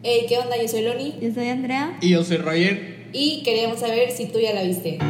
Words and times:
Hey, 0.00 0.26
¿qué 0.28 0.38
onda? 0.38 0.56
Yo 0.56 0.68
soy 0.68 0.82
Loni 0.82 1.18
Yo 1.20 1.34
soy 1.34 1.48
Andrea. 1.48 1.98
Y 2.00 2.10
yo 2.10 2.22
soy 2.22 2.36
Roger. 2.36 3.08
y 3.12 3.42
queríamos 3.42 3.80
saber 3.80 4.12
si 4.12 4.26
tú 4.26 4.38
ya 4.38 4.52
la 4.54 4.62
viste. 4.62 5.00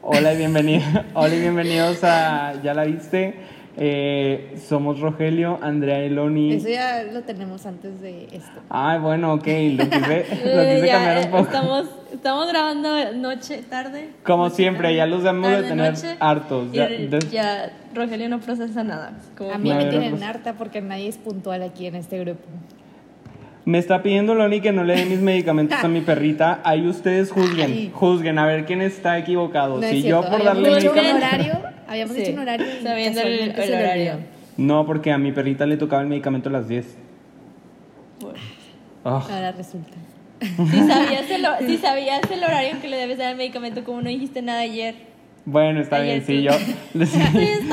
Hola 0.00 0.34
y, 0.34 0.36
bienvenido, 0.36 0.82
hola 1.14 1.34
y 1.36 1.40
bienvenidos 1.40 2.02
a 2.02 2.60
Ya 2.62 2.74
la 2.74 2.84
viste. 2.84 3.36
Eh, 3.76 4.54
somos 4.68 5.00
Rogelio, 5.00 5.58
Andrea 5.62 6.04
y 6.04 6.10
Loni. 6.10 6.52
Eso 6.54 6.68
ya 6.68 7.04
lo 7.04 7.22
tenemos 7.22 7.64
antes 7.64 8.00
de 8.00 8.24
esto. 8.26 8.60
Ay, 8.68 8.98
bueno, 8.98 9.32
ok, 9.34 9.46
lo 9.46 9.88
quise, 9.88 10.26
lo 10.44 10.62
quise 10.62 10.86
ya, 10.86 10.92
cambiar 10.92 11.18
un 11.24 11.30
poco. 11.30 11.42
Estamos, 11.44 11.86
estamos 12.12 12.48
grabando 12.48 13.12
noche, 13.14 13.62
tarde. 13.68 14.10
Como 14.24 14.50
siempre, 14.50 14.94
ya 14.94 15.06
los 15.06 15.22
debemos 15.22 15.48
de 15.48 15.56
Tarde, 15.56 15.68
tener 15.68 15.92
noche. 15.92 16.16
hartos. 16.20 16.72
Ya, 16.72 17.72
Rogelio 17.94 18.28
no 18.28 18.40
procesa 18.40 18.84
nada. 18.84 19.18
Como 19.36 19.52
A 19.52 19.58
mí 19.58 19.72
me 19.72 19.86
tienen 19.86 20.22
harta 20.22 20.52
porque 20.54 20.80
nadie 20.82 21.08
es 21.08 21.16
puntual 21.16 21.62
aquí 21.62 21.86
en 21.86 21.94
este 21.94 22.18
grupo. 22.18 22.42
Me 23.64 23.78
está 23.78 24.02
pidiendo 24.02 24.34
Loni 24.34 24.60
que 24.60 24.72
no 24.72 24.82
le 24.84 24.96
dé 24.96 25.04
mis 25.04 25.20
medicamentos 25.32 25.78
a 25.82 25.88
mi 25.88 26.00
perrita. 26.00 26.60
Ahí 26.64 26.86
ustedes 26.88 27.30
juzguen, 27.30 27.70
Ay. 27.72 27.90
juzguen 27.94 28.38
a 28.38 28.46
ver 28.46 28.64
quién 28.64 28.80
está 28.82 29.18
equivocado. 29.18 29.76
No 29.78 29.82
es 29.84 29.90
si 29.90 30.02
yo 30.02 30.20
cierto, 30.20 30.36
por 30.36 30.44
darle 30.44 30.68
habíamos 30.68 30.82
dicho 30.82 30.90
un 30.92 30.96
medicamentos. 30.96 31.28
horario, 31.52 31.68
habíamos 31.88 32.14
Sí, 32.16 32.20
dicho 32.22 32.32
un 32.32 32.38
horario 32.40 32.66
sabiendo 32.82 33.20
el- 33.20 33.38
el 33.40 33.54
se 33.54 33.66
le 33.68 33.76
horario. 33.76 34.12
No, 34.56 34.84
porque 34.84 35.12
a 35.12 35.18
mi 35.18 35.32
perrita 35.32 35.64
le 35.66 35.76
tocaba 35.76 36.02
el 36.02 36.08
medicamento 36.08 36.48
a 36.48 36.52
las 36.52 36.68
10. 36.68 36.96
Bueno. 38.20 38.38
Ah, 39.04 39.24
Ahora 39.30 39.52
resulta. 39.52 39.96
Si 40.40 40.78
sabías, 40.88 41.30
el, 41.30 41.46
si 41.68 41.76
sabías 41.78 42.20
el 42.30 42.42
horario 42.44 42.80
que 42.80 42.88
le 42.88 42.96
debes 42.96 43.18
dar 43.18 43.28
al 43.28 43.36
medicamento, 43.36 43.84
como 43.84 44.02
no 44.02 44.08
dijiste 44.08 44.42
nada 44.42 44.60
ayer. 44.60 44.94
Bueno, 45.44 45.80
está 45.80 45.96
Ayer 45.96 46.22
bien, 46.22 46.26
sí, 46.26 46.36
tú- 46.36 46.52
yo. 46.98 47.04
Sí, 47.06 47.18
está 47.18 47.30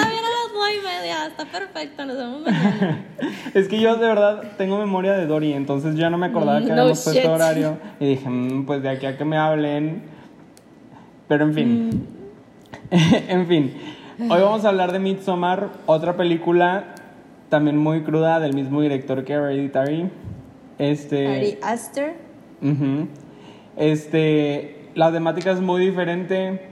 bien 0.07 0.23
nueve 0.53 0.75
y 0.81 0.85
media, 0.85 1.27
está 1.27 1.45
perfecto, 1.45 2.05
nos 2.05 2.17
vemos 2.17 2.41
mañana. 2.41 3.05
Es 3.53 3.67
que 3.67 3.79
yo 3.79 3.95
de 3.95 4.07
verdad 4.07 4.43
tengo 4.57 4.77
memoria 4.77 5.13
de 5.13 5.25
Dory, 5.25 5.53
entonces 5.53 5.95
ya 5.95 6.09
no 6.09 6.17
me 6.17 6.27
acordaba 6.27 6.59
que 6.59 6.67
No 6.67 6.73
habíamos 6.73 6.97
shit. 7.05 7.13
puesto 7.13 7.31
horario. 7.33 7.77
Y 7.99 8.05
dije, 8.07 8.29
"Mm, 8.29 8.65
pues 8.65 8.81
de 8.83 8.89
aquí 8.89 9.05
a 9.05 9.17
que 9.17 9.25
me 9.25 9.37
hablen. 9.37 10.03
Pero 11.27 11.45
en 11.45 11.53
fin. 11.53 11.89
Mm. 12.91 12.95
en 13.29 13.47
fin. 13.47 13.73
Hoy 14.19 14.41
vamos 14.41 14.65
a 14.65 14.69
hablar 14.69 14.91
de 14.91 14.99
Midsommar, 14.99 15.69
otra 15.85 16.17
película 16.17 16.95
también 17.49 17.77
muy 17.77 18.01
cruda 18.03 18.39
del 18.39 18.53
mismo 18.53 18.81
director 18.81 19.23
que 19.23 19.33
Hereditary. 19.33 20.09
Este. 20.77 21.27
Ari 21.27 21.57
Aster. 21.63 22.15
Ujú. 22.61 23.07
Este, 23.77 24.89
la 24.95 25.11
temática 25.11 25.51
es 25.51 25.61
muy 25.61 25.85
diferente. 25.85 26.67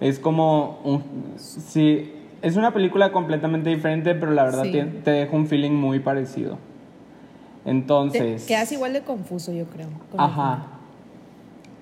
Es 0.00 0.18
como 0.18 0.80
un, 0.84 1.02
sí, 1.36 2.12
es 2.42 2.56
una 2.56 2.72
película 2.72 3.12
completamente 3.12 3.70
diferente, 3.70 4.14
pero 4.14 4.32
la 4.32 4.44
verdad 4.44 4.64
Sí. 4.64 4.72
te, 4.72 4.82
te 4.84 5.10
deja 5.12 5.34
un 5.36 5.46
feeling 5.46 5.70
muy 5.72 6.00
parecido. 6.00 6.58
Te 7.64 7.70
Entonces, 7.70 8.44
quedas 8.44 8.70
igual 8.72 8.92
de 8.92 9.02
confuso, 9.02 9.52
yo 9.52 9.66
creo. 9.66 9.88
ajá. 10.18 10.66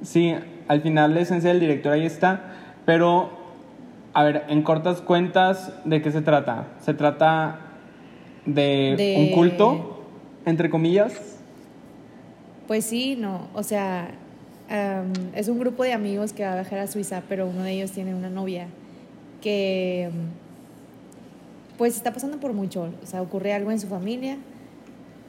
Sí, 0.02 0.34
al 0.68 0.80
final 0.82 1.14
la 1.14 1.20
esencia 1.20 1.50
del 1.50 1.60
director 1.60 1.92
ahí 1.92 2.06
está, 2.06 2.52
pero 2.86 3.30
a 4.14 4.22
ver, 4.24 4.44
en 4.48 4.62
cortas 4.62 5.00
cuentas, 5.00 5.72
¿de 5.84 6.00
qué 6.02 6.10
se 6.10 6.20
trata? 6.22 6.68
Se 6.80 6.94
trata 6.94 7.60
de, 8.46 8.94
De- 8.96 9.14
un 9.18 9.30
culto, 9.32 10.04
entre 10.46 10.70
comillas. 10.70 11.38
Pues 12.66 12.84
sí, 12.84 13.16
no, 13.16 13.48
o 13.54 13.62
sea, 13.62 14.10
am, 14.70 15.12
es 15.34 15.48
un 15.48 15.58
grupo 15.58 15.82
de 15.82 15.92
amigos 15.92 16.32
que 16.32 16.44
va 16.44 16.52
a 16.52 16.54
viajar 16.54 16.78
a 16.78 16.86
Suiza, 16.86 17.22
pero 17.28 17.46
uno 17.46 17.62
de 17.62 17.72
ellos 17.72 17.90
tiene 17.92 18.14
una 18.14 18.30
novia 18.30 18.66
que 19.42 20.10
pues 21.80 21.96
está 21.96 22.12
pasando 22.12 22.38
por 22.40 22.52
mucho, 22.52 22.92
o 23.02 23.06
sea, 23.06 23.22
ocurre 23.22 23.54
algo 23.54 23.70
en 23.70 23.80
su 23.80 23.86
familia 23.86 24.36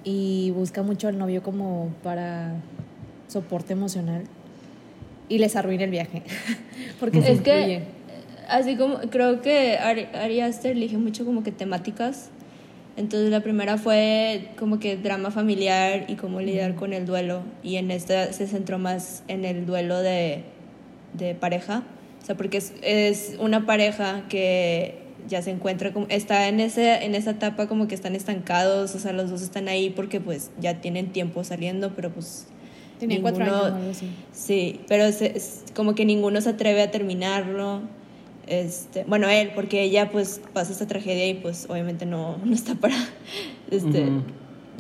y 0.04 0.52
busca 0.52 0.84
mucho 0.84 1.08
al 1.08 1.18
novio 1.18 1.42
como 1.44 1.94
para 2.04 2.56
soporte 3.30 3.72
emocional 3.72 4.24
y 5.30 5.38
les 5.38 5.56
arruina 5.56 5.86
el 5.86 5.92
viaje, 5.92 6.24
porque 7.00 7.22
se 7.22 7.32
Es 7.32 7.40
que, 7.40 7.58
incluye. 7.58 7.84
así 8.50 8.76
como, 8.76 8.98
creo 8.98 9.42
que 9.42 9.78
Ari, 9.78 10.08
Ari 10.14 10.42
Aster 10.42 10.74
elige 10.74 10.98
mucho 10.98 11.24
como 11.24 11.42
que 11.42 11.54
temáticas. 11.54 12.32
Entonces 12.98 13.30
la 13.30 13.40
primera 13.40 13.78
fue 13.78 14.50
como 14.60 14.78
que 14.78 14.98
drama 14.98 15.32
familiar 15.32 16.04
y 16.10 16.16
cómo 16.16 16.42
lidiar 16.42 16.76
con 16.76 16.92
el 16.92 17.06
duelo. 17.06 17.44
Y 17.64 17.78
en 17.78 17.92
esta 17.92 18.34
se 18.34 18.46
centró 18.46 18.78
más 18.78 19.24
en 19.30 19.46
el 19.46 19.66
duelo 19.66 20.02
de, 20.02 20.44
de 21.14 21.34
pareja. 21.34 21.84
O 22.22 22.26
sea, 22.26 22.36
porque 22.36 22.58
es, 22.58 22.74
es 22.82 23.38
una 23.40 23.66
pareja 23.66 24.26
que 24.28 25.01
ya 25.28 25.42
se 25.42 25.52
encuentra 25.52 25.92
como, 25.94 26.06
está 26.10 26.48
en, 26.48 26.60
ese, 26.60 27.04
en 27.06 27.16
esa 27.16 27.32
etapa 27.32 27.68
como 27.68 27.88
que 27.88 27.96
están 27.96 28.16
estancados, 28.16 28.96
o 28.96 29.00
sea, 29.00 29.14
los 29.14 29.30
dos 29.30 29.42
están 29.42 29.68
ahí 29.68 29.90
porque 29.90 30.20
pues 30.20 30.52
ya 30.60 30.82
tienen 30.82 31.12
tiempo 31.12 31.44
saliendo, 31.44 31.94
pero 31.96 32.10
pues... 32.12 32.48
Tenía 33.00 33.20
cuatro 33.22 33.44
ninguno- 33.44 33.64
años 33.66 33.74
o 33.74 33.78
algo 33.78 33.92
así. 33.92 34.08
Sí, 34.32 34.82
pero 34.88 35.12
se- 35.12 35.36
es 35.38 35.64
como 35.76 35.96
que 35.96 36.06
ninguno 36.06 36.40
se 36.42 36.50
atreve 36.50 36.84
a 36.84 36.92
terminarlo. 36.92 37.82
Este, 38.48 39.06
bueno, 39.06 39.28
él, 39.30 39.52
porque 39.56 39.82
ella 39.82 40.12
pues 40.12 40.42
pasa 40.54 40.72
esta 40.72 40.86
tragedia 40.88 41.28
y 41.28 41.34
pues 41.36 41.66
obviamente 41.70 42.06
no, 42.06 42.38
no 42.46 42.54
está 42.54 42.76
para 42.76 42.96
este, 43.72 44.04
Ujú. 44.04 44.24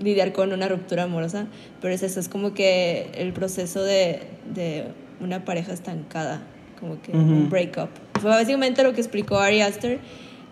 lidiar 0.03 0.33
con 0.33 0.51
una 0.53 0.67
ruptura 0.67 1.03
amorosa, 1.03 1.47
pero 1.81 1.93
es 1.93 2.03
eso, 2.03 2.19
es 2.19 2.27
como 2.29 2.53
que 2.53 3.09
el 3.15 3.33
proceso 3.33 3.81
de, 3.83 4.19
de 4.53 4.85
una 5.19 5.43
pareja 5.45 5.73
estancada, 5.73 6.43
como 6.79 7.01
que 7.01 7.11
Ujú. 7.11 7.19
un 7.21 7.49
breakup. 7.49 7.89
Fue 8.19 8.29
básicamente 8.29 8.83
lo 8.83 8.93
que 8.93 9.01
explicó 9.01 9.39
Ari 9.39 9.61
Aster. 9.61 9.99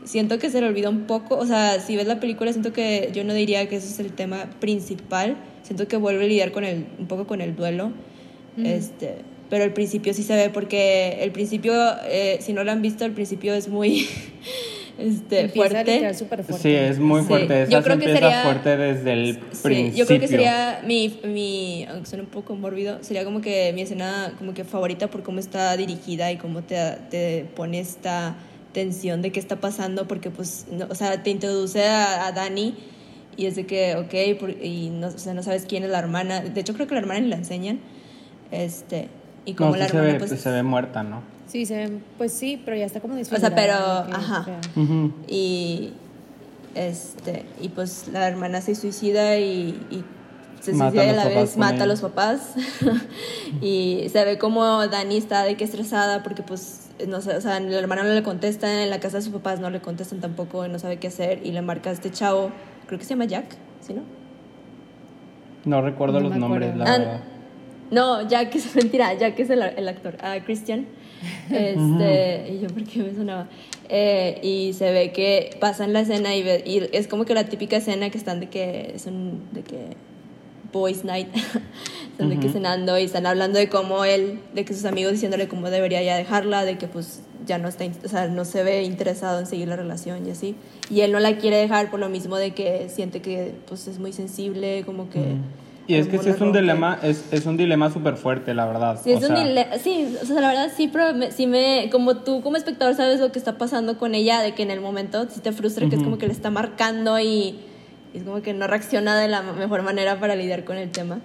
Siento 0.06 0.40
que 0.40 0.50
se 0.50 0.62
le 0.62 0.68
olvida 0.68 0.90
un 0.90 1.02
poco, 1.08 1.36
o 1.38 1.46
sea, 1.46 1.80
si 1.80 1.96
ves 1.96 2.08
la 2.08 2.20
película, 2.20 2.52
siento 2.52 2.74
que 2.74 3.12
yo 3.14 3.24
no 3.24 3.34
diría 3.34 3.68
que 3.68 3.76
ese 3.76 3.88
es 3.88 4.00
el 4.00 4.12
tema 4.14 4.46
principal, 4.60 5.36
siento 5.64 5.88
que 5.88 5.98
vuelve 5.98 6.26
a 6.26 6.28
lidiar 6.28 6.52
con 6.52 6.64
el, 6.64 6.86
un 6.98 7.08
poco 7.08 7.28
con 7.28 7.42
el 7.42 7.56
duelo. 7.56 7.92
Este, 8.64 9.16
pero 9.50 9.64
el 9.64 9.72
principio 9.72 10.14
sí 10.14 10.24
se 10.24 10.36
ve 10.36 10.50
porque 10.50 11.20
el 11.22 11.32
principio, 11.32 11.74
eh, 12.08 12.38
si 12.42 12.52
no 12.54 12.64
lo 12.64 12.72
han 12.72 12.82
visto, 12.82 13.06
el 13.06 13.12
principio 13.14 13.54
es 13.54 13.68
muy 13.70 14.08
este, 14.98 15.48
fuerte. 15.50 16.14
fuerte. 16.28 16.54
Sí, 16.60 16.76
es 16.76 17.00
muy 17.00 17.22
Sí. 17.22 17.28
fuerte. 17.28 17.62
Esa 17.64 17.72
Yo 17.72 17.82
creo 17.84 17.98
que 18.00 18.12
sería- 18.12 18.44
fuerte 18.44 18.76
desde 18.78 19.14
el 19.14 19.36
Sí, 19.54 19.60
principio. 19.64 19.98
yo 19.98 20.06
creo 20.08 20.20
que 20.20 20.28
sería 20.28 20.82
mi, 20.86 21.20
mi, 21.24 21.86
aunque 21.90 22.06
suene 22.10 22.24
un 22.24 22.30
poco 22.30 22.56
mórbido, 22.56 22.98
sería 23.02 23.24
como 23.24 23.40
que 23.42 23.72
mi 23.74 23.82
escena 23.82 24.34
como 24.38 24.54
que 24.54 24.64
favorita 24.66 25.08
por 25.10 25.24
cómo 25.24 25.40
está 25.40 25.76
dirigida 25.78 26.32
y 26.32 26.38
cómo 26.38 26.64
te, 26.64 26.76
te 27.10 27.46
pone 27.56 27.80
esta 27.80 28.36
tensión 28.74 29.22
de 29.22 29.32
qué 29.32 29.40
está 29.40 29.56
pasando, 29.60 30.08
porque 30.08 30.30
pues, 30.30 30.66
no- 30.72 30.88
o 30.90 30.96
sea, 30.96 31.24
te 31.24 31.30
introduce 31.30 31.86
a, 31.86 32.28
a 32.28 32.32
Dani 32.32 32.76
y 33.38 33.46
es 33.48 33.56
de 33.56 33.66
que, 33.66 33.96
ok, 33.96 34.40
por- 34.40 34.50
y 34.52 34.90
no, 34.90 35.08
o 35.08 35.18
sea, 35.18 35.34
no 35.34 35.42
sabes 35.44 35.66
quién 35.68 35.84
es 35.84 35.90
la 35.90 36.00
hermana, 36.00 36.42
de 36.42 36.62
hecho 36.62 36.74
creo 36.74 36.88
que 36.88 36.94
la 36.94 37.00
hermana 37.02 37.20
ni 37.22 37.28
la 37.30 37.38
enseñan, 37.38 37.80
este, 38.52 39.10
y 39.46 39.54
como 39.54 39.70
No, 39.72 39.76
sí 39.76 39.80
la 39.80 39.88
se 39.90 39.96
hermana 39.98 40.14
ve, 40.14 40.20
pues... 40.28 40.42
se 40.42 40.50
ve 40.52 40.64
muerta, 40.64 41.04
¿no? 41.04 41.22
Sí, 41.48 41.66
se 41.66 41.78
ven- 41.78 42.04
pues 42.18 42.32
sí, 42.32 42.62
pero 42.64 42.78
ya 42.78 42.86
está 42.86 43.00
como 43.00 43.16
sea, 43.16 43.20
disfigurada, 43.20 43.56
pero- 43.56 44.08
que- 44.08 44.14
ajá. 44.16 44.44
fea. 44.44 44.60
Ujú. 44.76 45.14
y 45.28 45.94
este 46.76 47.46
y 47.60 47.70
pues 47.70 48.08
la 48.14 48.28
hermana 48.28 48.62
se 48.62 48.76
suicida 48.76 49.38
y, 49.40 49.70
y 49.90 50.04
se 50.62 50.74
Mata 50.74 50.92
suicida 50.92 51.02
a 51.02 51.06
y 51.06 51.10
a 51.10 51.14
la 51.14 51.26
vez 51.42 51.58
mata 51.58 51.84
a 51.86 51.88
los 51.88 52.02
papás 52.02 52.54
y 53.62 54.06
se 54.12 54.24
ve 54.26 54.38
como 54.38 54.88
Dani 54.88 55.18
está 55.18 55.44
de 55.44 55.58
que 55.58 55.64
estresada 55.64 56.22
porque 56.22 56.44
pues 56.44 56.79
no 57.08 57.22
sé, 57.22 57.36
o 57.36 57.42
sea, 57.42 57.60
la 57.60 57.78
hermana 57.80 58.04
no 58.04 58.14
le 58.14 58.24
contesta, 58.24 58.84
en 58.84 58.90
la 58.90 59.00
casa 59.00 59.18
de 59.18 59.24
sus 59.24 59.34
papás 59.34 59.60
no 59.60 59.70
le 59.70 59.80
contestan 59.82 60.20
tampoco, 60.20 60.66
y 60.66 60.70
no 60.70 60.80
sabe 60.80 60.98
qué 60.98 61.08
hacer 61.08 61.40
y 61.46 61.52
le 61.52 61.62
marca 61.62 61.90
a 61.90 61.94
este 61.94 62.12
chavo, 62.12 62.52
creo 62.88 63.00
que 63.00 63.06
se 63.06 63.12
llama 63.12 63.26
Jack, 63.26 63.56
¿sí 63.82 63.94
no? 63.94 64.02
No 65.66 65.82
recuerdo 65.82 66.20
No 66.20 66.30
los 66.30 66.38
nombres, 66.38 66.76
la 66.76 66.86
Ah, 66.86 66.98
verdad. 66.98 67.20
No, 67.92 68.28
Jack 68.28 68.56
es 68.56 68.76
mentira, 68.78 69.14
Jack 69.16 69.40
es 69.40 69.50
el, 69.50 69.62
el 69.62 69.88
actor. 69.88 70.16
Ah, 70.22 70.38
Christian. 70.46 70.86
Este, 71.52 72.48
y 72.54 72.60
yo 72.62 72.68
porque 72.70 73.00
me 73.04 73.14
sonaba. 73.14 73.48
Eh, 73.90 74.40
y 74.44 74.74
se 74.74 74.92
ve 74.92 75.12
que 75.12 75.58
pasan 75.60 75.92
la 75.94 76.02
escena 76.02 76.34
y, 76.36 76.44
ve- 76.44 76.64
y 76.66 76.88
es 76.96 77.08
como 77.08 77.26
que 77.26 77.34
la 77.34 77.46
típica 77.46 77.76
escena 77.78 78.10
que 78.10 78.18
están 78.18 78.40
de 78.40 78.48
que 78.48 78.92
es 78.96 79.06
un 79.08 79.44
de 79.52 79.64
que 79.64 79.88
boys 80.72 81.04
night. 81.04 81.28
están 82.12 82.30
de 82.30 82.40
que 82.40 82.48
Ujú. 82.48 82.54
cenando 82.54 82.98
y 83.00 83.04
están 83.04 83.26
hablando 83.26 83.60
de 83.60 83.70
cómo 83.70 84.04
él, 84.06 84.40
de 84.54 84.66
que 84.66 84.74
sus 84.74 84.86
amigos 84.86 85.14
diciéndole 85.14 85.48
cómo 85.48 85.70
debería 85.70 86.02
ya 86.04 86.18
dejarla, 86.18 86.66
de 86.66 86.78
que 86.78 86.88
pues 86.88 87.22
ya 87.46 87.58
no 87.58 87.68
está, 87.70 87.86
o 88.04 88.08
sea, 88.10 88.28
no 88.28 88.44
se 88.46 88.62
ve 88.64 88.84
interesado 88.84 89.40
en 89.40 89.46
seguir 89.48 89.68
la 89.70 89.76
relación 89.78 90.28
y 90.28 90.32
así. 90.32 90.56
Y 90.90 91.02
él 91.02 91.12
no 91.12 91.20
la 91.20 91.38
quiere 91.38 91.56
dejar 91.58 91.90
por 91.90 92.00
lo 92.00 92.10
mismo 92.10 92.36
de 92.38 92.52
que 92.52 92.90
siente 92.90 93.22
que 93.22 93.54
pues 93.68 93.88
es 93.88 94.00
muy 94.00 94.12
sensible, 94.14 94.84
como 94.86 95.10
que 95.10 95.36
Y 95.88 95.96
es 95.96 96.08
que 96.08 96.18
sí 96.20 96.30
es 96.30 96.36
un 96.36 96.48
rompe. 96.48 96.60
dilema, 96.60 97.00
es, 97.02 97.24
es 97.32 97.46
un 97.46 97.56
dilema 97.58 97.90
súper 97.92 98.18
fuerte, 98.18 98.54
la 98.54 98.66
verdad. 98.66 99.00
Sí, 99.02 99.12
es 99.14 99.24
O 99.24 99.28
un 99.30 99.36
sea, 99.38 99.44
dile- 99.46 99.80
sí, 99.82 100.16
o 100.22 100.26
sea, 100.26 100.42
la 100.42 100.50
verdad 100.50 100.72
sí, 100.76 100.90
pero 100.92 101.14
me, 101.16 101.32
sí 101.32 101.48
me, 101.48 101.90
como 101.92 102.18
tú 102.18 102.42
como 102.42 102.58
espectador 102.58 102.94
sabes 102.96 103.20
lo 103.22 103.32
que 103.32 103.40
está 103.40 103.58
pasando 103.58 103.98
con 103.98 104.14
ella, 104.14 104.42
de 104.42 104.54
que 104.54 104.62
en 104.64 104.72
el 104.72 104.82
momento 104.82 105.26
sí 105.30 105.40
te 105.40 105.52
frustra, 105.54 105.88
que 105.90 105.96
es 105.96 106.04
como 106.04 106.18
que 106.18 106.28
le 106.28 106.34
está 106.34 106.52
marcando 106.52 107.18
y 107.20 107.60
es 108.14 108.24
como 108.24 108.42
que 108.42 108.54
no 108.54 108.68
reacciona 108.68 109.18
de 109.20 109.28
la 109.28 109.42
mejor 109.42 109.82
manera 109.84 110.20
para 110.20 110.36
lidiar 110.36 110.64
con 110.64 110.78
el 110.78 110.90
tema. 110.92 111.20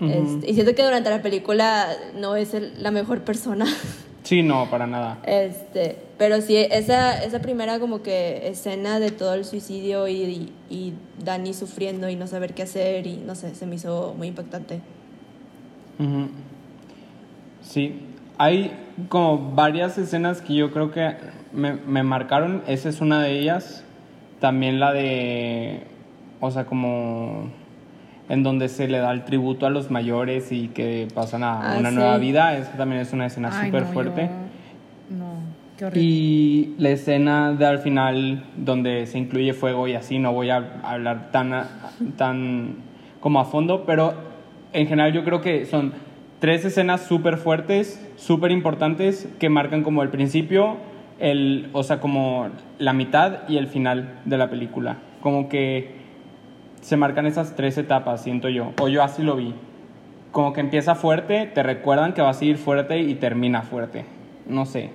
Ujú. 0.00 0.10
Este, 0.10 0.50
y 0.50 0.54
siento 0.54 0.74
que 0.74 0.82
durante 0.82 1.10
la 1.10 1.20
película 1.22 1.86
no 2.16 2.36
es 2.36 2.54
el- 2.54 2.82
la 2.82 2.90
mejor 2.90 3.20
persona 3.22 3.66
Sí, 4.22 4.42
no, 4.42 4.68
para 4.70 4.86
nada. 4.86 5.18
Este, 5.26 5.96
pero 6.18 6.40
sí, 6.42 6.54
esa, 6.56 7.22
esa 7.24 7.40
primera 7.40 7.80
como 7.80 8.02
que 8.02 8.48
escena 8.48 9.00
de 9.00 9.10
todo 9.10 9.32
el 9.34 9.44
suicidio 9.46 10.08
y, 10.08 10.12
y, 10.22 10.52
y 10.68 10.94
Dani 11.24 11.54
sufriendo 11.54 12.08
y 12.08 12.16
no 12.16 12.26
saber 12.26 12.52
qué 12.54 12.62
hacer 12.62 13.06
y 13.06 13.16
no 13.16 13.34
sé, 13.34 13.54
se 13.54 13.66
me 13.66 13.76
hizo 13.76 14.14
muy 14.16 14.28
impactante. 14.28 14.80
Ujú. 15.98 16.28
Sí, 17.62 18.00
hay 18.38 18.72
como 19.08 19.52
varias 19.54 19.96
escenas 19.98 20.40
que 20.42 20.54
yo 20.54 20.70
creo 20.70 20.90
que 20.92 21.14
me, 21.52 21.74
me 21.74 22.02
marcaron. 22.02 22.62
Esa 22.66 22.88
es 22.88 23.00
una 23.00 23.22
de 23.22 23.38
ellas. 23.38 23.84
También 24.40 24.80
la 24.80 24.92
de, 24.92 25.84
o 26.40 26.50
sea, 26.50 26.64
como 26.66 27.48
en 28.28 28.42
donde 28.42 28.68
se 28.68 28.86
le 28.88 28.98
da 28.98 29.10
el 29.12 29.24
tributo 29.24 29.66
a 29.66 29.70
los 29.70 29.90
mayores 29.90 30.52
y 30.52 30.68
que 30.68 31.08
pasan 31.14 31.42
a 31.42 31.74
Ah, 31.74 31.78
una 31.78 31.90
sí. 31.90 31.96
nueva 31.96 32.16
vida. 32.18 32.56
Esa 32.56 32.72
también 32.76 33.00
es 33.00 33.12
una 33.12 33.26
escena 33.26 33.50
súper 33.64 33.82
no, 33.82 33.88
fuerte. 33.88 34.30
yo- 35.10 35.16
No, 35.16 35.32
qué 35.76 35.84
horrible. 35.86 36.02
Y 36.08 36.74
la 36.78 36.90
escena 36.90 37.52
de 37.52 37.66
al 37.66 37.78
final 37.80 38.44
donde 38.56 39.06
se 39.06 39.18
incluye 39.18 39.52
fuego 39.52 39.88
y 39.88 39.94
así, 39.94 40.18
no 40.20 40.32
voy 40.32 40.50
a 40.50 40.80
hablar 40.84 41.30
tan, 41.32 41.52
a- 41.52 41.68
tan 42.16 42.76
como 43.20 43.40
a 43.40 43.44
fondo, 43.44 43.84
pero 43.84 44.14
en 44.72 44.86
general 44.86 45.12
yo 45.12 45.24
creo 45.24 45.40
que 45.40 45.66
son 45.66 45.92
tres 46.38 46.64
escenas 46.64 47.02
súper 47.02 47.36
fuertes, 47.36 48.00
súper 48.16 48.52
importantes, 48.52 49.28
que 49.40 49.48
marcan 49.50 49.82
como 49.82 50.02
el 50.04 50.08
principio, 50.08 50.76
el, 51.18 51.68
o 51.72 51.82
sea, 51.82 51.98
como 52.00 52.46
la 52.78 52.92
mitad 52.92 53.48
y 53.48 53.56
el 53.58 53.66
final 53.66 54.20
de 54.24 54.38
la 54.38 54.48
película. 54.48 54.98
Como 55.20 55.48
que 55.50 55.99
se 56.80 56.96
marcan 56.96 57.26
esas 57.26 57.54
tres 57.56 57.76
etapas, 57.78 58.22
siento 58.22 58.48
yo, 58.48 58.72
o 58.80 58.88
yo 58.88 59.02
así 59.02 59.22
lo 59.22 59.36
vi. 59.36 59.54
Como 60.32 60.52
que 60.52 60.60
empieza 60.60 60.94
fuerte, 60.94 61.50
te 61.52 61.62
recuerdan 61.62 62.14
que 62.14 62.22
va 62.22 62.30
a 62.30 62.34
seguir 62.34 62.56
fuerte 62.56 63.00
y 63.00 63.14
termina 63.14 63.62
fuerte. 63.62 64.04
No 64.46 64.64
sé. 64.64 64.90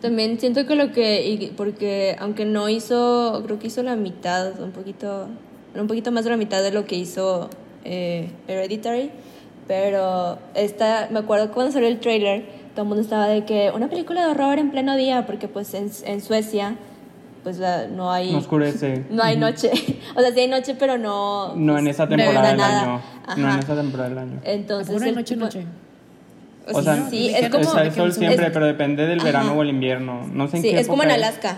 También 0.00 0.38
siento 0.38 0.66
que 0.66 0.76
lo 0.76 0.92
que, 0.92 1.52
porque 1.56 2.16
aunque 2.18 2.44
no 2.44 2.68
hizo, 2.68 3.42
creo 3.44 3.58
que 3.58 3.66
hizo 3.66 3.82
la 3.82 3.96
mitad, 3.96 4.60
un 4.60 4.70
poquito, 4.70 5.28
un 5.74 5.86
poquito 5.86 6.12
más 6.12 6.24
de 6.24 6.30
la 6.30 6.36
mitad 6.36 6.62
de 6.62 6.70
lo 6.70 6.84
que 6.84 6.96
hizo 6.96 7.50
eh, 7.84 8.30
Hereditary, 8.46 9.10
pero 9.66 10.38
esta, 10.54 11.08
me 11.10 11.18
acuerdo 11.18 11.50
cuando 11.50 11.72
salió 11.72 11.88
el 11.88 12.00
trailer, 12.00 12.44
todo 12.74 12.82
el 12.82 12.88
mundo 12.88 13.02
estaba 13.02 13.26
de 13.26 13.44
que 13.44 13.70
una 13.74 13.88
película 13.88 14.24
de 14.24 14.30
horror 14.30 14.58
en 14.58 14.70
pleno 14.70 14.96
día, 14.96 15.26
porque 15.26 15.48
pues 15.48 15.74
en 15.74 16.20
Suecia, 16.20 16.76
pues 17.48 17.58
la- 17.60 17.86
no 17.86 18.12
hay... 18.12 18.30
No 18.32 18.38
oscurece. 18.38 19.06
No 19.10 19.22
hay 19.22 19.38
noche. 19.38 19.70
O 20.14 20.20
sea, 20.20 20.32
sí 20.32 20.40
hay 20.40 20.48
noche, 20.48 20.74
pero 20.78 20.98
no... 20.98 21.54
No 21.56 21.72
pues, 21.72 21.82
en 21.82 21.88
esa 21.88 22.04
no 22.04 22.10
temporada 22.16 22.42
da 22.42 22.48
del 22.50 22.56
nada. 22.58 22.80
año. 22.82 23.00
No 23.28 23.34
en 23.36 23.44
Ajá. 23.46 23.58
esa 23.60 23.74
temporada 23.76 24.08
del 24.10 24.18
año. 24.18 24.40
Entonces... 24.44 24.88
¿A 24.88 24.92
poco 24.92 24.98
no 25.00 25.04
hay 25.04 25.10
el 25.10 25.14
noche, 25.16 25.34
tipo- 25.34 25.44
noche? 25.46 25.64
O 26.70 26.82
sea, 26.82 27.08
sí, 27.08 27.28
es 27.30 27.42
es 27.44 27.48
como... 27.50 27.62
está 27.64 27.82
el 27.84 27.92
sol 27.94 28.08
es- 28.10 28.16
siempre, 28.16 28.50
pero 28.50 28.66
depende 28.66 29.06
del 29.06 29.18
Ajá. 29.20 29.26
verano 29.26 29.52
o 29.54 29.62
el 29.62 29.70
invierno. 29.70 30.26
No 30.30 30.48
sé 30.48 30.58
en 30.58 30.62
Sí, 30.64 30.70
qué 30.72 30.80
es 30.80 30.88
como 30.88 31.02
en 31.04 31.10
Alaska. 31.12 31.56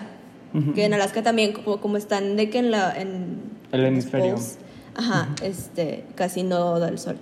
Ujú. 0.54 0.72
Que 0.74 0.84
en 0.84 0.94
Alaska 0.94 1.22
también, 1.24 1.52
como, 1.52 1.80
como 1.80 1.96
están 1.96 2.36
de 2.36 2.48
que 2.50 2.58
en 2.58 2.70
la. 2.70 2.92
En 2.96 3.40
El 3.72 3.84
hemisferio. 3.84 4.34
poles, 4.34 4.58
Ajá, 4.96 5.28
este, 5.42 6.04
casi 6.14 6.42
no 6.44 6.78
da 6.78 6.88
el 6.88 6.98
sol. 6.98 7.16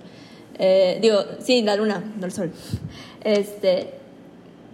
Eh, 0.59 0.99
digo, 1.01 1.19
sí, 1.39 1.61
la 1.63 1.75
luna, 1.75 2.03
no 2.19 2.25
el 2.27 2.31
sol. 2.31 2.51
Este. 3.23 3.93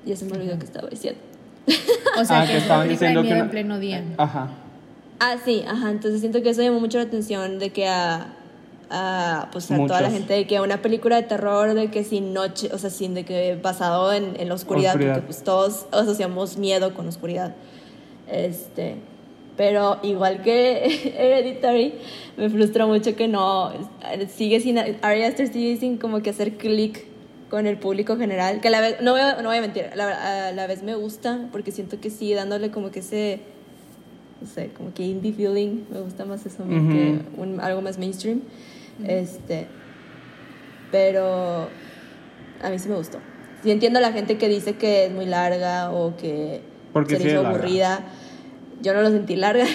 Ya 0.06 0.16
se 0.16 0.26
me 0.26 0.34
olvidó 0.38 0.58
que 0.60 0.66
estaba 0.66 0.88
diciendo. 0.90 1.20
O 2.20 2.24
sea, 2.24 2.42
Ah, 2.42 2.46
que, 2.46 2.52
que 2.52 2.58
es 2.58 2.64
estaban 2.64 2.88
diciendo 2.88 3.22
que 3.24 3.30
en 3.30 3.50
pleno 3.50 3.80
día. 3.80 4.04
Ajá. 4.18 4.50
Ah, 5.20 5.36
sí, 5.44 5.64
ajá. 5.68 5.92
Entonces 5.92 6.20
siento 6.22 6.42
que 6.42 6.50
eso 6.50 6.62
llamó 6.62 6.80
mucho 6.80 6.98
la 6.98 7.04
atención 7.06 7.60
de 7.60 7.72
que 7.72 7.88
a. 7.88 8.34
a, 8.90 9.50
pues 9.52 9.70
a 9.72 9.78
toda 9.78 10.02
la 10.02 10.10
gente 10.12 10.34
de 10.34 10.48
que 10.48 10.62
una 10.62 10.82
película 10.82 11.16
de 11.18 11.24
terror 11.24 11.74
de 11.74 11.90
que 11.92 12.04
sin 12.04 12.34
noche, 12.34 12.70
o 12.74 12.78
sea, 12.78 12.90
sin 12.90 13.14
de 13.16 13.26
que 13.26 13.58
basado 13.62 14.14
en, 14.14 14.40
en 14.40 14.48
la 14.48 14.54
oscuridad, 14.56 14.92
Oscuridad. 14.92 15.14
porque 15.16 15.26
pues 15.28 15.44
todos 15.44 15.88
asociamos 15.92 16.58
miedo 16.58 16.94
con 16.94 17.08
oscuridad. 17.08 17.54
Este, 18.32 18.96
pero 19.58 20.00
igual 20.04 20.42
que 20.42 20.86
Hereditary, 21.18 21.96
me 22.38 22.50
frustra 22.50 22.86
mucho 22.86 23.16
que 23.16 23.28
no 23.28 23.72
sigue 24.36 24.60
sin 24.60 24.78
Ari 24.78 25.24
Aster 25.24 25.48
sigue 25.52 25.78
sin 25.78 25.98
como 25.98 26.22
que 26.22 26.30
hacer 26.30 26.54
clic 26.58 27.06
con 27.50 27.68
el 27.68 27.78
público 27.78 28.18
general, 28.18 28.60
que 28.62 28.68
a 28.70 28.72
la 28.72 28.82
vez 28.82 29.02
no 29.02 29.12
voy 29.12 29.22
a, 29.22 29.42
no 29.42 29.50
voy 29.50 29.58
a 29.58 29.62
mentir, 29.62 29.86
a 29.92 29.96
la, 29.96 30.48
a 30.48 30.52
la 30.52 30.68
vez 30.68 30.84
me 30.84 30.96
gusta 30.96 31.48
porque 31.52 31.72
siento 31.72 32.00
que 32.00 32.10
sigue 32.10 32.36
dándole 32.36 32.72
como 32.72 32.92
que 32.92 33.00
ese 33.00 33.40
no 34.42 34.48
sé, 34.48 34.70
como 34.76 34.94
que 34.94 35.04
indie 35.04 35.32
feeling, 35.34 35.84
me 35.92 36.02
gusta 36.02 36.26
más 36.26 36.46
eso 36.46 36.66
mí 36.66 36.76
Ujú. 36.78 36.90
que 36.90 37.20
un- 37.42 37.60
algo 37.62 37.82
más 37.82 37.98
mainstream. 37.98 38.42
Este, 39.08 39.68
pero 40.92 41.68
a 42.62 42.70
mí 42.70 42.80
sí 42.80 42.90
me 42.90 42.96
gustó. 42.96 43.20
Sí 43.64 43.72
entiendo 43.72 44.00
a 44.00 44.02
la 44.02 44.12
gente 44.12 44.38
que 44.38 44.48
dice 44.48 44.76
que 44.76 45.06
es 45.06 45.12
muy 45.12 45.26
larga 45.26 45.92
o 45.92 46.16
que 46.18 46.62
Porque 46.94 47.16
se 47.16 47.22
sí 47.22 47.24
le 47.28 47.34
hizo 47.34 47.44
larga. 47.44 47.60
aburrida. 47.60 48.00
Yo 48.82 48.94
no 48.94 49.02
lo 49.02 49.10
sentí 49.10 49.36
larga. 49.36 49.66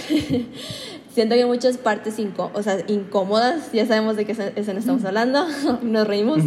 Siento 1.14 1.34
que 1.34 1.40
hay 1.42 1.48
muchas 1.48 1.76
partes 1.76 2.18
incó- 2.18 2.50
o 2.54 2.62
sea, 2.62 2.78
incómodas, 2.86 3.72
ya 3.72 3.84
sabemos 3.86 4.16
de 4.16 4.24
qué 4.26 4.32
escena 4.32 4.78
estamos 4.78 5.04
hablando, 5.04 5.44
nos 5.82 6.06
reímos. 6.06 6.38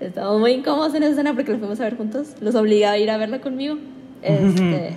Estamos 0.00 0.40
muy 0.40 0.52
incómodos 0.52 0.94
en 0.94 1.02
esa 1.02 1.12
escena 1.12 1.34
porque 1.34 1.52
la 1.52 1.58
fuimos 1.58 1.78
a 1.80 1.84
ver 1.84 1.96
juntos. 1.96 2.28
Los 2.40 2.54
obligué 2.54 2.86
a 2.86 2.98
ir 2.98 3.10
a 3.10 3.18
verla 3.18 3.40
conmigo. 3.40 3.76
Este, 4.22 4.94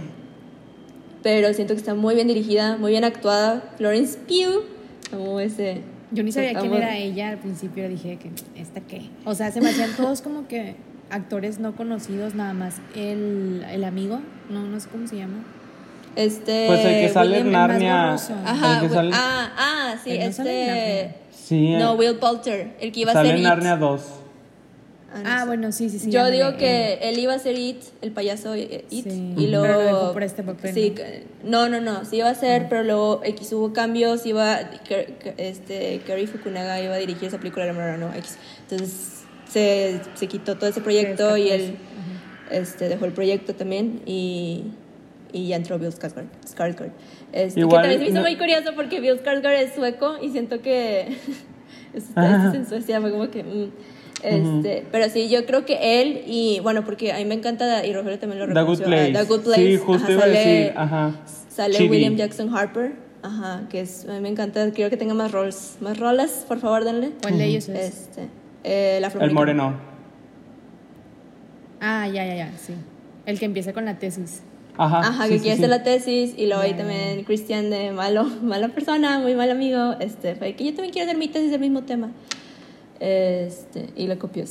pero 1.21 1.53
siento 1.53 1.73
que 1.73 1.79
está 1.79 1.93
muy 1.93 2.15
bien 2.15 2.27
dirigida, 2.27 2.77
muy 2.77 2.91
bien 2.91 3.03
actuada. 3.03 3.73
Florence 3.77 4.17
Pugh, 4.19 4.63
como 5.11 5.39
ese. 5.39 5.81
Yo 6.11 6.23
ni 6.23 6.31
sabía 6.31 6.53
quién 6.53 6.73
era 6.73 6.95
ella 6.97 7.29
al 7.29 7.37
principio, 7.39 7.89
dije 7.89 8.17
que 8.17 8.31
esta 8.59 8.81
qué. 8.81 9.09
O 9.25 9.33
sea, 9.33 9.51
se 9.51 9.61
me 9.61 9.69
hacían 9.69 9.91
todos 9.97 10.21
como 10.21 10.47
que 10.47 10.75
actores 11.09 11.59
no 11.59 11.75
conocidos, 11.75 12.35
nada 12.35 12.53
más 12.53 12.75
el, 12.95 13.65
el 13.69 13.83
amigo, 13.83 14.19
no, 14.49 14.67
no 14.67 14.79
sé 14.79 14.89
cómo 14.89 15.07
se 15.07 15.17
llama. 15.17 15.43
Este. 16.15 16.67
Pues 16.67 16.85
el 16.85 17.01
que 17.01 17.09
sale 17.09 17.39
en 17.39 17.51
Narnia. 17.51 18.13
Ajá, 18.13 18.75
el 18.75 18.87
que 18.87 18.93
sale, 18.93 19.11
ah, 19.13 19.51
ah, 19.57 19.95
sí, 20.03 20.19
no 20.19 20.31
sale 20.31 20.63
en 20.63 20.69
este. 20.69 21.05
Narnia. 21.05 21.15
sí, 21.31 21.75
No, 21.75 21.93
eh, 21.93 21.97
Will 21.97 22.15
Poulter, 22.17 22.75
el 22.79 22.91
que 22.91 22.99
iba 22.99 23.11
a 23.11 23.13
sale 23.15 23.29
ser 23.29 23.37
en 23.37 23.41
It. 23.41 23.47
Narnia 23.47 23.75
2. 23.77 24.22
Ah, 25.13 25.19
no 25.21 25.29
Ah, 25.29 25.39
sé. 25.41 25.45
bueno, 25.45 25.71
sí, 25.71 25.89
sí, 25.89 25.99
sí. 25.99 26.09
Yo 26.11 26.29
digo 26.31 26.57
que 26.57 26.93
eh, 26.93 26.99
él 27.09 27.19
iba 27.19 27.33
a 27.35 27.39
ser 27.39 27.55
It, 27.57 27.77
el 28.01 28.11
payaso 28.11 28.55
eh, 28.55 28.83
It, 28.89 29.03
Sí, 29.03 29.33
y 29.37 29.47
luego... 29.47 29.63
pero 29.67 29.77
lo 29.77 29.85
dejó 29.99 30.13
por 30.13 30.23
este 30.23 30.41
papel, 30.43 30.73
Sí, 30.73 30.95
¿no? 31.43 31.69
no, 31.69 31.79
no, 31.79 31.93
no, 31.99 32.05
sí 32.05 32.17
iba 32.17 32.29
a 32.29 32.35
ser, 32.35 32.67
pero 32.67 32.83
luego 32.83 33.21
X 33.23 33.53
hubo 33.53 33.73
cambios, 33.73 34.25
iba, 34.25 34.59
este, 35.37 35.99
Kerry 36.05 36.25
Fukunaga 36.27 36.81
iba 36.81 36.95
a 36.95 36.97
dirigir 36.97 37.27
esa 37.27 37.37
película, 37.37 37.65
la 37.65 37.73
verdad 37.73 37.97
no, 37.99 38.13
X. 38.15 38.37
Entonces 38.63 39.21
se, 39.49 40.01
se 40.15 40.27
quitó 40.27 40.57
todo 40.57 40.69
ese 40.69 40.81
proyecto 40.81 41.37
y 41.37 41.49
él 41.51 41.75
este, 42.51 42.89
dejó 42.89 43.05
el 43.05 43.11
proyecto 43.13 43.53
también 43.53 44.01
y, 44.07 44.63
y 45.31 45.47
ya 45.49 45.57
entró 45.57 45.77
Bill 45.77 45.91
Skarsgård. 45.91 46.25
Skarsgård. 46.45 46.91
Este, 47.31 47.59
Igual, 47.59 47.83
que 47.83 47.89
también 47.89 47.99
se 47.99 48.03
me 48.05 48.09
hizo 48.09 48.15
no- 48.15 48.21
muy 48.21 48.37
curioso 48.37 48.71
porque 48.75 48.99
Bill 48.99 49.19
Skarsgård 49.21 49.59
es 49.61 49.75
sueco 49.75 50.15
y 50.21 50.29
siento 50.31 50.61
que 50.61 51.17
está 51.93 52.51
en 52.55 52.67
Suecia, 52.67 52.99
fue 52.99 53.11
como 53.11 53.29
que... 53.29 53.43
mm. 53.43 53.71
Este, 54.23 54.85
Pero 54.91 55.09
sí, 55.09 55.29
yo 55.29 55.45
creo 55.45 55.65
que 55.65 56.01
él 56.01 56.23
y 56.25 56.59
bueno, 56.61 56.85
porque 56.85 57.11
a 57.11 57.17
mí 57.17 57.25
me 57.25 57.35
encanta, 57.35 57.85
y 57.85 57.93
Rogelio 57.93 58.19
también 58.19 58.39
lo 58.39 58.45
The 58.53 58.61
Good 58.61 58.79
reconoció, 58.79 58.85
Place. 58.85 59.13
ah, 59.17 59.19
The 59.21 59.25
Good 59.27 59.41
Place. 59.43 59.65
Sí, 59.65 59.77
justo 59.77 60.03
ajá, 60.03 60.11
iba 60.11 60.21
a 60.21 60.25
sale, 60.25 60.39
decir, 60.39 60.73
ajá. 60.75 61.11
Sale 61.49 61.75
Chidi. 61.75 61.89
William 61.89 62.15
Jackson 62.15 62.55
Harper, 62.55 62.93
ajá, 63.21 63.63
que 63.69 63.81
es, 63.81 64.07
a 64.07 64.13
mí 64.13 64.19
me 64.21 64.29
encanta, 64.29 64.71
quiero 64.71 64.89
que 64.89 64.97
tenga 64.97 65.13
más 65.13 65.31
roles, 65.31 65.77
más 65.81 65.99
roles, 65.99 66.45
por 66.47 66.59
favor, 66.59 66.83
denle. 66.83 67.11
¿Cuál 67.21 67.37
de 67.37 67.45
ellos 67.45 67.69
es? 67.69 67.77
Este, 67.77 68.27
eh, 68.63 69.01
el 69.19 69.31
moreno. 69.31 69.73
Ah, 71.81 72.07
ya, 72.07 72.25
ya, 72.25 72.35
ya, 72.35 72.51
sí. 72.57 72.73
El 73.25 73.39
que 73.39 73.45
empieza 73.45 73.73
con 73.73 73.85
la 73.85 73.99
tesis. 73.99 74.41
Ajá. 74.77 74.99
Ajá, 74.99 75.23
sí, 75.25 75.29
que 75.31 75.37
sí, 75.37 75.41
quiere 75.43 75.57
sí. 75.57 75.61
hacer 75.63 75.69
la 75.69 75.83
tesis 75.83 76.33
y 76.37 76.47
luego 76.47 76.61
ahí 76.61 76.73
también 76.73 77.23
Christian 77.25 77.69
de 77.69 77.91
malo, 77.91 78.23
mala 78.41 78.69
persona, 78.69 79.19
muy 79.19 79.35
mal 79.35 79.51
amigo, 79.51 79.95
este, 79.99 80.35
fue 80.35 80.53
que 80.55 80.63
yo 80.63 80.73
también 80.73 80.91
quiero 80.93 81.07
hacer 81.07 81.17
mi 81.17 81.27
tesis 81.27 81.51
del 81.51 81.59
mismo 81.59 81.83
tema. 81.83 82.09
Este, 83.07 83.89
y 83.97 84.07
lo 84.07 84.17
copió. 84.17 84.45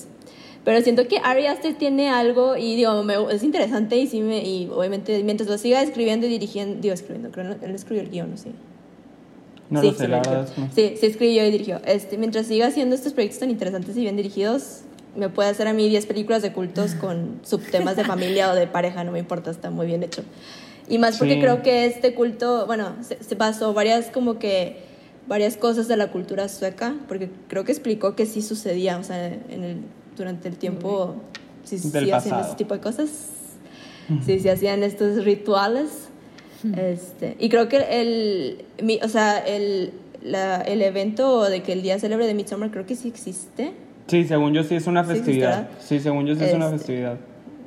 Pero 0.65 0.81
siento 0.83 1.09
que 1.09 1.17
Ari 1.25 1.47
Aster 1.47 1.75
tiene 1.75 2.11
algo 2.11 2.57
y 2.57 2.77
digo, 2.77 3.03
me- 3.03 3.17
es 3.35 3.43
interesante 3.43 3.97
y 3.97 4.07
sí 4.07 4.21
me, 4.21 4.39
y 4.47 4.69
obviamente 4.73 5.23
mientras 5.25 5.49
lo 5.49 5.57
siga 5.59 5.81
escribiendo 5.83 6.27
y 6.27 6.29
dirigiendo, 6.29 6.81
digo 6.81 6.93
escribiendo, 6.95 7.31
creo 7.33 7.59
que 7.59 7.65
él 7.67 7.75
escribió 7.75 8.03
el 8.03 8.11
guion, 8.11 8.31
¿no? 8.33 8.37
Sí. 8.37 8.53
No 9.71 9.81
sí, 9.81 9.87
lo 9.87 9.93
sé, 9.95 10.05
sí, 10.05 10.07
la 10.11 10.19
verdad 10.19 10.45
es 10.45 10.51
que 10.51 10.61
no. 10.61 10.69
Sí, 10.73 10.95
sí 11.01 11.07
escribió 11.07 11.47
y 11.47 11.51
dirigió. 11.51 11.81
Este, 11.87 12.19
mientras 12.19 12.47
siga 12.47 12.67
haciendo 12.67 12.95
estos 12.95 13.15
proyectos 13.15 13.41
tan 13.41 13.51
interesantes 13.51 13.97
y 13.97 14.01
bien 14.03 14.17
dirigidos, 14.17 14.83
me 15.17 15.31
puede 15.31 15.49
hacer 15.49 15.67
a 15.67 15.73
mí 15.73 15.89
10 15.89 16.05
películas 16.07 16.43
de 16.43 16.53
cultos 16.53 16.95
con 16.95 17.41
subtemas 17.43 17.97
de 17.97 18.05
familia 18.05 18.53
o 18.53 18.55
de 18.55 18.67
pareja, 18.67 19.03
no 19.03 19.13
me 19.13 19.19
importa, 19.19 19.51
está 19.51 19.71
muy 19.71 19.87
bien 19.87 20.03
hecho. 20.03 20.23
Y 20.89 20.99
más 20.99 21.17
porque 21.19 21.35
Sí. 21.35 21.41
creo 21.41 21.63
que 21.63 21.87
este 21.87 22.15
culto, 22.15 22.67
bueno, 22.67 22.97
se, 23.01 23.23
se 23.23 23.35
basó 23.35 23.73
varias 23.73 24.11
como 24.11 24.39
que 24.39 24.92
varias 25.29 25.57
cosas 25.57 25.89
de 25.89 25.97
la 25.97 26.11
cultura 26.11 26.49
sueca, 26.49 26.95
porque 27.09 27.31
creo 27.49 27.65
que 27.65 27.73
explicó 27.73 28.15
que 28.17 28.27
sí 28.27 28.43
sucedía, 28.43 28.99
o 28.99 29.05
sea, 29.05 29.27
en 29.29 29.63
el, 29.65 29.77
durante 30.17 30.49
el 30.49 30.57
tiempo 30.57 31.15
sí, 31.65 31.79
sí 31.79 31.89
hacían 31.89 32.11
pasado. 32.11 32.43
ese 32.47 32.57
tipo 32.57 32.75
de 32.75 32.81
cosas, 32.81 33.09
sí 34.25 34.39
se 34.41 34.51
hacían 34.51 34.83
estos 34.83 35.25
rituales. 35.25 36.09
Este, 36.77 37.37
y 37.41 37.49
creo 37.49 37.69
que 37.69 37.79
el, 37.91 38.65
mi- 38.83 39.01
o 39.03 39.09
sea, 39.09 39.39
el, 39.39 39.93
la- 40.23 40.61
el 40.61 40.81
evento 40.83 41.43
de 41.49 41.63
que 41.63 41.73
el 41.73 41.83
día 41.83 41.99
célebre 41.99 42.27
de 42.29 42.35
Midsommar 42.35 42.71
creo 42.71 42.87
que 42.87 42.95
sí 42.95 43.09
existe. 43.09 43.73
Sí, 44.07 44.25
según 44.25 44.53
yo 44.53 44.63
sí 44.63 44.77
es 44.77 44.87
una 44.87 45.03
Sí, 45.05 45.11
festividad. 45.11 45.69
Sí, 45.81 45.99
según 45.99 46.27
yo 46.27 46.37
sí 46.37 46.45
es 46.45 46.55
una 46.55 46.67
Este. 46.67 46.79
festividad. 46.79 47.17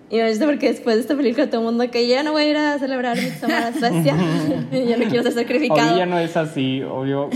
Y 0.10 0.18
me 0.18 0.30
gusta 0.30 0.46
porque 0.46 0.68
después 0.70 0.96
de 0.98 1.02
esta 1.02 1.16
película 1.16 1.50
todo 1.50 1.62
el 1.62 1.66
mundo 1.66 1.90
que 1.90 2.08
ya 2.08 2.22
no 2.22 2.32
voy 2.32 2.44
a 2.44 2.50
ir 2.50 2.58
a 2.58 2.78
celebrar 2.78 3.18
mi 3.18 3.24
Semana 3.24 3.74
Suecia, 3.74 4.16
ya 4.72 4.98
no 4.98 5.06
quiero 5.10 5.24
ser 5.24 5.34
sacrificado. 5.34 5.82
Obvio 5.88 5.98
ya 5.98 6.06
no 6.06 6.20
es 6.20 6.38
así, 6.38 6.84
obvio. 6.84 7.30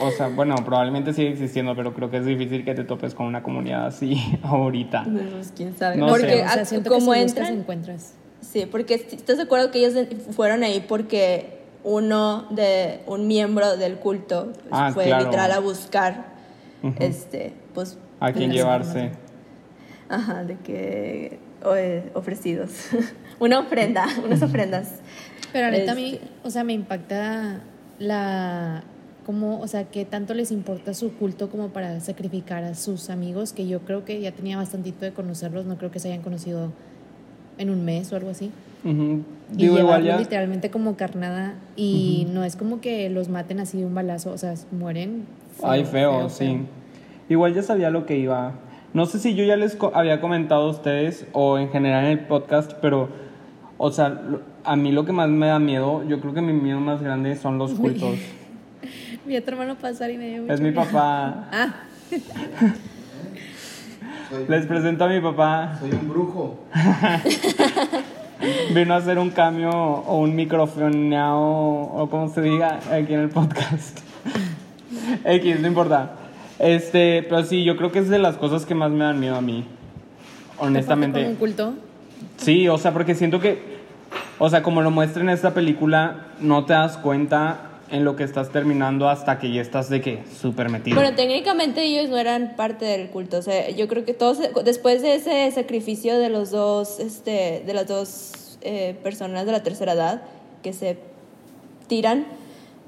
O 0.00 0.10
sea, 0.10 0.26
bueno, 0.28 0.56
probablemente 0.64 1.12
sigue 1.12 1.28
existiendo, 1.30 1.76
pero 1.76 1.94
creo 1.94 2.10
que 2.10 2.16
es 2.16 2.26
difícil 2.26 2.64
que 2.64 2.74
te 2.74 2.82
topes 2.82 3.14
con 3.14 3.26
una 3.26 3.44
comunidad 3.44 3.86
así 3.86 4.16
ahorita. 4.42 5.04
Pues 5.32 5.52
quién 5.56 5.76
sabe. 5.76 5.96
No 5.96 6.08
porque 6.08 6.38
sé. 6.38 6.44
O 6.44 6.48
sea, 6.48 6.64
siento 6.64 6.90
como 6.90 7.12
que 7.12 7.18
si 7.18 7.22
buscas, 7.22 7.38
entran, 7.38 7.58
encuentras. 7.60 8.14
Sí, 8.40 8.66
porque 8.70 8.94
estás 8.94 9.36
de 9.36 9.44
acuerdo 9.44 9.70
que 9.70 9.78
ellos 9.86 9.94
fueron 10.32 10.64
ahí 10.64 10.84
porque 10.86 11.60
uno 11.84 12.46
de 12.50 13.00
un 13.06 13.28
miembro 13.28 13.76
del 13.76 13.96
culto 13.96 14.46
pues, 14.52 14.66
Ah, 14.72 14.90
fue 14.92 15.04
claro. 15.04 15.26
literal 15.26 15.52
a 15.52 15.60
buscar 15.60 16.34
este 16.98 17.52
pues 17.72 17.98
A 18.20 18.32
quién 18.32 18.48
las- 18.48 18.56
llevarse. 18.58 19.12
Ajá, 20.08 20.44
de 20.44 20.56
que 20.58 21.38
ofrecidos. 22.14 22.70
Una 23.40 23.58
ofrenda, 23.60 24.06
unas 24.24 24.42
ofrendas. 24.42 25.00
Pero 25.52 25.66
ahorita 25.66 25.92
a 25.92 25.94
mí, 25.94 26.14
Este. 26.14 26.28
o 26.44 26.50
sea, 26.50 26.62
me 26.64 26.72
impacta 26.72 27.60
la 27.98 28.84
como, 29.26 29.60
o 29.60 29.66
sea, 29.66 29.84
que 29.84 30.04
tanto 30.04 30.34
les 30.34 30.50
importa 30.52 30.92
su 30.92 31.14
culto 31.14 31.48
como 31.48 31.68
para 31.70 31.98
sacrificar 32.00 32.62
a 32.62 32.74
sus 32.74 33.08
amigos, 33.08 33.52
que 33.54 33.66
yo 33.66 33.80
creo 33.80 34.04
que 34.04 34.20
ya 34.20 34.32
tenía 34.32 34.56
bastantito 34.58 35.04
de 35.06 35.12
conocerlos, 35.12 35.64
no 35.64 35.78
creo 35.78 35.90
que 35.90 35.98
se 35.98 36.08
hayan 36.08 36.20
conocido 36.22 36.70
en 37.56 37.70
un 37.70 37.84
mes 37.86 38.12
o 38.12 38.16
algo 38.16 38.30
así. 38.30 38.50
Ujú. 38.84 39.22
Y 39.52 39.56
Digo, 39.56 39.78
igual 39.78 40.02
llevarlos 40.02 40.08
ya. 40.08 40.18
literalmente 40.18 40.70
como 40.70 40.96
carnada 40.96 41.54
y 41.74 42.26
no 42.32 42.44
es 42.44 42.54
como 42.56 42.80
que 42.82 43.08
los 43.08 43.28
maten 43.30 43.60
así 43.60 43.78
de 43.78 43.86
un 43.86 43.94
balazo, 43.94 44.30
o 44.30 44.38
sea, 44.38 44.54
mueren. 44.72 45.24
Ay, 45.62 45.84
feo, 45.84 46.28
sí. 46.28 46.60
Igual 47.30 47.54
ya 47.54 47.62
sabía 47.62 47.88
lo 47.90 48.04
que 48.04 48.18
iba. 48.18 48.52
No 48.94 49.06
sé 49.06 49.18
si 49.18 49.34
yo 49.34 49.44
ya 49.44 49.56
les 49.56 49.76
co- 49.76 49.92
había 49.94 50.20
comentado 50.20 50.64
a 50.64 50.68
ustedes 50.70 51.26
o 51.32 51.58
en 51.58 51.68
general 51.70 52.04
en 52.04 52.10
el 52.12 52.20
podcast, 52.20 52.72
pero, 52.80 53.08
o 53.76 53.90
sea, 53.90 54.08
lo- 54.08 54.40
a 54.64 54.76
mí 54.76 54.92
lo 54.92 55.04
que 55.04 55.12
más 55.12 55.28
me 55.28 55.48
da 55.48 55.58
miedo, 55.58 56.02
yo 56.08 56.20
creo 56.20 56.32
que 56.32 56.40
mi 56.40 56.52
miedo 56.54 56.80
más 56.80 57.02
grande 57.02 57.36
son 57.36 57.58
los 57.58 57.74
cultos. 57.74 58.16
Vi 59.26 59.36
a 59.36 59.44
tu 59.44 59.50
hermano 59.50 59.74
pasar 59.76 60.10
y 60.10 60.18
me 60.18 60.28
dio 60.28 60.52
Es 60.52 60.60
mi 60.60 60.70
miedo. 60.70 60.84
papá. 60.84 61.48
Ah, 64.32 64.36
Les 64.48 64.66
presento 64.66 65.04
a 65.04 65.08
mi 65.08 65.20
papá. 65.20 65.76
soy 65.80 65.90
un 65.92 66.08
brujo. 66.08 66.58
Vino 68.74 68.94
a 68.94 68.96
hacer 68.98 69.18
un 69.18 69.30
cambio 69.30 69.70
o 69.70 70.18
un 70.18 70.34
microfoneado 70.34 71.40
o 71.40 72.08
como 72.10 72.28
se 72.28 72.42
diga 72.42 72.78
aquí 72.92 73.14
en 73.14 73.20
el 73.20 73.28
podcast. 73.30 74.00
X, 75.24 75.60
no 75.60 75.68
importa. 75.68 76.12
Este, 76.58 77.22
pero 77.24 77.42
sí, 77.44 77.64
yo 77.64 77.76
creo 77.76 77.90
que 77.90 77.98
es 77.98 78.08
de 78.08 78.18
las 78.18 78.36
cosas 78.36 78.66
que 78.66 78.74
más 78.74 78.90
me 78.90 79.04
dan 79.04 79.20
miedo 79.20 79.36
a 79.36 79.40
mí. 79.40 79.64
¿te 80.58 80.64
Honestamente. 80.64 81.26
un 81.26 81.36
culto. 81.36 81.74
Sí, 82.36 82.68
o 82.68 82.78
sea, 82.78 82.92
porque 82.92 83.14
siento 83.14 83.40
que, 83.40 83.58
o 84.38 84.48
sea, 84.48 84.62
como 84.62 84.82
lo 84.82 84.90
muestra 84.90 85.22
en 85.22 85.28
esta 85.28 85.54
película, 85.54 86.28
no 86.40 86.64
te 86.64 86.72
das 86.72 86.96
cuenta 86.96 87.70
en 87.90 88.04
lo 88.04 88.16
que 88.16 88.24
estás 88.24 88.50
terminando 88.50 89.08
hasta 89.08 89.38
que 89.38 89.52
ya 89.52 89.60
estás 89.60 89.88
de 89.88 90.00
que 90.00 90.22
súper 90.40 90.68
metido. 90.68 90.96
Bueno, 90.96 91.14
técnicamente 91.14 91.82
ellos 91.84 92.08
no 92.08 92.16
eran 92.16 92.56
parte 92.56 92.84
del 92.84 93.08
culto. 93.08 93.38
O 93.38 93.42
sea, 93.42 93.70
yo 93.70 93.88
creo 93.88 94.04
que 94.04 94.14
todos, 94.14 94.38
después 94.64 95.02
de 95.02 95.14
ese 95.16 95.50
sacrificio 95.52 96.18
de 96.18 96.28
los 96.28 96.50
dos, 96.50 96.98
este, 96.98 97.62
de 97.66 97.74
las 97.74 97.86
dos 97.86 98.58
eh, 98.62 98.96
personas 99.02 99.46
de 99.46 99.52
la 99.52 99.62
tercera 99.62 99.92
edad 99.92 100.22
que 100.62 100.72
se 100.72 100.98
tiran, 101.86 102.26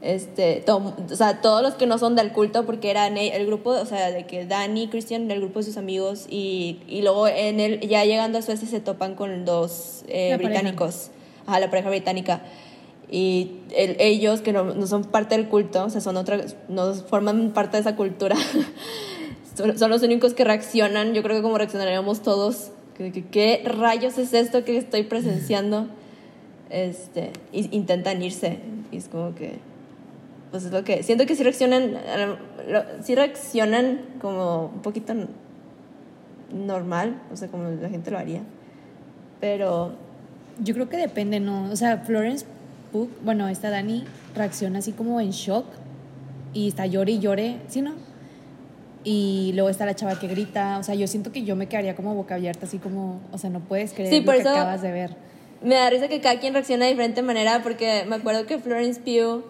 este, 0.03 0.63
to- 0.67 0.95
o 1.11 1.17
sea, 1.17 1.41
todos 1.41 1.63
los 1.63 1.75
que 1.75 1.87
no 1.87 1.99
son 1.99 2.17
del 2.17 2.33
culto, 2.33 2.65
porque 2.67 2.91
eran 2.91 3.17
el 3.17 3.47
grupo, 3.47 3.71
o 3.71 3.87
sea, 3.87 4.11
de 4.11 4.27
que 4.27 4.45
Dani, 4.47 4.89
Christian, 4.89 5.31
el 5.31 5.41
grupo 5.41 5.61
de 5.61 5.65
sus 5.65 5.77
amigos, 5.77 6.27
y, 6.29 6.79
y 6.87 7.03
luego 7.03 7.27
en 7.29 7.61
el, 7.61 7.81
ya 7.81 8.05
llegando 8.05 8.39
a 8.39 8.43
Suecia 8.43 8.69
se 8.69 8.81
topan 8.81 9.15
con 9.15 9.45
dos 9.45 10.05
eh, 10.09 10.33
pareja. 10.33 10.49
británicos, 10.51 11.11
ajá, 11.47 11.61
la 11.61 11.71
pareja 11.71 11.89
británica. 11.91 12.43
Y 13.11 13.53
el- 13.75 13.97
ellos, 14.01 14.41
que 14.43 14.53
no, 14.53 14.65
no 14.75 14.87
son 14.87 15.05
parte 15.05 15.37
del 15.37 15.49
culto, 15.49 15.85
o 15.85 15.91
sea, 15.91 16.01
son 16.01 16.17
otra, 16.17 16.41
no 16.69 16.93
forman 16.95 17.53
parte 17.53 17.77
de 17.77 17.81
esa 17.83 17.97
cultura, 17.97 18.37
son, 19.57 19.79
son 19.79 19.91
los 19.91 20.03
únicos 20.03 20.35
que 20.35 20.45
reaccionan. 20.45 21.15
Yo 21.15 21.23
creo 21.23 21.37
que 21.37 21.43
como 21.43 21.57
reaccionaríamos 21.59 22.23
todos, 22.23 22.71
que, 22.97 23.13
que- 23.13 23.25
¿qué 23.27 23.63
rayos 23.65 24.19
es 24.19 24.33
esto 24.35 24.65
que 24.65 24.77
estoy 24.77 25.05
presenciando? 25.05 25.87
Este, 26.69 27.31
y 27.53 27.69
intentan 27.77 28.21
irse. 28.25 28.59
Y 28.91 28.97
es 28.97 29.07
como 29.09 29.37
que, 29.37 29.59
pues 30.51 30.65
es 30.65 30.73
lo 30.73 30.85
que, 30.85 31.03
siento 31.03 31.27
que 31.27 31.35
sí 31.37 31.43
reaccionan, 31.43 31.97
sí 33.03 33.15
reaccionan 33.15 34.01
como 34.21 34.67
un 34.75 34.83
poquito 34.83 35.15
normal, 36.53 37.21
o 37.33 37.37
sea, 37.37 37.49
como 37.49 37.69
la 37.71 37.89
gente 37.89 38.11
lo 38.11 38.19
haría. 38.19 38.41
Pero 39.41 39.93
Yo 40.63 40.73
creo 40.73 40.89
que 40.89 40.97
depende, 40.97 41.39
¿no? 41.39 41.71
O 41.71 41.77
sea, 41.77 41.99
Florence 41.99 42.47
Pugh, 42.91 43.11
bueno, 43.23 43.47
esta 43.49 43.69
Dani 43.69 44.05
reacciona 44.35 44.79
así 44.79 44.93
como 44.93 45.21
en 45.21 45.31
shock 45.33 45.67
y 46.55 46.69
está 46.69 46.87
llore 46.87 47.13
y 47.13 47.19
llore, 47.19 47.57
¿sí, 47.69 47.83
no? 47.83 47.93
Y 49.05 49.53
luego 49.55 49.69
está 49.69 49.85
la 49.85 49.95
chava 49.95 50.19
que 50.19 50.29
grita, 50.29 50.79
o 50.79 50.83
sea, 50.83 50.95
yo 50.95 51.07
siento 51.09 51.31
que 51.31 51.45
yo 51.45 51.57
me 51.57 51.67
quedaría 51.69 51.95
como 51.95 52.15
boca 52.15 52.37
abierta, 52.37 52.65
así 52.65 52.79
como, 52.79 53.21
o 53.33 53.37
sea, 53.39 53.51
no 53.51 53.61
puedes 53.61 53.93
creer 53.93 54.09
Sí, 54.11 54.21
lo 54.23 54.33
que 54.33 54.39
eso- 54.39 54.49
acabas 54.49 54.81
de 54.81 54.93
ver. 54.93 55.17
Me 55.63 55.75
da 55.75 55.89
risa 55.91 56.09
que 56.09 56.21
cada 56.21 56.39
quien 56.39 56.53
reacciona 56.53 56.85
de 56.85 56.91
diferente 56.93 57.23
manera 57.23 57.63
porque 57.63 58.05
me 58.07 58.17
acuerdo 58.17 58.47
que 58.47 58.59
Florence 58.59 59.01
Pugh, 59.01 59.43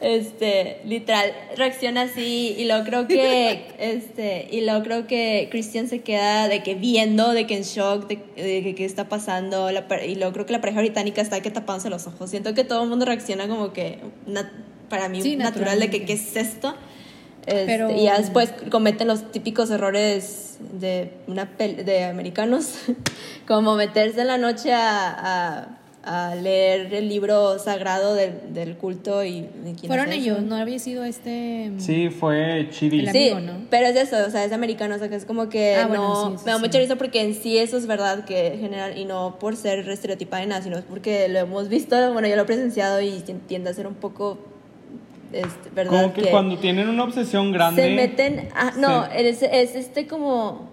este, 0.00 0.80
literal, 0.84 1.32
reacciona 1.56 2.02
así 2.02 2.54
y 2.58 2.64
luego 2.64 2.84
creo 2.84 3.06
que, 3.08 3.66
este, 3.78 4.48
y 4.50 4.62
luego 4.62 4.82
creo 4.82 5.06
que 5.06 5.48
Christian 5.50 5.88
se 5.88 6.00
queda 6.00 6.48
de 6.48 6.62
que 6.62 6.74
viendo, 6.74 7.32
de 7.32 7.46
que 7.46 7.56
en 7.56 7.62
shock, 7.62 8.06
de, 8.08 8.16
de 8.36 8.62
que 8.62 8.74
qué 8.74 8.84
está 8.84 9.08
pasando, 9.08 9.70
la 9.70 9.86
y 10.06 10.14
luego 10.14 10.32
creo 10.32 10.46
que 10.46 10.52
la 10.52 10.60
pareja 10.60 10.80
británica 10.80 11.20
está 11.20 11.40
que 11.40 11.50
tapándose 11.50 11.90
los 11.90 12.06
ojos. 12.06 12.30
Siento 12.30 12.54
que 12.54 12.64
todo 12.64 12.82
el 12.82 12.88
mundo 12.88 13.04
reacciona 13.04 13.48
como 13.48 13.72
que, 13.72 13.98
nat- 14.26 14.50
para 14.88 15.08
mí, 15.08 15.20
Sí, 15.20 15.36
natural 15.36 15.78
de 15.80 15.90
que 15.90 16.04
qué 16.06 16.14
es 16.14 16.36
esto. 16.36 16.74
Este, 17.46 17.64
Pero- 17.66 17.90
y 17.90 18.04
ya 18.04 18.18
después 18.18 18.52
cometen 18.70 19.08
los 19.08 19.30
típicos 19.32 19.70
errores 19.70 20.58
de, 20.72 21.12
una 21.26 21.44
de 21.46 22.04
americanos, 22.04 22.74
como 23.46 23.74
meterse 23.76 24.20
en 24.22 24.26
la 24.26 24.38
noche 24.38 24.72
a, 24.72 25.08
a- 25.62 25.74
a 26.04 26.34
leer 26.36 26.94
el 26.94 27.08
libro 27.08 27.58
sagrado 27.58 28.14
del, 28.14 28.54
del 28.54 28.76
culto 28.76 29.24
y 29.24 29.42
de 29.42 29.74
quién 29.74 29.88
Fueron 29.88 30.08
es 30.08 30.14
ellos, 30.18 30.40
no 30.40 30.56
había 30.56 30.78
sido 30.78 31.04
este... 31.04 31.70
Sí, 31.78 32.08
fue 32.08 32.68
Chidi. 32.70 33.00
El 33.00 33.10
Sí, 33.12 33.32
¿no? 33.34 33.66
pero 33.68 33.88
es 33.88 33.96
eso, 33.96 34.16
o 34.26 34.30
sea, 34.30 34.44
es 34.44 34.52
americano, 34.52 34.94
o 34.94 34.98
sea, 34.98 35.10
que 35.10 35.16
es 35.16 35.26
como 35.26 35.50
que 35.50 35.74
Ah, 35.76 35.86
bueno, 35.86 36.08
no, 36.08 36.30
sí, 36.30 36.36
sí, 36.38 36.44
me 36.46 36.52
da 36.52 36.56
sí. 36.58 36.64
mucha 36.64 36.78
risa 36.78 36.96
porque 36.96 37.20
en 37.20 37.34
sí 37.34 37.58
eso 37.58 37.76
es 37.76 37.86
verdad 37.86 38.24
que 38.24 38.56
general, 38.58 38.96
y 38.96 39.04
no 39.04 39.36
por 39.38 39.56
ser 39.56 39.86
estereotipada 39.90 40.42
ni 40.42 40.48
nada, 40.48 40.62
sino 40.62 40.80
porque 40.82 41.28
lo 41.28 41.40
hemos 41.40 41.68
visto, 41.68 41.94
bueno, 42.12 42.26
yo 42.26 42.36
lo 42.36 42.42
he 42.42 42.46
presenciado 42.46 43.02
y 43.02 43.22
tiende 43.46 43.68
a 43.68 43.74
ser 43.74 43.86
un 43.86 43.94
poco, 43.94 44.38
este, 45.32 45.70
verdad 45.74 46.02
Como 46.02 46.14
que, 46.14 46.30
cuando 46.30 46.58
tienen 46.58 46.88
una 46.88 47.04
obsesión 47.04 47.52
grande. 47.52 47.82
se 47.82 47.90
meten 47.90 48.48
ah, 48.54 48.72
no 48.76 49.06
se- 49.06 49.28
es, 49.28 49.42
es 49.42 49.74
este 49.76 50.06
como 50.06 50.68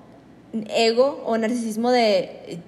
ego 0.69 1.21
o 1.25 1.37
narcisismo 1.37 1.91
de 1.91 2.59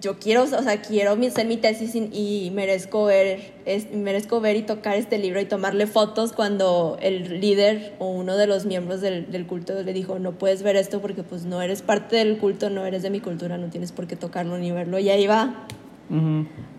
yo 0.00 0.18
quiero 0.18 0.42
o 0.42 0.46
sea 0.46 0.82
quiero 0.82 1.12
hacer 1.12 1.46
mi 1.46 1.56
tesis 1.56 1.94
y, 1.94 2.08
y 2.12 2.50
merezco 2.52 3.04
ver 3.04 3.52
es, 3.64 3.90
merezco 3.92 4.40
ver 4.40 4.56
y 4.56 4.62
tocar 4.62 4.96
este 4.96 5.18
libro 5.18 5.40
y 5.40 5.44
tomarle 5.44 5.86
fotos 5.86 6.32
cuando 6.32 6.98
el 7.00 7.40
líder 7.40 7.94
o 7.98 8.08
uno 8.08 8.36
de 8.36 8.46
los 8.46 8.66
miembros 8.66 9.00
del, 9.00 9.30
del 9.30 9.46
culto 9.46 9.82
le 9.82 9.92
dijo 9.92 10.18
no 10.18 10.32
puedes 10.32 10.62
ver 10.62 10.76
esto 10.76 11.00
porque 11.00 11.22
pues 11.22 11.44
no 11.44 11.62
eres 11.62 11.82
parte 11.82 12.16
del 12.16 12.38
culto 12.38 12.70
no 12.70 12.84
eres 12.86 13.02
de 13.02 13.10
mi 13.10 13.20
cultura 13.20 13.56
no 13.56 13.68
tienes 13.68 13.92
por 13.92 14.06
qué 14.06 14.16
tocarlo 14.16 14.58
ni 14.58 14.70
verlo 14.72 14.98
y 14.98 15.10
ahí 15.10 15.26
va 15.26 15.66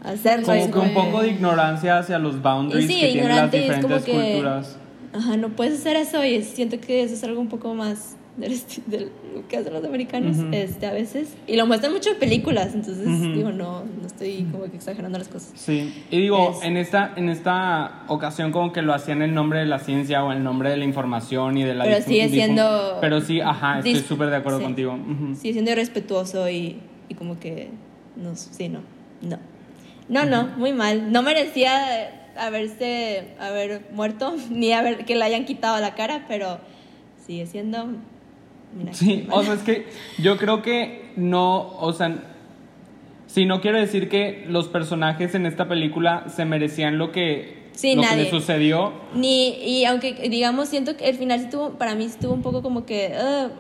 Hacerlo 0.04 0.46
Como 0.46 0.72
que 0.72 0.80
un 0.80 0.94
poco 0.94 1.22
de 1.22 1.30
ignorancia 1.30 1.98
hacia 1.98 2.20
los 2.20 2.42
boundaries 2.42 2.88
sí, 2.88 3.00
que 3.00 3.08
tienen 3.14 3.30
las 3.36 3.52
diferentes 3.52 4.04
que- 4.04 4.12
culturas. 4.12 4.78
Ajá, 5.14 5.38
no 5.38 5.50
puedes 5.50 5.80
hacer 5.80 5.96
eso 5.96 6.24
y 6.26 6.44
siento 6.44 6.80
que 6.82 7.02
eso 7.02 7.14
es 7.14 7.24
algo 7.24 7.40
un 7.40 7.48
poco 7.48 7.74
más 7.74 8.18
de 8.36 8.50
lo 8.50 9.48
que 9.48 9.56
hacen 9.56 9.72
los 9.72 9.86
americanos 9.86 10.36
este, 10.52 10.86
a 10.88 10.92
veces. 10.92 11.38
Y 11.48 11.56
lo 11.56 11.66
muestran 11.66 11.94
mucho 11.94 12.10
en 12.12 12.20
películas, 12.20 12.74
entonces 12.76 13.06
digo, 13.34 13.54
no, 13.54 13.84
no 13.86 14.06
estoy 14.06 14.46
como 14.52 14.66
que 14.66 14.76
exagerando 14.76 15.18
las 15.18 15.30
cosas. 15.30 15.54
Sí, 15.56 16.04
y 16.12 16.20
digo, 16.20 16.52
Es- 16.52 16.64
en, 16.66 16.76
esta, 16.76 17.14
en 17.16 17.30
esta 17.30 18.04
ocasión 18.10 18.52
como 18.52 18.74
que 18.74 18.82
lo 18.82 18.94
hacían 18.94 19.22
en 19.22 19.34
nombre 19.34 19.60
de 19.60 19.66
la 19.68 19.80
ciencia 19.80 20.22
o 20.22 20.34
en 20.34 20.44
nombre 20.44 20.70
de 20.70 20.76
la 20.78 20.84
información 20.84 21.58
y 21.58 21.64
de 21.64 21.76
la 21.76 21.86
Pero 21.86 22.02
sigue 22.04 22.28
siendo- 22.28 22.98
Pero 23.00 23.22
sí, 23.22 23.40
ajá, 23.40 23.78
estoy 23.80 23.96
súper 23.96 24.30
de 24.30 24.36
acuerdo 24.36 24.58
sí. 24.60 24.66
contigo. 24.66 24.94
Ujú. 24.96 25.36
Sigue 25.36 25.54
siendo 25.54 25.72
irrespetuoso 25.72 26.50
y, 26.50 26.80
y 27.08 27.14
como 27.16 27.40
que, 27.40 27.70
no, 28.18 28.36
sí, 28.36 28.68
no, 28.68 28.80
no. 29.22 29.38
No, 30.08 30.24
no, 30.26 30.48
muy 30.58 30.72
mal. 30.72 31.12
No 31.12 31.22
merecía 31.24 32.12
haberse, 32.38 33.30
haber 33.40 33.82
muerto, 33.92 34.36
ni 34.50 34.72
haber, 34.72 35.06
que 35.06 35.16
le 35.16 35.24
hayan 35.24 35.46
quitado 35.46 35.80
la 35.80 35.96
cara, 35.96 36.26
pero 36.28 36.60
sigue 37.26 37.46
siendo... 37.48 37.88
mira, 38.78 38.94
Sí, 38.94 39.26
o 39.32 39.44
sea, 39.44 39.54
es 39.56 39.62
que 39.62 39.88
yo 40.20 40.38
creo 40.38 40.62
que 40.62 41.12
no, 41.16 41.76
o 41.80 41.92
sea, 41.94 42.16
sí, 43.28 43.46
no 43.46 43.62
quiero 43.62 43.80
decir 43.80 44.10
que 44.10 44.46
los 44.48 44.68
personajes 44.68 45.34
en 45.36 45.46
esta 45.46 45.68
película 45.68 46.26
se 46.34 46.46
merecían 46.46 46.98
lo 47.00 47.12
que, 47.12 47.66
Sí, 47.74 47.96
lo 47.96 48.02
que 48.04 48.08
nadie. 48.08 48.22
les 48.24 48.30
sucedió. 48.32 48.94
Ni, 49.16 49.50
y 49.66 49.86
aunque 49.86 50.14
digamos, 50.30 50.70
siento 50.70 50.96
que 50.98 51.10
el 51.10 51.16
final 51.18 51.40
sí 51.42 51.48
tuvo, 51.50 51.72
para 51.72 51.96
mí 51.96 52.06
estuvo 52.06 52.34
un 52.34 52.42
poco 52.44 52.62
como 52.62 52.86
que, 52.86 53.12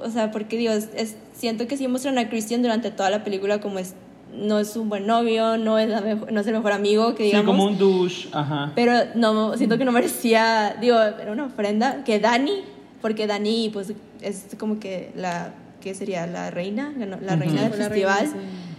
o 0.04 0.10
sea, 0.12 0.30
porque 0.32 0.58
digo, 0.58 0.74
es, 0.74 0.90
es- 0.96 1.18
siento 1.34 1.68
que 1.68 1.76
sí 1.76 1.88
muestran 1.88 2.18
a 2.20 2.30
Christian 2.30 2.62
durante 2.62 2.92
toda 2.92 3.10
la 3.10 3.24
película 3.24 3.60
como 3.60 3.80
es 3.80 3.96
no 4.38 4.60
es 4.60 4.76
un 4.76 4.90
buen 4.90 5.06
novio, 5.08 5.58
no 5.58 5.78
es, 5.80 5.90
la 5.90 6.02
mejor- 6.02 6.32
no 6.32 6.42
es 6.42 6.48
el 6.48 6.54
mejor 6.54 6.72
amigo 6.74 7.16
que 7.16 7.24
Sí, 7.24 7.30
digamos. 7.30 7.46
como 7.56 7.66
un 7.66 7.78
douche, 7.78 8.30
ajá. 8.32 8.72
Pero 8.76 8.94
no, 9.16 9.56
siento 9.58 9.78
que 9.78 9.86
no 9.86 9.92
merecía, 9.92 10.76
digo, 10.80 11.00
era 11.02 11.32
una 11.32 11.46
ofrenda. 11.46 12.04
Que 12.04 12.20
Dani, 12.20 12.64
porque 13.02 13.28
Dani, 13.28 13.70
pues, 13.72 13.94
es 14.22 14.46
como 14.60 14.80
que 14.80 15.12
la, 15.16 15.54
¿qué 15.82 15.94
sería? 15.96 16.26
La 16.28 16.52
reina, 16.52 16.92
la 16.98 17.36
reina 17.36 17.62
del 17.64 17.72
la 17.80 17.86
festival. 17.90 18.20
reina, 18.20 18.34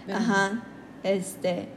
sí. 0.05 0.11
Ajá, 0.11 0.63
este. 1.03 1.67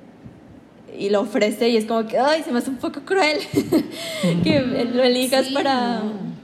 Y 0.98 1.10
lo 1.10 1.20
ofrece 1.20 1.68
y 1.68 1.76
es 1.76 1.84
como 1.84 2.06
que, 2.08 2.18
ay, 2.18 2.42
se 2.42 2.50
me 2.50 2.58
hace 2.58 2.70
un 2.70 2.76
poco 2.76 3.00
cruel 3.02 3.38
que 4.42 4.60
lo 4.92 5.02
elijas 5.04 5.46
Sí, 5.46 5.54
para. 5.54 6.00
no. 6.00 6.39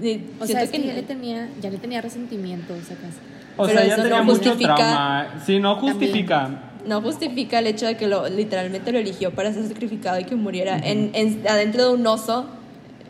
O 0.00 0.02
siento 0.02 0.46
sea, 0.46 0.62
es 0.62 0.70
que, 0.70 0.80
que 0.80 0.86
ya 0.88 0.94
le 0.94 1.02
tenía, 1.02 1.48
ya 1.60 1.70
le 1.70 1.78
tenía 1.78 2.00
resentimiento 2.00 2.74
esa 2.74 2.94
casa. 2.94 3.18
O 3.56 3.64
Pero 3.66 3.78
sea, 3.78 3.86
ya 3.86 3.94
eso 3.94 4.02
tenía 4.02 4.18
no 4.18 4.24
mucho 4.24 4.50
justifica- 4.50 4.74
trauma. 4.76 5.28
Sí, 5.44 5.58
no 5.58 5.76
justifica. 5.76 6.50
no 6.86 7.02
justifica 7.02 7.58
el 7.58 7.66
hecho 7.66 7.86
de 7.86 7.96
que 7.96 8.06
lo 8.08 8.28
literalmente 8.28 8.90
lo 8.92 8.98
eligió 8.98 9.30
para 9.32 9.52
ser 9.52 9.66
sacrificado 9.68 10.18
y 10.18 10.24
que 10.24 10.34
muriera 10.36 10.78
en, 10.78 11.10
en- 11.14 11.42
adentro 11.48 11.88
de 11.88 11.94
un 11.94 12.06
oso. 12.06 12.46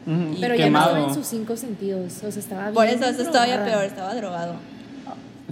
Pero 0.07 0.17
ya 0.41 0.49
no 0.49 0.55
quemado. 0.57 0.87
estaba 0.97 1.09
en 1.09 1.15
sus 1.15 1.27
cinco 1.27 1.57
sentidos. 1.57 2.23
O 2.25 2.31
sea, 2.33 2.41
estaba 2.41 2.71
Por 2.73 2.87
bien 2.87 2.99
eso 2.99 3.09
eso 3.11 3.23
estaba 3.23 3.47
ya 3.47 3.65
peor, 3.65 3.85
estaba 3.85 4.15
drogado. 4.15 4.55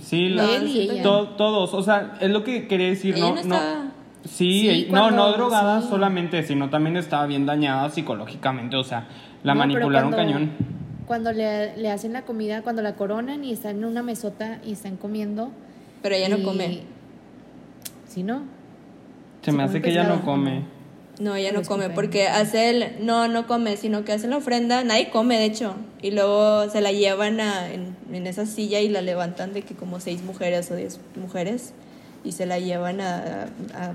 Sí, 0.03 0.29
la- 0.31 0.57
Él 0.57 0.67
y 0.69 0.81
ella. 0.91 1.03
to- 1.03 1.29
todos. 1.31 1.75
O 1.75 1.83
sea, 1.83 2.15
es 2.21 2.31
lo 2.31 2.43
que 2.45 2.67
quería 2.67 2.89
decir. 2.89 3.15
Ella 3.17 3.35
no, 3.45 3.45
no 3.45 3.89
Sí, 4.25 4.61
Sí, 4.63 4.69
ella- 4.71 4.85
no, 4.93 5.01
cuando- 5.01 5.17
no 5.29 5.33
drogada 5.33 5.81
sí. 5.83 5.89
solamente, 5.89 6.43
sino 6.43 6.71
también 6.71 6.97
estaba 6.97 7.27
bien 7.27 7.47
dañada 7.47 7.89
psicológicamente. 7.91 8.77
O 8.77 8.85
sea, 8.85 9.07
la 9.45 9.55
No, 9.55 9.61
manipularon 9.61 10.11
cuando- 10.13 10.17
cañón. 10.17 10.51
Cuando 11.09 11.33
le, 11.33 11.77
le 11.77 11.91
hacen 11.91 12.13
la 12.13 12.23
comida, 12.23 12.63
cuando 12.63 12.83
la 12.83 12.95
coronan 12.95 13.43
y 13.43 13.53
están 13.53 13.79
en 13.79 13.85
una 13.87 14.03
mesota 14.05 14.61
y 14.65 14.73
están 14.73 14.97
comiendo. 14.97 15.51
Pero 16.03 16.15
ella 16.15 16.29
no 16.29 16.41
come. 16.45 16.83
Sí, 18.07 18.23
¿no? 18.23 18.43
Se 19.43 19.51
se 19.51 19.57
me 19.57 19.63
hace 19.65 19.81
que 19.83 19.91
ella 19.91 20.05
no 20.05 20.23
come. 20.23 20.63
No, 21.19 21.35
ella 21.35 21.51
no 21.51 21.57
Pues, 21.61 21.69
come 21.69 21.91
porque 21.91 22.29
hace 22.29 22.71
el 22.71 23.05
no 23.05 23.27
no 23.27 23.49
come, 23.49 23.77
sino 23.77 24.05
que 24.05 24.13
hace 24.13 24.29
la 24.29 24.37
ofrenda, 24.37 24.85
nadie 24.85 25.11
come 25.11 25.37
de 25.37 25.47
hecho, 25.47 25.75
y 26.01 26.13
luego 26.13 26.71
se 26.71 26.81
la 26.81 26.93
llevan 26.93 27.41
a, 27.41 27.73
en, 27.73 27.97
en 28.13 28.27
esa 28.29 28.47
silla 28.47 28.79
y 28.81 28.89
la 28.89 29.01
levantan 29.03 29.53
de 29.53 29.63
que 29.63 29.75
como 29.75 29.99
seis 29.99 30.23
mujeres 30.23 30.71
o 30.71 30.77
diez 30.77 31.01
mujeres 31.17 31.73
y 32.23 32.33
se 32.33 32.47
la 32.47 32.61
llevan 32.61 33.01
a, 33.01 33.17
a- 33.17 33.43
a- 33.89 33.95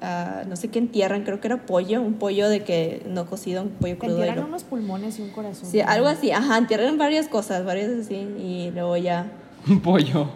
no 0.00 0.56
sé 0.56 0.68
qué 0.68 0.78
entierran, 0.78 1.24
creo 1.24 1.40
que 1.40 1.48
era 1.48 1.66
pollo, 1.66 2.00
un 2.00 2.14
pollo 2.14 2.48
de 2.48 2.62
que 2.62 3.02
no 3.06 3.26
cocido, 3.26 3.62
un 3.62 3.70
pollo 3.70 3.98
crudo. 3.98 4.18
entierran 4.18 4.44
unos 4.44 4.64
pulmones 4.64 5.18
y 5.18 5.22
un 5.22 5.30
corazón. 5.30 5.68
Sí, 5.70 5.80
algo 5.80 6.06
así, 6.06 6.30
ajá, 6.30 6.58
entierran 6.58 6.98
varias 6.98 7.28
cosas, 7.28 7.64
varias 7.64 7.90
así 7.90 8.14
y 8.14 8.70
luego 8.74 8.96
ya 8.96 9.26
Un 9.68 9.80
pollo. 9.80 10.28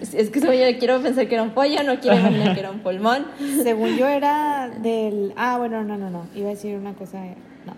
es, 0.00 0.14
es 0.14 0.30
que 0.30 0.38
eso 0.40 0.52
yo 0.52 0.78
quiero 0.78 1.00
pensar 1.00 1.28
que 1.28 1.34
era 1.34 1.42
un 1.44 1.50
pollo, 1.50 1.82
no 1.84 2.00
quiero 2.00 2.18
imaginar 2.18 2.54
que 2.54 2.60
era 2.60 2.70
un 2.70 2.80
pulmón. 2.80 3.26
Según 3.62 3.96
yo 3.96 4.08
era 4.08 4.68
del... 4.82 5.32
Ah, 5.36 5.58
bueno, 5.58 5.84
no, 5.84 5.96
no, 5.96 6.10
no. 6.10 6.26
Iba 6.34 6.48
a 6.48 6.50
decir 6.54 6.76
una 6.76 6.94
cosa... 6.94 7.22
No. 7.66 7.74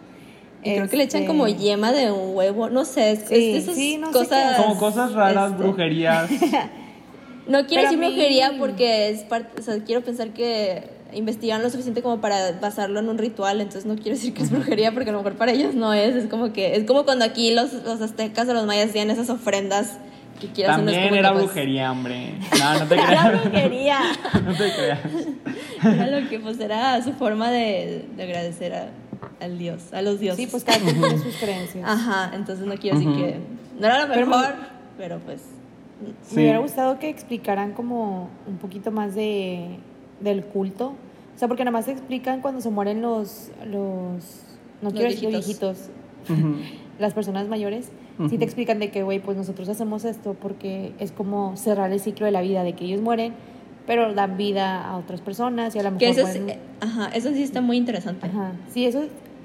Y 0.62 0.74
creo 0.76 0.88
que 0.88 0.96
le 0.96 1.02
echan 1.04 1.22
Este, 1.22 1.26
como 1.30 1.46
yema 1.48 1.92
de 1.92 2.10
un 2.10 2.34
huevo, 2.34 2.70
no 2.70 2.86
sé, 2.86 3.10
es, 3.12 3.18
Sí, 3.28 3.50
es 3.56 3.64
esas 3.64 3.74
sí, 3.74 3.98
no 3.98 4.06
sé 4.06 4.12
cosas. 4.14 4.56
Como 4.62 4.78
cosas 4.78 5.12
raras, 5.12 5.50
este, 5.50 5.62
brujerías. 5.62 6.30
No 7.46 7.66
quiero 7.66 7.82
Pero 7.82 7.90
decir 7.90 7.98
mí- 7.98 8.06
brujería 8.06 8.52
porque 8.58 9.10
es 9.10 9.20
parte, 9.24 9.60
o 9.60 9.62
sea, 9.62 9.78
quiero 9.84 10.00
pensar 10.02 10.30
que 10.30 10.88
investigan 11.14 11.62
lo 11.62 11.70
suficiente 11.70 12.02
como 12.02 12.20
para 12.20 12.52
basarlo 12.60 13.00
en 13.00 13.08
un 13.08 13.18
ritual, 13.18 13.60
entonces 13.60 13.86
no 13.86 13.94
quiero 13.96 14.10
decir 14.12 14.34
que 14.34 14.42
es 14.42 14.50
brujería 14.50 14.92
porque 14.92 15.10
a 15.10 15.12
lo 15.12 15.18
mejor 15.20 15.34
para 15.36 15.52
ellos 15.52 15.74
no 15.74 15.92
es, 15.92 16.14
es 16.16 16.26
como 16.28 16.52
que 16.52 16.76
es 16.76 16.84
como 16.84 17.04
cuando 17.04 17.24
aquí 17.24 17.52
los, 17.52 17.72
los 17.84 18.00
aztecas 18.00 18.48
o 18.48 18.54
los 18.54 18.66
mayas 18.66 18.90
hacían 18.90 19.10
esas 19.10 19.30
ofrendas 19.30 19.98
que 20.40 20.48
quieras 20.48 20.78
no 20.82 20.90
es 20.90 20.96
También 20.96 21.08
como 21.08 21.18
era 21.20 21.28
que, 21.28 21.34
pues, 21.34 21.44
brujería, 21.46 21.92
hombre. 21.92 22.34
No, 22.58 22.78
no 22.80 22.86
te 22.88 22.94
Era 22.94 23.06
creas. 23.06 23.42
brujería. 23.42 23.98
no 24.44 24.52
te 24.54 24.72
creas. 24.72 24.98
Era 25.84 26.20
lo 26.20 26.28
que 26.28 26.40
pues 26.40 26.58
era 26.60 27.02
su 27.02 27.12
forma 27.12 27.50
de, 27.50 28.04
de 28.16 28.22
agradecer 28.22 28.74
a- 28.74 28.88
al 29.40 29.58
dios, 29.58 29.92
a 29.92 30.02
los 30.02 30.20
dioses. 30.20 30.44
Sí, 30.44 30.50
pues 30.50 30.64
cada 30.64 30.78
quien 30.80 31.00
tiene 31.00 31.18
sus 31.18 31.34
creencias. 31.36 31.84
Ajá, 31.88 32.32
entonces 32.34 32.66
no 32.66 32.74
quiero 32.76 32.98
decir 32.98 33.14
que 33.14 33.36
no 33.78 33.86
era 33.86 34.06
lo 34.06 34.12
Pero 34.12 34.26
mejor, 34.26 34.54
pero 34.98 35.18
pues 35.20 35.40
Sí. 36.28 36.34
Me 36.36 36.42
hubiera 36.42 36.58
gustado 36.58 36.98
que 36.98 37.08
explicaran 37.08 37.72
como 37.72 38.28
un 38.48 38.56
poquito 38.58 38.90
más 38.90 39.14
de, 39.14 39.78
del 40.20 40.44
culto. 40.44 40.94
O 41.34 41.38
sea, 41.38 41.48
porque 41.48 41.64
nada 41.64 41.72
más 41.72 41.88
explican 41.88 42.40
cuando 42.40 42.60
se 42.60 42.70
mueren 42.70 43.02
los, 43.02 43.50
los 43.66 44.42
no 44.82 44.90
Los 44.90 44.92
quiero 44.92 45.10
decir 45.10 45.28
viejitos. 45.30 45.88
viejitos, 46.26 46.38
Ujú. 46.38 46.56
las 46.98 47.12
personas 47.14 47.48
mayores, 47.48 47.86
sí 47.86 48.22
Ujú. 48.24 48.38
te 48.38 48.44
explican 48.44 48.78
de 48.78 48.90
que, 48.90 49.02
güey, 49.02 49.18
pues 49.18 49.36
nosotros 49.36 49.68
hacemos 49.68 50.04
esto 50.04 50.34
porque 50.40 50.92
es 51.00 51.10
como 51.10 51.56
cerrar 51.56 51.90
el 51.92 51.98
ciclo 52.00 52.26
de 52.26 52.32
la 52.32 52.40
vida, 52.40 52.62
de 52.62 52.74
que 52.74 52.84
ellos 52.84 53.00
mueren, 53.00 53.32
pero 53.86 54.14
dan 54.14 54.36
vida 54.36 54.86
a 54.88 54.96
otras 54.96 55.20
personas 55.20 55.74
y 55.74 55.80
a 55.80 55.82
lo 55.82 55.98
que 55.98 56.06
mejor... 56.08 56.20
eso, 56.20 56.28
es- 56.28 56.38
pueden- 56.38 56.50
eh, 56.50 56.58
ajá, 56.80 57.08
eso 57.08 57.30
sí 57.32 57.42
está 57.42 57.60
muy 57.60 57.76
interesante. 57.76 58.26
Ajá. 58.28 58.52
Sí, 58.72 58.86
eso 58.86 59.02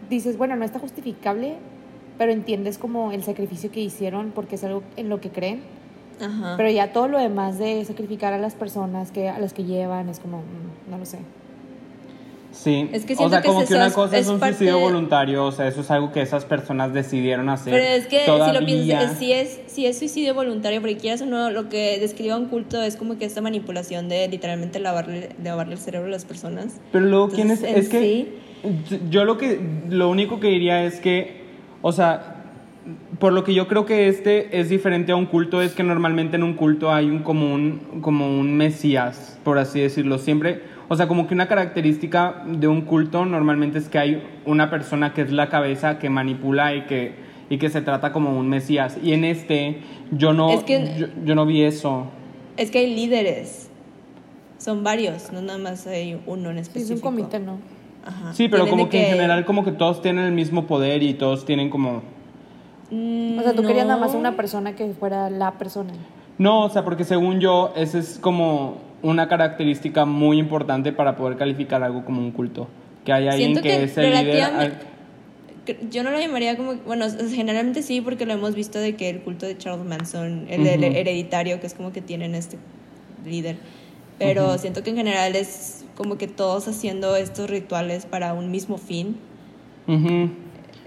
dices, 0.09 0.37
bueno, 0.37 0.55
no 0.55 0.63
está 0.65 0.77
justificable, 0.79 1.55
pero 2.19 2.31
entiendes 2.31 2.77
como 2.77 3.11
el 3.11 3.23
sacrificio 3.23 3.71
que 3.71 3.79
hicieron 3.81 4.31
porque 4.35 4.55
es 4.55 4.63
algo 4.63 4.83
en 4.95 5.09
lo 5.09 5.19
que 5.21 5.29
creen. 5.31 5.61
Ajá. 6.21 6.55
Pero 6.57 6.69
ya 6.69 6.91
todo 6.93 7.07
lo 7.07 7.17
demás 7.19 7.57
de 7.59 7.83
sacrificar 7.85 8.33
a 8.33 8.37
las 8.37 8.55
personas 8.55 9.11
que 9.11 9.29
a 9.29 9.39
las 9.39 9.53
que 9.53 9.63
llevan 9.63 10.09
es 10.09 10.19
como, 10.19 10.39
mm, 10.39 10.91
no 10.91 10.97
lo 10.97 11.05
sé. 11.05 11.19
Sí. 12.51 12.89
Es 12.91 13.05
que 13.05 13.13
o 13.13 13.17
siento 13.17 13.29
sea, 13.29 13.41
que 13.41 13.47
como 13.47 13.61
es 13.61 13.69
que 13.69 13.75
una 13.75 13.91
cosa 13.93 14.17
es, 14.17 14.25
es 14.25 14.31
un 14.33 14.39
parte 14.39 14.55
suicidio 14.57 14.77
de- 14.77 14.83
voluntario, 14.83 15.45
o 15.45 15.51
sea, 15.51 15.67
eso 15.67 15.81
es 15.81 15.91
algo 15.91 16.11
que 16.11 16.21
esas 16.21 16.45
personas 16.45 16.91
decidieron 16.93 17.47
hacer. 17.47 17.71
Pero 17.73 17.85
es 17.85 18.07
que 18.07 18.23
todavía. 18.25 18.53
si 18.53 18.59
lo 18.59 18.65
piensas, 18.65 19.17
si 19.17 19.31
es, 19.31 19.59
si 19.67 19.85
es 19.85 19.97
suicidio 19.99 20.33
voluntario, 20.33 20.81
porque 20.81 20.97
quieras 20.97 21.21
o 21.21 21.25
no, 21.25 21.51
lo 21.51 21.69
que 21.69 21.99
describe 21.99 22.35
un 22.35 22.47
culto 22.47 22.81
es 22.81 22.95
como 22.97 23.17
que 23.17 23.25
esta 23.25 23.39
manipulación 23.41 24.09
de 24.09 24.27
literalmente 24.27 24.79
lavarle, 24.79 25.29
lavarle 25.41 25.73
el 25.75 25.79
cerebro 25.79 26.07
a 26.07 26.11
las 26.11 26.25
personas. 26.25 26.81
Pero 26.91 27.05
luego, 27.05 27.29
¿quién 27.29 27.51
es? 27.51 27.61
Es 27.63 27.87
que 27.87 28.27
yo 29.09 29.23
lo 29.25 29.37
que, 29.37 29.61
lo 29.87 30.09
único 30.09 30.39
que 30.39 30.47
diría 30.47 30.83
es 30.83 30.99
que, 30.99 31.43
o 31.81 31.91
sea, 31.93 32.38
por 33.19 33.33
lo 33.33 33.43
que 33.43 33.53
yo 33.53 33.67
creo 33.67 33.85
que 33.85 34.07
este 34.07 34.59
es 34.59 34.69
diferente 34.69 35.11
a 35.11 35.15
un 35.15 35.25
culto, 35.25 35.61
es 35.61 35.73
que 35.73 35.83
normalmente 35.83 36.35
en 36.37 36.43
un 36.43 36.53
culto 36.53 36.91
hay 36.91 37.09
un 37.09 37.19
como 37.19 37.53
un, 37.53 37.99
como 38.01 38.27
un 38.39 38.55
mesías, 38.55 39.37
por 39.43 39.57
así 39.57 39.79
decirlo. 39.79 40.17
Siempre, 40.17 40.61
o 40.87 40.95
sea, 40.95 41.07
como 41.07 41.27
que 41.27 41.33
una 41.33 41.47
característica 41.47 42.43
de 42.47 42.67
un 42.67 42.81
culto 42.81 43.25
normalmente 43.25 43.77
es 43.79 43.89
que 43.89 43.99
hay 43.99 44.23
una 44.45 44.69
persona 44.69 45.13
que 45.13 45.21
es 45.21 45.31
la 45.31 45.49
cabeza 45.49 45.99
que 45.99 46.09
manipula 46.09 46.73
y 46.75 46.81
que, 46.83 47.13
y 47.49 47.57
que 47.57 47.69
se 47.69 47.81
trata 47.81 48.11
como 48.11 48.37
un 48.37 48.47
mesías. 48.47 48.97
Y 49.03 49.13
en 49.13 49.23
este, 49.25 49.77
yo 50.11 50.33
no, 50.33 50.51
Es 50.51 50.63
que- 50.63 50.95
yo, 50.97 51.07
yo 51.25 51.35
no 51.35 51.45
vi 51.45 51.63
eso. 51.63 52.07
Es 52.57 52.71
que 52.71 52.79
hay 52.79 52.93
líderes, 52.95 53.69
son 54.57 54.83
varios, 54.83 55.31
no 55.31 55.41
nada 55.41 55.57
más 55.59 55.87
hay 55.87 56.19
uno 56.25 56.49
en 56.49 56.55
Sí, 56.57 56.61
específico. 56.61 56.93
es 56.95 57.03
un 57.03 57.17
comité, 57.17 57.39
¿no? 57.39 57.57
Ajá. 58.05 58.33
Sí, 58.33 58.47
pero 58.47 58.63
Tienen 58.63 58.79
como 58.79 58.89
que 58.89 59.03
en 59.09 59.11
general 59.13 59.45
como 59.45 59.63
que 59.63 59.71
todos 59.71 60.01
tienen 60.01 60.25
el 60.25 60.31
mismo 60.31 60.67
poder 60.67 61.03
y 61.03 61.13
todos 61.13 61.45
tienen 61.45 61.69
como... 61.69 62.01
Mm, 62.91 63.37
O 63.39 63.43
sea, 63.43 63.53
tú 63.53 63.63
querías 63.63 63.85
nada 63.85 63.99
más 63.99 64.13
no. 64.13 64.19
una 64.19 64.35
persona 64.35 64.75
que 64.75 64.91
fuera 64.93 65.29
la 65.29 65.51
persona. 65.53 65.93
No, 66.37 66.63
o 66.65 66.69
sea, 66.69 66.83
porque 66.83 67.03
según 67.03 67.39
yo, 67.39 67.73
esa 67.75 67.99
es 67.99 68.17
como 68.19 68.77
una 69.01 69.27
característica 69.27 70.05
muy 70.05 70.39
importante 70.39 70.91
para 70.91 71.15
poder 71.15 71.37
calificar 71.37 71.83
algo 71.83 72.03
como 72.05 72.21
un 72.21 72.31
culto. 72.31 72.67
Que 73.05 73.13
hay 73.13 73.27
alguien 73.27 73.51
Siento 73.51 73.61
que, 73.61 73.69
que 73.69 73.83
es 73.83 73.97
el 73.97 74.11
líder. 74.25 74.73
Cre- 75.65 75.89
Yo 75.91 76.03
no 76.03 76.11
lo 76.11 76.19
llamaría 76.19 76.57
como, 76.57 76.75
bueno, 76.85 77.05
generalmente 77.29 77.81
sí, 77.83 78.01
porque 78.01 78.25
lo 78.25 78.33
hemos 78.33 78.55
visto 78.55 78.79
de 78.79 78.95
que 78.95 79.09
el 79.09 79.21
culto 79.21 79.45
de 79.45 79.57
Charles 79.57 79.85
Manson, 79.85 80.47
el, 80.49 80.63
del 80.63 80.83
Ujú. 80.83 80.97
hereditario, 80.97 81.59
que 81.59 81.67
es 81.67 81.73
como 81.73 81.91
que 81.91 82.01
tienen 82.01 82.33
este 82.35 82.57
líder. 83.25 83.57
Pero 84.17 84.47
Ujú. 84.49 84.57
siento 84.59 84.83
que 84.83 84.89
en 84.89 84.97
general 84.97 85.35
es 85.35 85.85
como 85.95 86.17
que 86.17 86.27
todos 86.27 86.67
haciendo 86.67 87.15
estos 87.15 87.49
rituales 87.49 88.05
para 88.05 88.33
un 88.33 88.49
mismo 88.51 88.77
fin. 88.77 89.17
Ujú. 89.87 90.29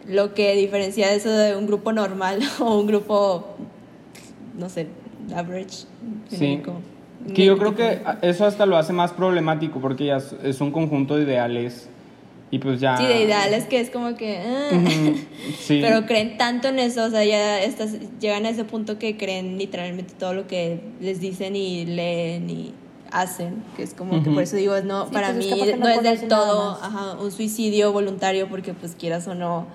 Lo 0.09 0.35
que 0.35 0.55
diferencia 0.55 1.12
eso 1.12 1.31
de 1.31 1.57
un 1.57 1.67
grupo 1.67 1.93
normal 1.93 2.41
o 2.61 2.79
un 2.79 2.87
grupo, 2.87 3.57
no 4.59 4.69
sé, 4.69 4.88
average. 5.35 5.87
Sí. 6.29 6.61
Que 7.35 7.45
yo 7.45 7.57
creo 7.57 7.77
que 7.77 8.01
eso 8.23 8.45
hasta 8.45 8.67
lo 8.67 8.77
hace 8.77 8.93
más 8.93 9.12
problemático 9.12 9.81
porque 9.81 10.07
ya 10.07 10.21
es, 10.43 10.61
un 10.61 10.73
conjunto 10.73 11.17
de 11.17 11.23
ideales 11.23 11.88
y 12.51 12.59
pues 12.59 12.81
ya... 12.81 12.97
Sí, 12.97 13.07
de 13.07 13.23
ideales 13.23 13.65
que 13.65 13.81
es 13.81 13.91
como 13.91 14.17
que... 14.17 14.38
ah. 14.38 14.71
Sí. 15.59 15.81
Pero 15.81 16.07
creen 16.07 16.37
tanto 16.37 16.69
en 16.69 16.79
eso, 16.79 17.05
o 17.05 17.11
sea, 17.11 17.25
ya 17.25 17.62
estás, 17.62 17.97
llegan 18.21 18.45
a 18.47 18.51
ese 18.51 18.65
punto 18.65 18.99
que 18.99 19.17
creen 19.17 19.57
literalmente 19.57 20.15
todo 20.19 20.35
lo 20.35 20.47
que 20.47 20.81
les 21.01 21.21
dicen 21.21 21.55
y 21.55 21.85
leen 21.85 22.51
y 22.51 22.75
hacen, 23.12 23.62
que 23.77 23.83
es 23.83 23.94
como 23.94 24.12
que 24.22 24.29
Ujú. 24.29 24.35
por 24.35 24.42
eso 24.42 24.57
digo, 24.57 24.81
no, 24.83 25.07
Sí, 25.07 25.12
para 25.12 25.33
pues 25.33 25.44
es 25.46 25.53
mí 25.53 25.61
que 25.61 25.77
no 25.77 25.85
no, 25.85 25.88
es 25.88 26.03
del 26.03 26.29
todo 26.29 26.70
ajá, 26.83 27.14
un 27.20 27.31
suicidio 27.31 27.92
voluntario 27.92 28.48
porque 28.48 28.72
pues 28.75 28.94
quieras 28.98 29.29
o 29.29 29.35
no, 29.35 29.66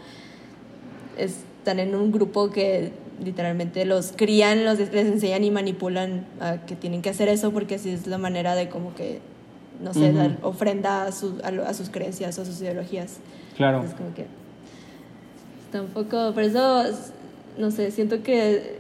están 1.18 1.80
en 1.80 1.96
un 1.96 2.12
grupo 2.12 2.50
que 2.52 2.92
literalmente 3.24 3.86
los 3.86 4.14
crían, 4.16 4.64
los 4.66 4.78
les 4.80 4.92
enseñan 4.94 5.44
y 5.44 5.52
manipulan 5.52 6.26
a 6.40 6.58
que 6.66 6.76
tienen 6.76 7.02
que 7.02 7.10
hacer 7.10 7.30
eso 7.30 7.52
porque 7.52 7.76
así 7.76 7.90
es 7.90 8.06
la 8.08 8.18
manera 8.18 8.56
de 8.56 8.70
como 8.70 8.94
que, 8.94 9.20
no 9.82 9.94
sé, 9.94 10.10
Ujú. 10.10 10.18
dar 10.18 10.38
ofrenda 10.44 11.04
a, 11.06 11.12
su- 11.12 11.40
a, 11.44 11.48
a 11.70 11.74
sus 11.74 11.90
creencias 11.90 12.38
o 12.38 12.42
a 12.44 12.46
sus 12.46 12.62
ideologías. 12.62 13.18
Claro. 13.56 13.84
Es 13.84 13.94
como 13.96 14.14
que 14.14 14.26
está 15.66 15.82
un 15.82 15.88
poco, 15.90 16.34
por 16.34 16.44
eso, 16.44 16.84
no 17.58 17.72
sé, 17.72 17.90
siento 17.92 18.22
que, 18.22 18.78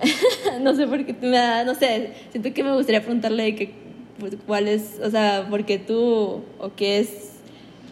no 0.60 0.74
sé 0.74 0.86
por 0.86 1.04
qué, 1.06 1.14
me 1.20 1.36
da- 1.36 1.64
no 1.64 1.74
sé, 1.74 2.14
siento 2.32 2.52
que 2.52 2.62
me 2.64 2.74
gustaría 2.74 3.00
preguntarle 3.02 3.44
de 3.44 3.54
que, 3.56 3.87
cuál 4.46 4.68
es, 4.68 5.00
o 5.04 5.10
sea, 5.10 5.46
por 5.48 5.64
qué 5.64 5.78
tú, 5.78 6.42
o 6.58 6.70
qué 6.76 6.98
es 7.00 7.08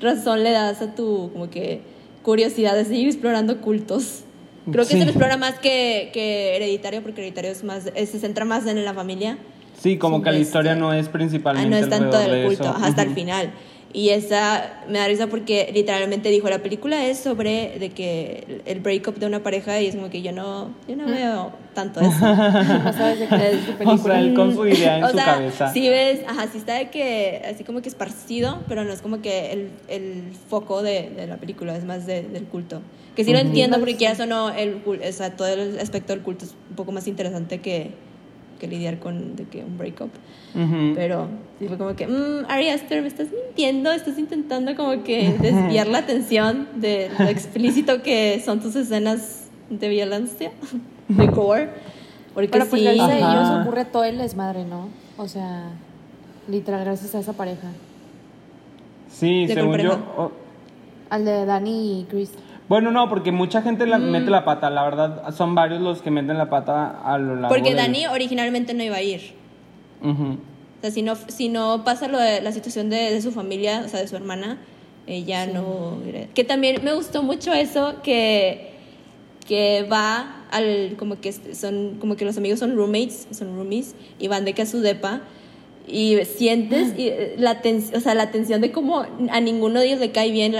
razón 0.00 0.42
le 0.42 0.50
das 0.50 0.82
a 0.82 0.94
tu, 0.94 1.30
como 1.32 1.50
que, 1.50 1.80
curiosidad 2.22 2.74
de 2.74 2.84
seguir 2.84 3.06
explorando 3.06 3.60
cultos. 3.60 4.22
Creo 4.70 4.84
que 4.84 4.92
Sí. 4.94 4.98
se 4.98 5.04
lo 5.04 5.10
explora 5.12 5.36
más 5.36 5.58
que, 5.60 6.10
que 6.12 6.56
Hereditario, 6.56 7.00
porque 7.02 7.20
Hereditario 7.20 7.52
es 7.52 7.62
más, 7.62 7.84
se 7.84 8.06
centra 8.18 8.44
más 8.44 8.66
en 8.66 8.84
la 8.84 8.94
familia. 8.94 9.38
Sí, 9.80 9.96
como 9.96 10.22
que 10.22 10.30
la 10.30 10.36
Este, 10.38 10.42
historia 10.42 10.74
no 10.74 10.92
es 10.92 11.06
Ah, 11.06 11.12
principalmente 11.12 11.70
no 11.70 11.76
es 11.76 11.88
tanto 11.88 12.18
del 12.18 12.30
de 12.32 12.44
culto, 12.46 12.64
eso. 12.64 12.72
ajá, 12.72 12.86
hasta 12.86 13.02
el 13.02 13.10
final. 13.14 13.52
Y 13.96 14.10
esa 14.10 14.82
me 14.90 14.98
da 14.98 15.06
risa 15.08 15.26
porque 15.26 15.70
literalmente 15.72 16.28
dijo, 16.28 16.50
la 16.50 16.58
película 16.58 17.06
es 17.06 17.18
sobre 17.18 17.78
de 17.78 17.88
que 17.88 18.60
el 18.66 18.80
breakup 18.80 19.16
de 19.16 19.24
una 19.24 19.42
pareja 19.42 19.80
y 19.80 19.86
es 19.86 19.94
como 19.96 20.10
que 20.10 20.20
yo 20.20 20.32
no, 20.32 20.74
yo 20.86 20.96
no 20.96 21.06
veo 21.06 21.52
tanto 21.72 22.00
eso. 22.02 22.10
No 22.20 22.92
sabes 22.92 23.20
de 23.20 23.26
qué 23.26 23.50
es 23.52 23.64
tu 23.78 23.88
O 23.88 23.96
sea, 23.96 24.20
él 24.20 24.34
con 24.34 24.54
su 24.54 24.66
idea 24.66 24.98
en 24.98 25.04
O 25.06 25.08
su 25.08 25.16
sea, 25.16 25.24
cabeza. 25.24 25.72
Sí 25.72 25.88
ves, 25.88 26.20
ajá, 26.28 26.46
sí 26.52 26.58
está 26.58 26.74
de 26.74 26.90
que, 26.90 27.40
así 27.50 27.64
como 27.64 27.80
que 27.80 27.88
esparcido, 27.88 28.58
pero 28.68 28.84
no 28.84 28.92
es 28.92 29.00
como 29.00 29.22
que 29.22 29.52
el, 29.52 29.70
el 29.88 30.24
foco 30.50 30.82
de, 30.82 31.08
de 31.16 31.26
la 31.26 31.38
película, 31.38 31.74
es 31.74 31.84
más 31.86 32.04
de- 32.06 32.22
del 32.24 32.44
culto. 32.44 32.82
Que 33.14 33.24
sí 33.24 33.32
lo 33.32 33.38
entiendo 33.38 33.78
porque 33.78 33.96
quieras 33.96 34.20
o 34.20 34.26
no, 34.26 34.50
el, 34.50 34.82
o 34.86 35.12
sea, 35.12 35.34
todo 35.36 35.48
el 35.48 35.78
aspecto 35.80 36.12
del 36.12 36.20
culto 36.22 36.44
es 36.44 36.54
un 36.68 36.76
poco 36.76 36.92
más 36.92 37.08
interesante 37.08 37.62
que, 37.62 37.92
que 38.56 38.66
lidiar 38.68 38.98
con 38.98 39.36
de 39.36 39.44
que 39.44 39.64
un 39.64 39.78
breakup. 39.78 40.10
Ujú. 40.54 40.92
Pero 40.94 41.28
sí 41.58 41.68
fue 41.68 41.76
como 41.78 41.94
que, 41.94 42.06
mmm, 42.06 42.44
Ari 42.48 42.68
Aster, 42.68 43.02
me 43.02 43.08
estás 43.08 43.28
mintiendo, 43.30 43.92
estás 43.92 44.18
intentando 44.18 44.74
como 44.74 45.02
que 45.04 45.32
desviar 45.40 45.86
la 45.88 45.98
atención 45.98 46.68
de 46.76 47.10
lo 47.18 47.26
explícito 47.26 48.02
que 48.02 48.42
son 48.44 48.60
tus 48.60 48.74
escenas 48.76 49.48
de 49.70 49.88
violencia, 49.88 50.52
de 51.08 51.26
gore. 51.26 51.70
Porque 52.34 52.48
Pero 52.50 52.66
pues 52.66 52.82
sí, 52.82 52.84
gracias 52.84 53.10
a 53.10 53.18
ellos 53.18 53.62
ocurre 53.66 53.84
todo 53.86 54.04
el 54.04 54.18
desmadre, 54.18 54.64
¿no? 54.64 54.88
O 55.16 55.26
sea, 55.26 55.70
literal, 56.48 56.84
gracias 56.84 57.14
a 57.14 57.20
esa 57.20 57.32
pareja. 57.32 57.68
Sí, 59.10 59.46
¿De 59.46 59.54
cuál 59.54 59.80
según 59.80 59.98
yo. 59.98 60.14
oh, 60.18 60.30
Al 61.08 61.24
de 61.24 61.46
Dani 61.46 62.00
y 62.00 62.04
Chris. 62.04 62.32
Bueno, 62.68 62.90
no, 62.90 63.08
porque 63.08 63.32
mucha 63.32 63.62
gente 63.62 63.86
la- 63.86 63.98
Mm. 63.98 64.10
mete 64.10 64.30
la 64.30 64.44
pata. 64.44 64.70
La 64.70 64.82
verdad, 64.84 65.32
son 65.34 65.54
varios 65.54 65.80
los 65.80 66.02
que 66.02 66.10
meten 66.10 66.36
la 66.38 66.50
pata 66.50 67.00
a 67.04 67.18
lo 67.18 67.36
largo 67.36 67.48
porque 67.48 67.74
Dani 67.74 68.06
originalmente 68.06 68.74
no 68.74 68.82
iba 68.82 68.96
a 68.96 69.02
ir. 69.02 69.32
Ujú. 70.02 70.32
O 70.78 70.80
sea, 70.82 70.90
si 70.90 71.02
no, 71.02 71.14
si 71.16 71.48
no 71.48 71.84
pasa 71.84 72.08
lo 72.08 72.18
de 72.18 72.40
la 72.42 72.52
situación 72.52 72.90
de, 72.90 72.96
de 73.12 73.22
su 73.22 73.32
familia, 73.32 73.82
o 73.84 73.88
sea, 73.88 74.00
de 74.00 74.08
su 74.08 74.16
hermana, 74.16 74.58
ella 75.06 75.46
no... 75.46 75.98
iría. 76.06 76.26
Que 76.34 76.44
también 76.44 76.82
me 76.84 76.92
gustó 76.92 77.22
mucho 77.22 77.52
eso, 77.52 77.94
que, 78.02 78.72
que 79.46 79.86
va 79.90 80.42
al... 80.50 80.96
Como 80.98 81.20
que 81.20 81.32
son 81.32 81.96
como 82.00 82.16
que 82.16 82.24
los 82.24 82.36
amigos 82.36 82.58
son 82.58 82.76
roommates, 82.76 83.26
son 83.30 83.56
roomies, 83.56 83.94
y 84.18 84.28
van 84.28 84.44
de 84.44 84.52
que 84.52 84.62
a 84.62 84.66
su 84.66 84.80
depa, 84.80 85.20
y 85.88 86.18
sientes 86.24 86.98
y, 86.98 87.08
eh, 87.08 87.36
la, 87.38 87.62
tens- 87.62 87.96
o 87.96 88.00
sea, 88.00 88.14
la 88.14 88.32
tensión 88.32 88.60
de 88.60 88.72
cómo 88.72 89.06
a 89.30 89.40
ninguno 89.40 89.78
de 89.78 89.86
ellos 89.86 90.00
le 90.00 90.10
cae 90.10 90.32
bien 90.32 90.56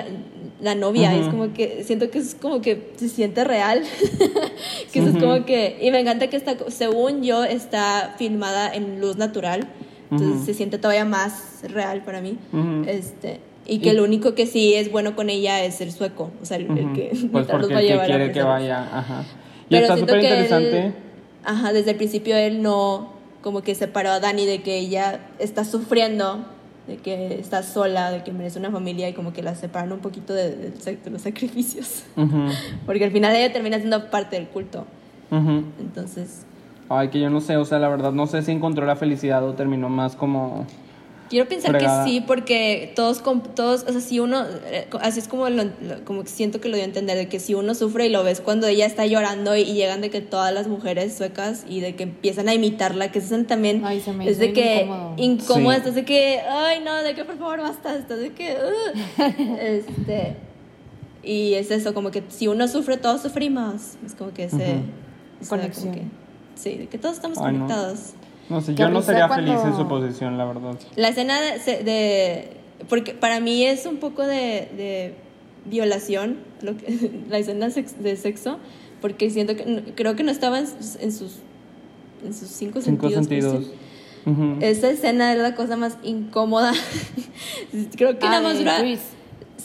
la, 0.60 0.74
novia. 0.74 1.14
y 1.14 1.20
Es 1.20 1.26
Ujú. 1.28 1.30
como 1.38 1.52
que 1.52 1.84
siento 1.84 2.10
que 2.10 2.18
es 2.18 2.34
como 2.34 2.60
que 2.60 2.92
se 2.96 3.08
siente 3.08 3.44
real. 3.44 3.82
que 4.92 4.98
eso 5.00 5.08
es 5.08 5.14
Ujú. 5.16 5.24
como 5.24 5.44
que... 5.44 5.78
Y 5.80 5.90
me 5.90 6.00
encanta 6.00 6.28
que 6.28 6.36
está, 6.36 6.56
según 6.68 7.22
yo, 7.22 7.44
está 7.44 8.14
filmada 8.18 8.72
en 8.74 9.00
luz 9.00 9.16
natural. 9.16 9.68
Entonces 10.10 10.36
Ujú. 10.36 10.44
se 10.46 10.54
siente 10.54 10.78
todavía 10.78 11.04
más 11.04 11.60
real 11.64 12.02
para 12.04 12.20
mí. 12.20 12.38
Este, 12.86 13.40
y 13.66 13.80
que 13.80 13.90
Y- 13.90 13.92
lo 13.92 14.04
único 14.04 14.34
que 14.34 14.46
sí 14.46 14.74
es 14.74 14.90
bueno 14.92 15.16
con 15.16 15.28
ella 15.30 15.64
es 15.64 15.80
el 15.80 15.90
sueco. 15.92 16.30
O 16.42 16.46
sea, 16.46 16.56
el, 16.58 16.66
el 16.78 16.84
Ujú. 16.86 16.94
que 16.94 17.10
Pues 17.32 17.46
porque 17.46 17.74
va 17.74 17.78
a 17.78 17.80
el 17.80 17.86
que 17.86 17.92
llevar 17.92 18.04
a 18.12 18.16
quiere 18.16 18.32
que 18.32 18.42
vaya. 18.42 18.78
Ajá. 18.98 19.24
Y 19.68 19.70
Pero 19.70 19.82
está 19.82 19.96
súper 19.98 20.16
interesante. 20.22 20.78
él- 20.86 20.94
ajá, 21.44 21.72
desde 21.72 21.90
el 21.92 21.96
principio 21.96 22.36
él 22.36 22.62
no 22.62 23.14
como 23.42 23.62
que 23.62 23.74
separó 23.76 24.10
a 24.10 24.18
Dani 24.20 24.46
de 24.46 24.62
que 24.62 24.78
ella 24.78 25.20
está 25.38 25.64
sufriendo, 25.64 26.44
de 26.86 26.96
que 26.98 27.38
está 27.40 27.62
sola, 27.62 28.10
de 28.12 28.22
que 28.22 28.32
merece 28.32 28.58
una 28.58 28.70
familia 28.70 29.08
y 29.08 29.12
como 29.12 29.32
que 29.32 29.42
la 29.42 29.54
separan 29.54 29.92
un 29.92 29.98
poquito 29.98 30.32
de, 30.34 30.54
de- 30.54 30.96
de 30.96 31.10
los 31.10 31.22
sacrificios. 31.22 32.04
Porque 32.86 33.04
al 33.04 33.10
final 33.10 33.34
ella 33.34 33.52
termina 33.52 33.78
siendo 33.78 34.10
parte 34.10 34.36
del 34.36 34.46
culto. 34.48 34.86
Entonces, 35.80 36.44
Ay, 36.88 37.08
que 37.08 37.18
yo 37.20 37.30
no 37.30 37.40
sé, 37.40 37.56
o 37.56 37.64
sea, 37.64 37.80
la 37.80 37.88
verdad 37.88 38.12
no 38.12 38.26
sé 38.28 38.42
si 38.42 38.52
encontró 38.52 38.86
la 38.86 38.94
felicidad 38.94 39.44
o 39.44 39.54
terminó 39.54 39.88
más 39.88 40.14
como... 40.14 40.64
Quiero 41.28 41.48
pensar 41.48 41.72
Fregada. 41.72 42.04
que 42.04 42.10
sí, 42.10 42.20
porque 42.20 42.92
todos, 42.94 43.22
todos, 43.54 43.84
o 43.88 43.92
sea, 43.92 44.00
si 44.00 44.20
uno, 44.20 44.44
eh, 44.66 44.86
así 45.00 45.18
es 45.18 45.26
como, 45.28 45.48
lo, 45.48 45.64
como 46.04 46.22
que 46.22 46.28
siento 46.28 46.60
que 46.60 46.68
lo 46.68 46.76
dio 46.76 46.84
a 46.84 46.86
entender, 46.86 47.16
de 47.16 47.28
que 47.28 47.40
si 47.40 47.54
uno 47.54 47.74
sufre 47.74 48.06
y 48.06 48.10
lo 48.10 48.22
ves 48.22 48.40
cuando 48.40 48.66
ella 48.68 48.86
está 48.86 49.06
llorando 49.06 49.56
y, 49.56 49.62
y 49.62 49.74
llegan 49.74 50.00
de 50.00 50.10
que 50.10 50.20
todas 50.20 50.54
las 50.54 50.68
mujeres 50.68 51.16
suecas 51.16 51.64
y 51.68 51.80
de 51.80 51.96
que 51.96 52.04
empiezan 52.04 52.48
a 52.48 52.54
imitarla, 52.54 53.10
que 53.10 53.18
eso 53.18 53.36
también 53.44 53.84
Ay, 53.84 54.00
se 54.00 54.12
me 54.12 54.24
es 54.24 54.32
hizo 54.32 54.40
de 54.40 54.52
que 54.52 54.82
incómodo. 54.82 55.14
incómodo, 55.16 55.70
Sí. 55.72 55.76
estás 55.78 55.94
de 55.96 56.04
que, 56.04 56.40
ay 56.48 56.80
no, 56.84 56.94
de 57.02 57.14
que 57.14 57.24
por 57.24 57.36
favor 57.38 57.58
basta, 57.60 57.96
estás 57.96 58.20
de 58.20 58.32
que, 58.32 58.56
"Ugh". 58.56 58.96
este, 59.60 60.36
y 61.24 61.54
es 61.54 61.70
eso, 61.72 61.92
como 61.92 62.12
que 62.12 62.22
si 62.28 62.46
uno 62.46 62.68
sufre, 62.68 62.98
todos 62.98 63.22
sufrimos, 63.22 63.94
es 64.06 64.14
como 64.14 64.32
que 64.32 64.44
ese, 64.44 64.56
Ujú. 64.56 64.64
esa 65.40 65.48
como 65.50 65.62
Conexión. 65.62 65.92
que- 65.94 66.02
sí, 66.54 66.76
de 66.76 66.86
que 66.86 66.98
todos 66.98 67.16
estamos 67.16 67.36
Ay, 67.38 67.44
conectados. 67.54 67.98
No 68.14 68.25
sé, 68.60 68.74
Qué 68.74 68.82
yo 68.82 68.88
no 68.90 69.02
sería 69.02 69.28
cuando- 69.28 69.52
feliz 69.52 69.64
en 69.66 69.76
su 69.76 69.88
posición, 69.88 70.38
la 70.38 70.44
verdad. 70.44 70.78
La 70.96 71.08
escena 71.08 71.40
de, 71.40 71.58
se- 71.60 71.82
de- 71.82 72.48
porque 72.88 73.14
para 73.14 73.40
mí 73.40 73.64
es 73.64 73.86
un 73.86 73.96
poco 73.96 74.22
de, 74.26 74.68
de 74.76 75.14
violación, 75.64 76.38
lo 76.62 76.76
que, 76.76 77.10
la 77.28 77.38
escena 77.38 77.70
sex- 77.70 77.98
de 78.02 78.16
sexo, 78.16 78.58
porque 79.00 79.30
siento 79.30 79.56
que 79.56 79.66
no- 79.66 79.82
creo 79.94 80.14
que 80.16 80.22
no 80.22 80.30
estaba 80.30 80.58
en 80.60 80.66
sus, 80.66 80.96
en 80.96 81.12
sus, 81.12 81.36
en 82.24 82.32
sus 82.34 82.48
cinco, 82.48 82.80
Cinco 82.80 83.08
sentidos. 83.10 83.26
sentidos. 83.26 83.54
Cristian. 83.66 83.86
Ujú. 84.26 84.58
Esa 84.60 84.90
escena 84.90 85.32
es 85.32 85.38
la 85.38 85.54
cosa 85.54 85.76
más 85.76 85.98
incómoda. 86.02 86.72
creo 87.96 88.18
que 88.18 88.26
Ah, 88.26 88.30
nada 88.30 88.42
más 88.42 88.52
de 88.54 88.58
dura. 88.60 88.78
Chris. 88.80 89.00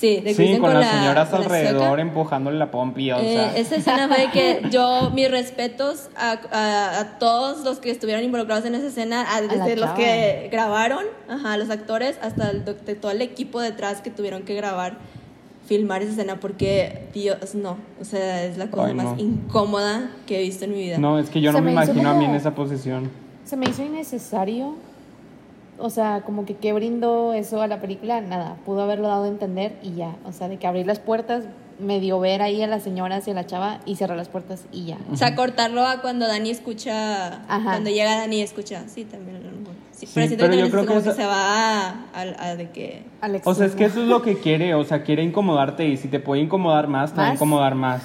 Sí, 0.02 0.20
de 0.20 0.32
Sí, 0.32 0.36
Kristen 0.38 0.62
con, 0.62 0.74
las 0.74 0.84
la- 0.84 1.00
señoras 1.00 1.30
con 1.30 1.40
la 1.42 1.46
alrededor 1.46 1.88
sueca. 1.90 2.02
empujándole 2.02 2.58
la 2.58 2.72
pompi, 2.72 3.12
o 3.12 3.18
Eh, 3.20 3.34
sea... 3.36 3.56
esa 3.56 3.76
escena 3.76 4.08
fue 4.08 4.18
de 4.18 4.32
que 4.32 4.62
yo, 4.72 5.12
mis 5.12 5.30
respetos 5.30 6.10
a, 6.18 6.40
a- 6.52 7.00
a 7.02 7.20
todos 7.20 7.64
los 7.64 7.78
que 7.78 7.92
estuvieron 7.92 8.24
involucrados 8.24 8.66
en 8.66 8.74
esa 8.74 8.88
escena, 8.88 9.22
a- 9.22 9.42
la 9.42 9.48
desde 9.54 9.76
los 9.76 9.86
chava. 9.86 9.96
que 9.98 10.50
grabaron, 10.52 11.06
ajá, 11.30 11.56
los 11.58 11.70
actores, 11.70 12.18
hasta 12.24 12.50
el, 12.50 12.66
de 12.66 12.96
todo 12.96 13.12
el 13.12 13.22
equipo 13.22 13.62
detrás 13.62 14.02
que 14.02 14.10
tuvieron 14.10 14.42
que 14.42 14.56
grabar, 14.56 14.98
filmar 15.68 16.02
esa 16.02 16.14
escena, 16.14 16.40
porque, 16.40 17.04
Dios, 17.14 17.54
no, 17.54 17.78
o 18.02 18.04
sea, 18.04 18.44
es 18.44 18.58
la 18.58 18.72
cosa 18.72 18.88
Ay, 18.88 18.94
más 18.96 19.06
no. 19.06 19.18
incómoda 19.20 20.10
que 20.26 20.40
he 20.40 20.42
visto 20.42 20.66
en 20.66 20.72
mi 20.72 20.80
vida. 20.80 20.98
No, 20.98 21.20
es 21.20 21.30
que 21.30 21.42
yo 21.42 21.52
Se 21.52 21.58
no 21.60 21.64
me 21.64 21.68
me 21.76 21.84
imagino 21.84 22.10
a 22.10 22.14
mí 22.16 22.26
en 22.26 22.34
esa 22.34 22.56
posición. 22.56 23.12
Se 23.46 23.56
me 23.56 23.70
hizo 23.70 23.84
innecesario. 23.84 24.76
O 25.82 25.90
sea, 25.90 26.22
como 26.26 26.46
que 26.46 26.56
qué 26.56 26.74
brindó 26.74 27.34
eso 27.34 27.62
a 27.62 27.68
la 27.68 27.82
película, 27.82 28.22
nada, 28.22 28.56
pudo 28.66 28.82
haberlo 28.84 29.08
dado 29.08 29.24
a 29.24 29.28
entender 29.28 29.74
y 29.82 29.94
ya. 29.96 30.16
O 30.26 30.32
sea, 30.32 30.48
de 30.48 30.58
que 30.58 30.68
abrir 30.68 30.86
las 30.86 31.00
puertas, 31.00 31.46
medio 31.80 32.20
ver 32.20 32.44
ahí 32.44 32.62
a 32.62 32.68
las 32.68 32.84
señoras 32.84 33.28
y 33.28 33.32
a 33.32 33.34
la 33.34 33.48
chava 33.48 33.80
y 33.86 33.96
cerrar 33.96 34.16
las 34.16 34.30
puertas 34.30 34.66
y 34.72 34.86
ya. 34.86 34.98
O 35.12 35.16
sea, 35.18 35.36
cortarlo 35.36 35.86
a 35.88 36.02
cuando 36.02 36.28
Dani 36.28 36.52
escucha, 36.52 37.42
Ajá. 37.52 37.64
cuando 37.72 37.90
llega 37.90 38.16
Dani 38.18 38.38
y 38.38 38.42
escucha, 38.42 38.84
sí, 38.88 39.06
también 39.06 39.38
a 39.38 39.40
lo 39.40 39.52
mejor. 39.58 39.74
Sí, 39.92 40.06
Sí, 40.06 40.36
pero 40.38 40.54
yo 40.54 40.70
creo 40.70 40.86
que 40.86 41.02
se 41.12 41.26
va 41.26 41.90
a, 41.90 41.90
a- 42.14 42.46
a 42.50 42.56
de 42.56 42.70
que... 42.70 43.04
Al 43.22 43.42
O 43.44 43.54
sea, 43.56 43.66
es 43.66 43.76
que 43.76 43.86
eso 43.86 44.02
es 44.04 44.08
lo 44.08 44.22
que 44.22 44.38
quiere, 44.38 44.76
o 44.76 44.84
sea, 44.84 45.02
quiere 45.04 45.24
incomodarte 45.24 45.88
y 45.88 45.98
si 45.98 46.08
te 46.08 46.20
puede 46.20 46.42
incomodar 46.44 46.88
más, 46.88 47.14
te 47.14 47.22
va 47.22 47.30
a 47.30 47.34
incomodar 47.34 47.74
más. 47.76 48.04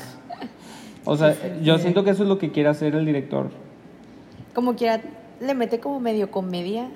O 1.04 1.16
sea, 1.16 1.34
yo 1.62 1.78
siento 1.78 2.04
que 2.04 2.10
eso 2.10 2.22
es 2.22 2.28
lo 2.28 2.38
que 2.38 2.50
quiere 2.52 2.68
hacer 2.70 2.94
el 2.94 3.04
director. 3.06 3.50
Como 4.54 4.74
quiera, 4.74 5.00
le 5.40 5.54
mete 5.54 5.78
como 5.80 6.00
medio 6.00 6.30
comedia. 6.30 6.88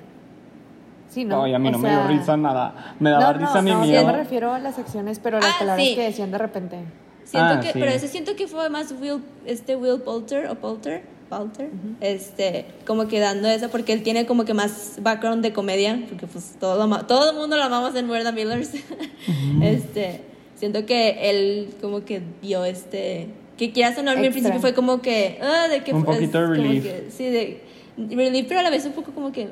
Sí, 1.11 1.25
¿no? 1.25 1.43
Ay, 1.43 1.53
a 1.53 1.59
mí 1.59 1.67
O 1.67 1.71
no 1.71 1.77
me 1.77 1.89
sea, 1.89 2.07
dio 2.07 2.17
risa 2.17 2.37
nada. 2.37 2.95
Me 2.99 3.09
daba 3.09 3.33
no, 3.33 3.39
risa 3.39 3.55
no, 3.55 3.61
mi 3.63 3.71
no, 3.71 3.81
miedo. 3.81 4.01
yo 4.01 4.07
me 4.07 4.13
refiero 4.13 4.53
a 4.53 4.59
las 4.59 4.79
acciones, 4.79 5.19
pero 5.19 5.39
las 5.39 5.49
Ah, 5.49 5.59
palabras 5.59 5.85
sí. 5.85 5.93
que 5.95 6.01
decían 6.03 6.31
de 6.31 6.37
repente. 6.37 6.77
Siento 7.25 7.53
Ah, 7.55 7.59
que, 7.59 7.67
sí. 7.73 7.79
pero 7.79 7.91
ese 7.91 8.07
siento 8.07 8.35
que 8.35 8.47
fue 8.47 8.69
más 8.69 8.93
Will, 8.99 9.21
este 9.45 9.75
Will 9.75 9.99
Poulter 10.01 10.47
o 10.47 10.55
Poulter, 10.55 11.03
Poulter, 11.29 11.69
este, 12.01 12.65
como 12.87 13.07
que 13.07 13.19
dando 13.19 13.47
eso, 13.49 13.69
porque 13.69 13.93
él 13.93 14.03
tiene 14.03 14.25
como 14.25 14.43
que 14.45 14.53
más 14.53 14.97
background 15.01 15.43
de 15.43 15.53
comedia, 15.53 16.01
porque 16.09 16.27
pues 16.27 16.55
todo, 16.59 16.85
lo 16.87 17.05
todo 17.05 17.31
el 17.31 17.37
mundo 17.37 17.57
lo 17.57 17.63
amamos 17.63 17.93
en 17.95 18.09
Weird 18.09 18.33
Millers. 18.33 18.71
este, 19.61 20.21
siento 20.55 20.85
que 20.85 21.29
él 21.29 21.69
como 21.81 22.03
que 22.05 22.21
dio 22.41 22.65
este, 22.65 23.27
que 23.57 23.71
quieras 23.71 23.97
o 23.97 24.03
no, 24.03 24.11
al 24.11 24.19
principio 24.19 24.59
fue 24.59 24.73
como 24.73 25.01
que, 25.01 25.39
ah, 25.41 25.67
de 25.69 25.83
que 25.83 25.93
Un 25.93 26.03
poquito 26.03 26.39
de 26.41 26.45
como 26.47 26.55
relief. 26.67 26.83
que- 26.83 27.11
sí, 27.11 27.25
de 27.29 27.61
relief, 27.97 28.45
pero 28.47 28.59
a 28.61 28.63
la 28.63 28.69
vez 28.69 28.85
un 28.85 28.93
poco 28.93 29.11
como 29.11 29.31
que 29.31 29.49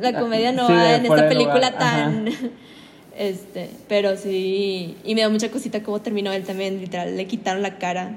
la 0.00 0.08
Ah, 0.10 0.20
comedia 0.20 0.52
no 0.52 0.66
sí, 0.66 0.72
de 0.72 0.78
va 0.78 0.94
en 0.96 1.02
esta 1.06 1.22
de 1.22 1.28
película 1.28 1.54
lugar, 1.70 1.78
tan 1.78 2.28
este, 3.18 3.70
pero 3.88 4.16
sí, 4.16 4.96
y 5.04 5.14
me 5.14 5.20
da 5.22 5.28
mucha 5.28 5.50
cosita 5.50 5.82
cómo 5.82 6.00
terminó 6.00 6.32
él 6.32 6.44
también, 6.44 6.80
literal, 6.80 7.16
le 7.16 7.26
quitaron 7.26 7.62
la 7.62 7.78
cara. 7.78 8.16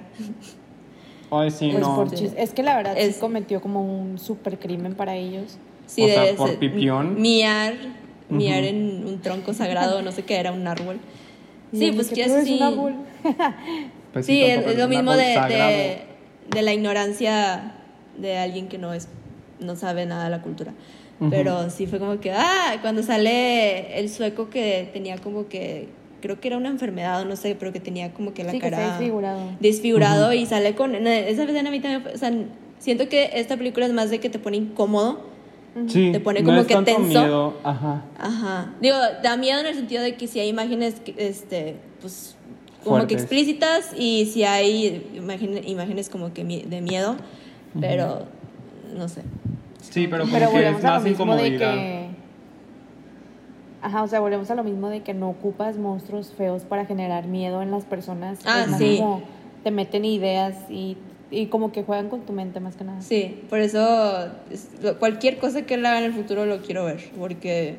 Ay, 1.30 1.52
sí, 1.52 1.70
Pues 1.72 1.82
no. 1.86 1.96
por 1.96 2.10
chis- 2.12 2.34
Es 2.38 2.52
que 2.54 2.64
la 2.64 2.76
verdad 2.78 2.94
Es- 2.98 3.16
sí 3.16 3.20
cometió 3.22 3.62
como 3.62 3.82
un 3.84 4.18
super 4.18 4.58
crimen 4.60 4.96
para 4.96 5.16
ellos. 5.16 5.58
Sí, 5.86 6.04
O 6.04 6.08
sea, 6.08 6.24
debe 6.24 6.34
por 6.38 6.58
pipión. 6.58 7.20
Miar, 7.22 7.74
miar 8.30 8.64
en 8.64 9.06
un 9.06 9.22
tronco 9.22 9.54
sagrado, 9.54 10.02
no 10.02 10.12
sé 10.12 10.24
qué 10.24 10.38
era, 10.38 10.52
un 10.52 10.68
árbol. 10.68 11.00
Sí, 11.74 11.92
pues 11.92 12.10
de 12.10 12.16
que 12.16 12.24
"Pero 12.24 12.34
sí. 12.44 12.54
es 12.54 12.62
un 12.62 12.64
árbol". 12.68 12.94
Pues 14.14 14.26
Sí, 14.26 14.42
es, 14.44 14.78
lo 14.78 14.88
mismo 14.88 15.14
de, 15.14 15.24
de, 15.50 16.02
de 16.50 16.62
la 16.62 16.74
ignorancia 16.74 17.74
de 18.18 18.38
alguien 18.38 18.68
que 18.68 18.78
no 18.78 18.94
es 18.94 19.08
no 19.60 19.76
sabe 19.76 20.06
nada 20.06 20.26
de 20.26 20.30
la 20.30 20.42
cultura. 20.42 20.72
Pero 21.32 21.70
sí 21.72 21.88
fue 21.88 21.98
como 22.00 22.20
que, 22.20 22.32
ah, 22.32 22.78
cuando 22.82 23.02
sale 23.04 24.00
el 24.00 24.08
sueco 24.10 24.50
que 24.52 24.90
tenía 24.94 25.18
como 25.18 25.48
que, 25.48 25.88
creo 26.22 26.40
que 26.40 26.48
era 26.48 26.58
una 26.58 26.70
enfermedad 26.70 27.22
o 27.22 27.26
no 27.26 27.36
sé, 27.36 27.56
pero 27.60 27.74
que 27.74 27.80
tenía 27.80 28.14
como 28.14 28.34
que 28.34 28.44
la 28.44 28.52
Sí, 28.52 28.58
que 28.60 28.70
cara 28.70 28.78
está 28.82 28.98
desfigurado. 29.00 29.40
desfigurado 29.60 30.34
y 30.34 30.46
sale 30.46 30.76
con, 30.76 30.92
no, 30.92 31.10
esa 31.10 31.44
escena 31.44 31.70
a 31.70 31.72
mí 31.72 31.80
también, 31.80 32.04
fue- 32.04 32.14
o 32.14 32.18
sea, 32.18 32.32
siento 32.80 33.10
que 33.10 33.32
esta 33.34 33.58
película 33.58 33.86
es 33.88 33.94
más 33.94 34.10
de 34.12 34.20
que 34.20 34.30
te 34.30 34.38
pone 34.40 34.58
incómodo. 34.58 35.26
Sí, 35.88 36.12
Te 36.12 36.20
pone 36.20 36.42
no 36.42 36.48
como 36.48 36.62
es 36.62 36.68
que 36.68 36.74
tanto 36.74 36.92
tenso. 36.92 37.08
miedo, 37.08 37.54
ajá. 37.64 38.04
Ajá. 38.20 38.74
Digo, 38.82 38.96
da 39.22 39.38
miedo 39.38 39.60
en 39.60 39.68
el 39.68 39.76
sentido 39.76 40.02
de 40.02 40.16
que 40.16 40.28
si 40.28 40.40
hay 40.40 40.48
imágenes, 40.50 40.96
que, 41.02 41.14
este, 41.18 41.76
pues, 42.02 42.36
como 42.84 43.06
que 43.06 43.14
explícitas 43.16 43.92
y 43.98 44.26
si 44.26 44.44
hay 44.44 45.08
imágenes, 45.16 45.68
imágenes 45.68 46.10
como 46.10 46.34
que 46.34 46.44
de 46.44 46.82
miedo, 46.82 47.16
pero 47.80 48.26
no 48.96 49.08
sé. 49.08 49.22
Sí, 49.82 50.08
pero 50.08 50.24
como 50.24 50.34
Pero 50.34 50.48
que 50.50 50.56
volvemos 50.58 50.80
es 50.80 50.86
a 50.86 50.88
lo 50.90 50.94
más 50.96 51.04
mismo 51.04 51.26
de 51.36 51.48
incomodidad. 51.48 51.74
que. 51.74 52.08
Ajá, 53.82 54.04
o 54.04 54.08
sea, 54.08 54.20
volvemos 54.20 54.50
a 54.52 54.56
lo 54.56 54.64
mismo 54.64 54.90
de 54.90 55.02
que 55.04 55.14
no 55.14 55.30
ocupas 55.30 55.78
monstruos 55.78 56.34
feos 56.36 56.64
para 56.64 56.86
generar 56.86 57.28
miedo 57.28 57.62
en 57.62 57.72
las 57.72 57.86
personas. 57.86 58.40
Ah, 58.46 58.64
Es 58.64 58.70
más 58.70 58.80
sí. 58.80 58.98
como 58.98 59.22
te 59.64 59.72
meten 59.72 60.04
ideas 60.04 60.56
y, 60.70 60.98
y 61.32 61.46
como 61.48 61.72
que 61.72 61.84
juegan 61.84 62.10
con 62.10 62.22
tu 62.22 62.34
mente 62.34 62.60
más 62.60 62.76
que 62.76 62.84
nada. 62.84 63.02
Sí, 63.02 63.44
por 63.50 63.60
eso 63.60 64.30
cualquier 65.00 65.38
cosa 65.38 65.62
que 65.64 65.76
él 65.76 65.86
haga 65.86 66.00
en 66.00 66.06
el 66.06 66.14
futuro 66.14 66.46
lo 66.46 66.60
quiero 66.62 66.86
ver, 66.86 67.12
porque 67.20 67.78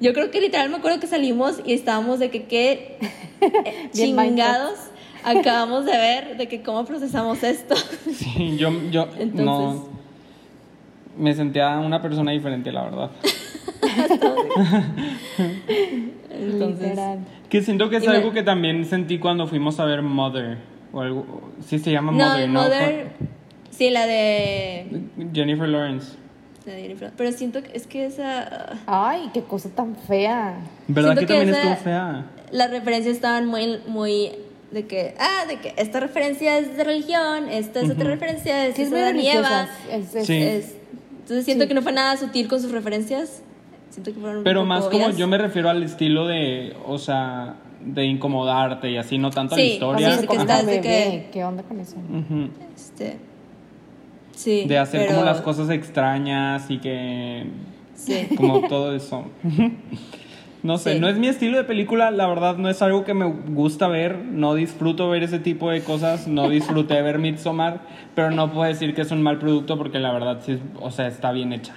yo 0.00 0.12
creo 0.12 0.30
que 0.30 0.40
literal 0.40 0.68
me 0.70 0.76
acuerdo 0.76 1.00
que 1.00 1.06
salimos 1.06 1.60
y 1.64 1.72
estábamos 1.72 2.18
de 2.18 2.30
que 2.30 2.44
qué 2.44 2.98
chingados 3.92 4.78
acabamos 5.24 5.84
de 5.86 5.92
ver, 5.92 6.36
de 6.36 6.46
que 6.48 6.62
cómo 6.62 6.84
procesamos 6.84 7.42
esto. 7.42 7.74
Sí, 8.14 8.56
yo, 8.58 8.70
yo 8.90 9.06
Entonces- 9.18 9.44
no 9.44 9.89
me 11.20 11.34
sentía 11.34 11.78
una 11.78 12.00
persona 12.02 12.32
diferente, 12.32 12.72
la 12.72 12.82
verdad. 12.84 13.10
Entonces, 16.30 16.88
Literal. 16.90 17.18
Que 17.48 17.62
siento 17.62 17.90
que 17.90 17.96
es 17.96 18.04
Y 18.04 18.08
me- 18.08 18.16
algo 18.16 18.32
que 18.32 18.42
también 18.42 18.84
sentí 18.84 19.18
cuando 19.18 19.46
fuimos 19.46 19.78
a 19.80 19.84
ver 19.84 20.02
Mother. 20.02 20.58
O 20.92 21.00
algo, 21.00 21.52
sí 21.64 21.78
se 21.78 21.92
llama 21.92 22.12
no, 22.12 22.26
Mother, 22.28 22.48
¿no? 22.48 22.62
Mother, 22.62 23.08
sí, 23.70 23.90
la 23.90 24.06
de 24.06 25.02
Jennifer 25.32 25.68
Lawrence. 25.68 26.16
La 26.66 26.72
de 26.74 26.82
Jennifer- 26.82 27.12
Pero 27.16 27.32
siento 27.32 27.62
que 27.62 27.70
es 27.76 27.86
que 27.86 28.06
esa. 28.06 28.76
Ay, 28.86 29.30
qué 29.32 29.42
cosa 29.42 29.68
tan 29.70 29.94
fea. 29.96 30.56
¿Verdad 30.88 31.12
Siento 31.16 31.20
que, 31.20 31.26
que 31.26 31.34
también 31.34 31.54
esa- 31.54 31.72
estuvo 31.72 31.84
fea? 31.84 32.24
Las 32.50 32.70
referencias 32.70 33.14
estaban 33.14 33.46
muy. 33.46 33.78
muy 33.86 34.32
de 34.72 34.86
que, 34.86 35.14
ah, 35.18 35.46
de 35.48 35.56
que 35.58 35.74
esta 35.78 35.98
referencia 36.00 36.58
es 36.58 36.76
de 36.76 36.84
religión, 36.84 37.48
esta 37.48 37.80
es 37.80 37.90
otra 37.90 38.04
referencia, 38.08 38.66
es 38.66 38.76
Sí, 38.76 38.82
es 38.82 38.90
muy. 38.90 38.98
Es, 39.90 40.14
es- 40.14 40.26
Sí. 40.26 40.36
Es- 40.42 40.76
entonces 41.30 41.44
siento 41.44 41.64
Sí. 41.64 41.68
que 41.68 41.74
no 41.74 41.82
fue 41.82 41.92
nada 41.92 42.16
sutil 42.16 42.48
con 42.48 42.60
sus 42.60 42.72
referencias. 42.72 43.42
Siento 43.90 44.12
que 44.12 44.18
fueron 44.20 44.38
un 44.38 44.44
Pero 44.44 44.60
poco 44.60 44.66
más 44.68 44.84
como 44.86 45.04
obvias. 45.04 45.16
yo 45.16 45.26
me 45.28 45.38
refiero 45.38 45.68
al 45.70 45.82
estilo 45.82 46.26
de, 46.26 46.76
o 46.86 46.98
sea, 46.98 47.56
de 47.84 48.04
incomodarte 48.04 48.90
y 48.90 48.96
así, 48.96 49.16
no 49.18 49.30
tanto 49.30 49.54
a 49.54 49.58
Sí, 49.58 49.78
la 49.80 49.86
Cuando 49.86 50.00
historia. 50.02 50.20
sí, 50.20 50.26
que 50.28 50.36
estás 50.36 50.66
de 50.66 50.80
que- 50.80 51.28
¿Qué 51.32 51.44
onda 51.44 51.62
con 51.62 51.80
eso? 51.80 51.96
Ujú. 51.96 52.48
Este, 52.74 53.16
sí. 54.34 54.64
De 54.66 54.78
hacer 54.78 55.02
pero- 55.02 55.14
como 55.14 55.24
las 55.24 55.40
cosas 55.40 55.70
extrañas 55.70 56.70
y 56.70 56.78
que 56.78 57.46
Sí. 57.94 58.28
como 58.36 58.66
todo 58.68 58.94
eso. 58.94 59.24
No 60.62 60.76
sé, 60.76 60.94
Sí. 60.94 61.00
no 61.00 61.08
es 61.08 61.16
mi 61.16 61.26
estilo 61.28 61.56
de 61.56 61.64
película, 61.64 62.10
la 62.10 62.26
verdad 62.26 62.56
no 62.58 62.68
es 62.68 62.82
algo 62.82 63.04
que 63.04 63.14
me 63.14 63.24
gusta 63.24 63.88
ver, 63.88 64.18
no 64.18 64.54
disfruto 64.54 65.08
ver 65.08 65.22
ese 65.22 65.38
tipo 65.38 65.70
de 65.70 65.82
cosas, 65.82 66.28
no 66.28 66.48
disfruté 66.50 67.00
ver 67.00 67.18
Midsommar, 67.18 67.80
pero 68.14 68.30
no 68.30 68.52
puedo 68.52 68.68
decir 68.68 68.94
que 68.94 69.00
es 69.00 69.10
un 69.10 69.22
mal 69.22 69.38
producto 69.38 69.78
porque 69.78 69.98
la 69.98 70.12
verdad 70.12 70.40
sí, 70.44 70.58
o 70.80 70.90
sea, 70.90 71.06
está 71.06 71.32
bien 71.32 71.52
hecha. 71.54 71.74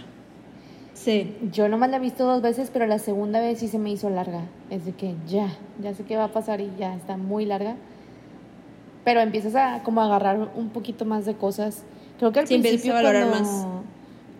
Sí. 0.93 1.35
Yo 1.51 1.67
nomás 1.69 1.89
la 1.91 1.97
he 1.97 1.99
visto 1.99 2.25
dos 2.25 2.41
veces, 2.41 2.69
pero 2.71 2.85
la 2.87 2.99
segunda 2.99 3.39
vez 3.39 3.59
sí 3.59 3.67
se 3.67 3.77
me 3.79 3.89
hizo 3.89 4.09
larga. 4.09 4.41
Es 4.69 4.85
de 4.85 4.91
que 4.93 5.15
ya, 5.27 5.47
ya 5.81 5.93
sé 5.93 6.03
qué 6.03 6.15
va 6.17 6.25
a 6.25 6.31
pasar 6.31 6.61
y 6.61 6.69
ya 6.77 6.95
está 6.95 7.17
muy 7.17 7.45
larga. 7.45 7.75
Pero 9.03 9.19
empiezas 9.19 9.55
a 9.55 9.81
como 9.83 10.01
a 10.01 10.05
agarrar 10.05 10.49
un 10.55 10.69
poquito 10.69 11.03
más 11.03 11.25
de 11.25 11.33
cosas. 11.35 11.83
Creo 12.19 12.31
que 12.31 12.39
al 12.39 12.47
Sí, 12.47 12.57
principio 12.59 12.93
a 12.93 12.95
valorar 13.01 13.27
cuando, 13.29 13.49
más. 13.49 13.67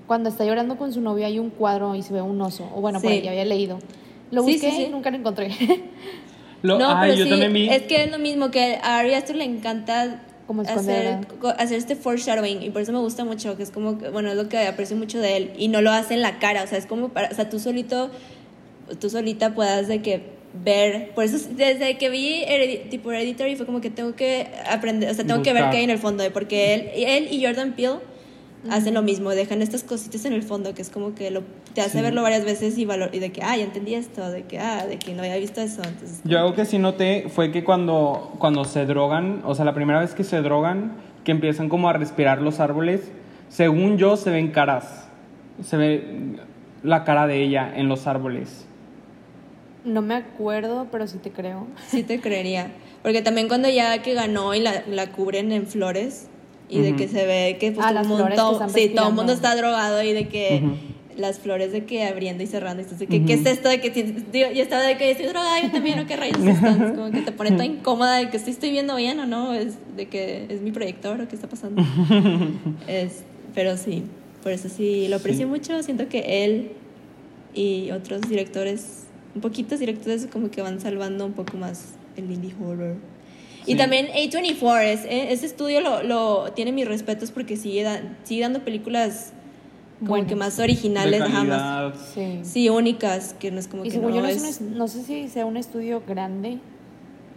cuando 0.08 0.30
está 0.30 0.46
llorando 0.46 0.78
con 0.78 0.94
su 0.94 1.02
novio 1.02 1.26
hay 1.26 1.38
un 1.40 1.50
cuadro 1.50 1.96
y 1.96 2.02
se 2.02 2.14
ve 2.14 2.22
un 2.22 2.40
oso. 2.42 2.70
O 2.74 2.80
bueno, 2.80 3.02
por 3.02 3.10
Sí. 3.10 3.18
ahí 3.18 3.22
ya 3.24 3.32
había 3.32 3.46
leído. 3.46 3.80
Lo 4.34 4.44
busqué 4.44 4.72
sí, 4.72 4.88
nunca 4.92 5.10
lo 5.12 5.18
encontré. 5.18 5.50
Lo, 6.62 6.80
no, 6.80 6.98
pero 7.02 7.14
yo 7.14 7.26
sí, 7.26 7.30
también 7.30 7.52
vi. 7.52 7.70
es 7.70 7.82
que 7.84 8.04
es 8.06 8.12
lo 8.12 8.20
mismo 8.20 8.50
que 8.50 8.80
a 8.82 9.00
Ari 9.00 9.14
Aster 9.16 9.36
le 9.36 9.44
encanta 9.44 10.24
Como 10.48 10.62
hacer, 10.62 11.20
hacer 11.58 11.78
este 11.78 11.98
foreshadowing 11.98 12.64
y 12.64 12.70
por 12.70 12.82
eso 12.82 12.94
me 12.94 13.00
gusta 13.00 13.26
mucho, 13.26 13.58
que 13.58 13.64
es 13.64 13.70
como, 13.70 13.98
que, 13.98 14.08
bueno, 14.08 14.30
es 14.30 14.38
lo 14.38 14.48
que 14.48 14.60
aprecio 14.60 14.96
mucho 14.96 15.20
de 15.20 15.36
él 15.36 15.52
y 15.58 15.68
no 15.68 15.82
lo 15.82 15.92
hace 15.92 16.14
en 16.14 16.22
la 16.22 16.40
cara, 16.40 16.64
o 16.64 16.68
sea, 16.68 16.78
es 16.78 16.86
como 16.86 17.10
para, 17.10 17.28
o 17.30 17.36
sea, 17.36 17.50
tú 17.50 17.60
solito, 17.60 18.10
tú 18.98 19.10
solita 19.10 19.54
puedas 19.54 19.90
de 19.90 20.02
que 20.02 20.22
ver, 20.64 21.10
por 21.16 21.26
eso 21.26 21.38
desde 21.52 21.98
que 21.98 22.10
vi 22.10 22.44
Heredi- 22.46 22.88
tipo 22.90 23.12
Hereditary 23.12 23.58
fue 23.58 23.66
como 23.66 23.82
que 23.82 23.90
tengo 23.90 24.16
que 24.16 24.48
aprender, 24.70 25.10
o 25.10 25.14
sea, 25.14 25.26
tengo 25.26 25.44
que 25.44 25.52
ver 25.52 25.70
qué 25.70 25.78
hay 25.80 25.84
en 25.84 25.90
el 25.90 26.00
fondo, 26.00 26.24
porque 26.32 26.76
él, 26.76 26.92
él 26.96 27.28
y 27.30 27.44
Jordan 27.44 27.74
Peele 27.74 27.98
hacen 28.70 28.94
lo 28.94 29.02
mismo, 29.02 29.32
dejan 29.32 29.62
estas 29.62 29.84
cositas 29.84 30.24
en 30.24 30.32
el 30.32 30.44
fondo 30.44 30.74
que 30.74 30.82
es 30.82 30.90
como 30.90 31.14
que 31.14 31.30
lo, 31.30 31.44
te 31.74 31.82
hace 31.82 31.98
Sí. 31.98 32.02
verlo 32.04 32.22
varias 32.22 32.46
veces 32.46 32.78
y, 32.78 32.86
valor, 32.86 33.10
y 33.14 33.20
de 33.20 33.32
que, 33.32 33.42
ah, 33.44 33.56
ya 33.58 33.64
entendí 33.64 33.96
esto, 33.96 34.30
de 34.30 34.44
que, 34.44 34.60
ah, 34.60 34.86
de 34.86 34.98
que 35.00 35.14
no 35.14 35.22
había 35.24 35.38
visto 35.38 35.62
eso, 35.62 35.82
entonces... 35.84 36.22
Yo 36.24 36.40
algo 36.40 36.54
que 36.54 36.66
sí 36.66 36.78
noté 36.78 37.26
fue 37.30 37.52
que 37.52 37.64
cuando, 37.64 38.34
cuando 38.40 38.64
se 38.66 38.86
drogan, 38.86 39.42
o 39.46 39.56
sea, 39.56 39.66
la 39.66 39.74
primera 39.74 40.00
vez 40.00 40.14
que 40.14 40.24
se 40.24 40.42
drogan, 40.42 40.94
que 41.24 41.32
empiezan 41.32 41.70
como 41.70 41.90
a 41.90 41.94
respirar 41.94 42.42
los 42.42 42.60
árboles, 42.60 43.12
según 43.50 43.98
yo 43.98 44.18
se 44.18 44.30
ven 44.30 44.52
caras. 44.52 45.08
Se 45.64 45.78
ve 45.78 46.38
la 46.84 47.04
cara 47.04 47.28
de 47.28 47.42
ella 47.44 47.72
en 47.76 47.88
los 47.88 48.08
árboles. 48.08 48.66
no 49.86 50.02
me 50.02 50.16
acuerdo, 50.16 50.88
pero 50.92 51.08
sí 51.08 51.18
te 51.18 51.32
creo. 51.32 51.68
Sí 51.90 52.04
te 52.04 52.20
creería. 52.22 52.72
Porque 53.02 53.22
también 53.22 53.48
cuando 53.50 53.68
ya 53.70 54.02
que 54.02 54.14
ganó 54.14 54.54
y 54.56 54.60
la, 54.62 54.84
la 54.88 55.12
cubren 55.12 55.52
en 55.52 55.68
flores 55.68 56.28
y 56.70 56.80
de 56.82 56.96
que 56.96 57.08
se 57.10 57.26
ve 57.26 57.58
que 57.60 57.72
pues 57.74 57.86
Ah, 57.86 57.90
todo, 57.92 58.02
el 58.02 58.08
mundo, 58.08 58.68
sí, 58.74 58.90
todo 58.96 59.12
mundo 59.12 59.34
está 59.34 59.56
drogado 59.56 60.02
y 60.04 60.14
de 60.14 60.28
que. 60.30 60.64
Las 61.18 61.40
flores 61.40 61.72
de 61.72 61.86
que 61.86 62.04
abriendo 62.06 62.44
y 62.44 62.48
cerrando. 62.48 62.82
y 62.82 62.84
Entonces, 62.84 63.08
¿qué, 63.10 63.18
Ujú. 63.18 63.26
¿qué 63.28 63.34
es 63.34 63.46
esto 63.46 63.70
de 63.70 63.80
que 63.82 63.90
digo, 63.92 64.52
yo 64.52 64.62
estaba 64.64 64.84
de 64.84 64.98
que 64.98 65.12
estoy 65.12 65.28
drogada 65.28 65.62
yo 65.62 65.72
también 65.72 66.00
o 66.00 66.06
qué 66.08 66.16
rayos 66.16 66.38
es 66.40 66.56
esto? 66.56 66.68
Es 66.68 66.92
como 66.94 67.12
que 67.12 67.22
te 67.22 67.32
pone 67.32 67.52
tan 67.52 67.66
incómoda 67.78 68.18
de 68.18 68.30
que 68.30 68.38
estoy, 68.38 68.54
estoy 68.54 68.72
viendo 68.72 68.96
bien 68.96 69.20
o 69.20 69.26
no, 69.26 69.54
es 69.54 69.76
de 69.96 70.08
que 70.08 70.46
es 70.50 70.62
mi 70.62 70.72
proyector 70.72 71.20
o 71.22 71.28
qué 71.28 71.36
está 71.36 71.48
pasando. 71.48 71.84
es, 72.88 73.24
pero 73.54 73.78
sí, 73.78 74.04
por 74.42 74.52
eso 74.52 74.70
sí 74.70 75.08
lo 75.08 75.18
aprecio 75.18 75.46
Sí. 75.46 75.50
mucho. 75.52 75.82
Siento 75.84 76.08
que 76.10 76.46
él 76.46 76.72
y 77.54 77.92
otros 77.92 78.22
directores, 78.22 79.04
un 79.36 79.42
poquitos 79.42 79.80
directores 79.80 80.28
como 80.32 80.50
que 80.52 80.62
van 80.62 80.80
salvando 80.82 81.26
un 81.26 81.34
poco 81.34 81.58
más 81.58 81.94
el 82.18 82.32
indie 82.32 82.54
horror. 82.64 82.96
Y 83.66 83.72
Sí. 83.74 83.78
también 83.78 84.08
A24, 84.08 84.82
es, 84.84 85.06
eh, 85.06 85.32
ese 85.32 85.46
estudio 85.46 85.80
lo, 85.80 86.04
lo 86.04 86.52
tiene 86.54 86.72
mis 86.74 86.86
respetos 86.88 87.32
porque 87.32 87.56
sigue, 87.56 87.84
da- 87.84 88.02
sigue 88.26 88.42
dando 88.42 88.60
películas 88.66 89.32
como 90.00 90.10
Buenas. 90.12 90.28
que 90.30 90.36
más 90.36 90.60
originales, 90.60 91.22
ajá, 91.22 91.44
más-. 91.44 91.98
Sí. 92.14 92.40
sí, 92.44 92.70
únicas, 92.70 93.36
que 93.40 93.52
no 93.52 93.60
es 93.60 93.68
como 93.68 93.84
y 93.86 93.90
que 93.90 93.96
según 93.96 94.10
no, 94.12 94.16
yo 94.18 94.22
no, 94.24 94.28
es 94.28 94.44
es- 94.44 94.62
no 94.62 94.88
sé 94.88 95.04
si 95.04 95.28
sea 95.30 95.46
un 95.46 95.58
estudio 95.58 96.02
grande. 96.08 96.58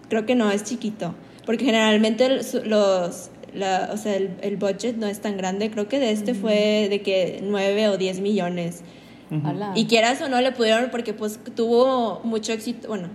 creo 0.08 0.26
que 0.26 0.34
no, 0.34 0.50
es 0.50 0.64
chiquito, 0.64 1.14
porque 1.44 1.64
generalmente 1.64 2.28
los, 2.64 3.30
la, 3.54 3.90
o 3.92 3.96
sea, 3.96 4.14
el, 4.16 4.30
el 4.42 4.56
budget 4.56 4.96
no 4.96 5.06
es 5.06 5.20
tan 5.20 5.36
grande, 5.36 5.70
creo 5.70 5.88
que 5.88 5.98
de 5.98 6.10
este 6.10 6.34
fue 6.34 6.88
de 6.90 7.02
que 7.02 7.40
9 7.42 7.88
o 7.88 7.96
10 7.98 8.20
millones. 8.20 8.82
Ujú. 9.30 9.46
Ala. 9.46 9.72
Y 9.74 9.86
quieras 9.86 10.20
o 10.22 10.28
no 10.28 10.40
le 10.40 10.52
pudieron 10.52 10.90
porque 10.90 11.12
pues 11.12 11.40
tuvo 11.56 12.20
mucho 12.22 12.52
éxito, 12.52 12.86
bueno, 12.88 13.08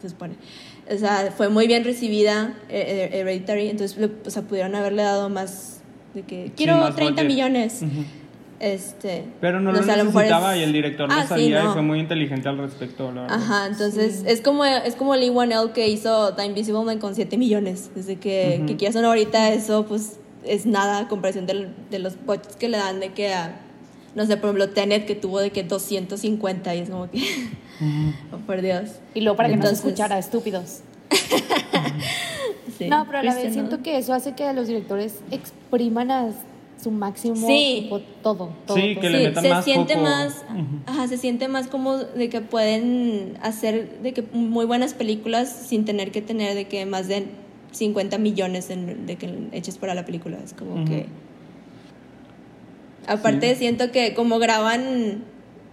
se, 0.00 0.08
supone. 0.08 0.34
O 0.92 0.96
sea, 0.98 1.32
fue 1.36 1.48
muy 1.48 1.66
bien 1.66 1.82
recibida 1.82 2.54
eh, 2.68 3.10
eh, 3.12 3.18
Hereditary, 3.18 3.68
entonces 3.68 3.98
le- 3.98 4.10
o 4.24 4.30
sea, 4.30 4.42
pudieron 4.42 4.74
haberle 4.76 5.02
dado 5.02 5.28
más 5.28 5.80
de 6.14 6.22
que 6.22 6.52
quiero 6.56 6.76
más 6.76 6.94
30 6.94 7.22
budget. 7.22 7.26
millones. 7.26 7.82
Ujú. 7.82 8.04
Este, 8.58 9.24
Pero 9.40 9.60
no 9.60 9.70
lo 9.70 9.82
mejor 9.82 9.96
necesitaba 10.04 10.54
es- 10.54 10.60
y 10.60 10.64
el 10.64 10.72
director 10.72 11.08
Ah, 11.12 11.16
lo 11.16 11.22
sí, 11.22 11.28
sabía 11.28 11.64
y 11.64 11.66
fue 11.68 11.82
muy 11.82 12.00
inteligente 12.00 12.48
al 12.48 12.56
respecto, 12.56 13.12
la 13.12 13.22
verdad. 13.22 13.36
Ajá, 13.38 13.66
entonces 13.66 14.22
es 14.26 14.40
como 14.40 14.64
es 14.64 14.94
como 14.94 15.14
Lee 15.14 15.28
Wanell 15.28 15.72
que 15.72 15.88
hizo 15.88 16.32
The 16.34 16.46
Invisible 16.46 16.82
Man 16.84 16.98
con 16.98 17.14
7 17.14 17.36
millones. 17.36 17.90
Desde 17.94 18.16
que, 18.16 18.62
que 18.66 18.76
quieras 18.76 18.96
o 18.96 19.02
no 19.02 19.08
ahorita 19.08 19.50
eso 19.52 19.84
pues 19.86 20.18
es 20.44 20.64
nada 20.64 21.00
a 21.00 21.08
comparación 21.08 21.44
del- 21.46 21.68
de, 21.90 21.98
los 21.98 22.16
budgets 22.24 22.56
que 22.56 22.68
le 22.70 22.78
dan 22.78 22.98
de 23.00 23.12
que 23.12 23.34
a, 23.34 23.60
no 24.14 24.24
sé, 24.24 24.36
por 24.38 24.46
ejemplo, 24.50 24.70
Tenet 24.70 25.04
que 25.04 25.14
tuvo 25.14 25.40
de 25.40 25.50
que 25.50 25.62
250 25.62 26.74
y 26.74 26.78
es 26.78 26.88
como 26.88 27.10
que, 27.10 27.18
oh, 28.32 28.38
por 28.46 28.62
Dios. 28.62 28.88
Y 29.14 29.20
luego 29.20 29.36
para 29.36 29.50
que 29.50 29.56
no 29.56 29.66
se 29.66 29.74
escuchara, 29.74 30.18
estúpidos. 30.18 30.80
Sí. 32.78 32.88
No, 32.88 33.06
pero 33.06 33.20
a 33.20 33.22
la 33.22 33.34
vez 33.34 33.52
siento 33.54 33.82
que 33.82 33.96
eso 33.96 34.12
hace 34.12 34.34
que 34.34 34.52
los 34.52 34.66
directores 34.66 35.20
expriman 35.30 36.10
a 36.10 36.28
su 36.80 36.90
máximo 36.90 37.34
Sí. 37.46 37.80
tipo, 37.84 38.00
todo, 38.22 38.50
todo. 38.66 38.76
Sí, 38.76 38.92
todo. 38.94 39.00
que 39.00 39.10
le 39.10 39.18
Sí, 39.18 39.24
metan 39.28 39.42
se 39.42 39.48
más 39.50 39.64
siente 39.64 39.94
foco. 39.94 40.04
más, 40.06 40.44
ajá, 40.86 41.08
se 41.08 41.16
siente 41.16 41.48
más 41.48 41.68
como 41.68 41.96
de 41.96 42.28
que 42.28 42.40
pueden 42.42 43.38
hacer 43.42 44.00
de 44.02 44.12
que 44.12 44.22
muy 44.32 44.66
buenas 44.66 44.92
películas 44.94 45.48
sin 45.50 45.84
tener 45.84 46.10
que 46.12 46.20
tener 46.22 46.54
de 46.54 46.66
que 46.68 46.84
más 46.86 47.08
de 47.08 47.26
50 47.72 48.18
millones 48.18 48.70
en, 48.70 49.06
de 49.06 49.16
que 49.16 49.48
eches 49.52 49.78
para 49.78 49.94
la 49.94 50.04
película. 50.04 50.38
Es 50.44 50.52
como 50.54 50.84
que 50.84 51.06
Aparte 53.08 53.50
Sí. 53.54 53.60
siento 53.60 53.92
que 53.92 54.14
como 54.14 54.38
graban, 54.38 55.22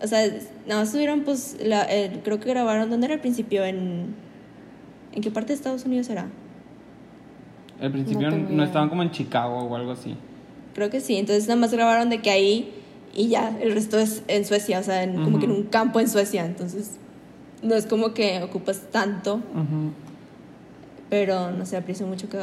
o 0.02 0.08
sea, 0.08 0.28
nada 0.68 0.82
más 0.82 0.92
tuvieron 0.92 1.22
pues, 1.22 1.58
la, 1.64 1.82
el- 1.84 2.20
creo 2.20 2.40
que 2.40 2.48
grabaron, 2.50 2.90
¿dónde 2.92 3.06
era 3.08 3.16
el 3.16 3.22
principio? 3.22 3.66
¿En, 3.66 4.14
¿en 5.14 5.22
qué 5.22 5.32
parte 5.32 5.48
de 5.50 5.56
Estados 5.56 5.84
Unidos 5.86 6.10
era? 6.10 6.28
Al 7.82 7.92
principio 7.92 8.30
No 8.30 8.64
estaban 8.64 8.88
como 8.90 9.02
en 9.02 9.10
Chicago 9.12 9.58
o 9.64 9.76
algo 9.76 9.92
así. 9.92 10.16
Creo 10.74 10.90
que 10.90 11.00
sí, 11.02 11.16
entonces 11.18 11.48
nada 11.48 11.60
más 11.60 11.72
grabaron 11.74 12.10
de 12.10 12.22
que 12.22 12.32
ahí 12.32 12.74
y 13.16 13.28
ya, 13.28 13.56
el 13.62 13.74
resto 13.74 14.00
es 14.00 14.24
en 14.28 14.44
Suecia, 14.46 14.80
o 14.80 14.84
sea, 14.84 15.04
en- 15.04 15.24
como 15.24 15.38
que 15.40 15.46
en 15.46 15.52
un 15.52 15.64
campo 15.64 16.00
en 16.00 16.08
Suecia, 16.10 16.46
entonces 16.46 16.98
no 17.62 17.76
es 17.76 17.86
como 17.86 18.14
que 18.14 18.42
ocupas 18.42 18.82
tanto, 18.92 19.36
Ujú. 19.36 19.92
pero 21.10 21.52
no 21.52 21.66
sé, 21.66 21.78
aprecio 21.78 22.08
mucho 22.08 22.28
que... 22.30 22.40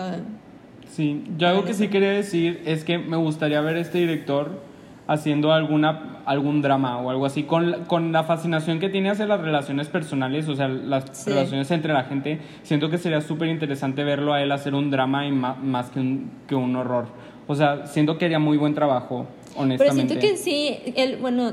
Sí, 0.92 1.24
yo 1.38 1.48
algo 1.48 1.64
que 1.64 1.74
sí 1.74 1.88
quería 1.88 2.10
decir 2.10 2.62
es 2.66 2.84
que 2.84 2.98
me 2.98 3.16
gustaría 3.16 3.60
ver 3.60 3.76
a 3.76 3.80
este 3.80 3.98
director 3.98 4.60
haciendo 5.06 5.52
alguna 5.52 6.06
algún 6.26 6.62
drama 6.62 6.98
o 6.98 7.10
algo 7.10 7.26
así 7.26 7.42
con, 7.44 7.84
con 7.86 8.12
la 8.12 8.22
fascinación 8.22 8.78
que 8.78 8.88
tiene 8.88 9.10
hacia 9.10 9.26
las 9.26 9.40
relaciones 9.40 9.88
personales, 9.88 10.46
o 10.48 10.54
sea, 10.54 10.68
las 10.68 11.04
Sí. 11.12 11.30
relaciones 11.30 11.68
entre 11.72 11.92
la 11.92 12.04
gente. 12.04 12.38
Siento 12.62 12.88
que 12.90 12.98
sería 12.98 13.20
súper 13.20 13.48
interesante 13.48 14.04
verlo 14.04 14.32
a 14.32 14.40
él 14.42 14.52
hacer 14.52 14.74
un 14.74 14.90
drama 14.90 15.26
y 15.26 15.32
ma- 15.32 15.54
más 15.56 15.90
que 15.90 15.98
un, 15.98 16.30
que 16.46 16.54
un 16.54 16.76
horror. 16.76 17.06
O 17.50 17.54
sea, 17.56 17.84
siento 17.88 18.16
que 18.16 18.26
haría 18.26 18.38
muy 18.38 18.56
buen 18.56 18.74
trabajo, 18.76 19.26
Pero 19.48 19.60
honestamente. 19.64 20.14
siento 20.14 20.20
que 20.24 20.36
sí, 20.36 20.78
él, 20.94 21.16
bueno, 21.20 21.50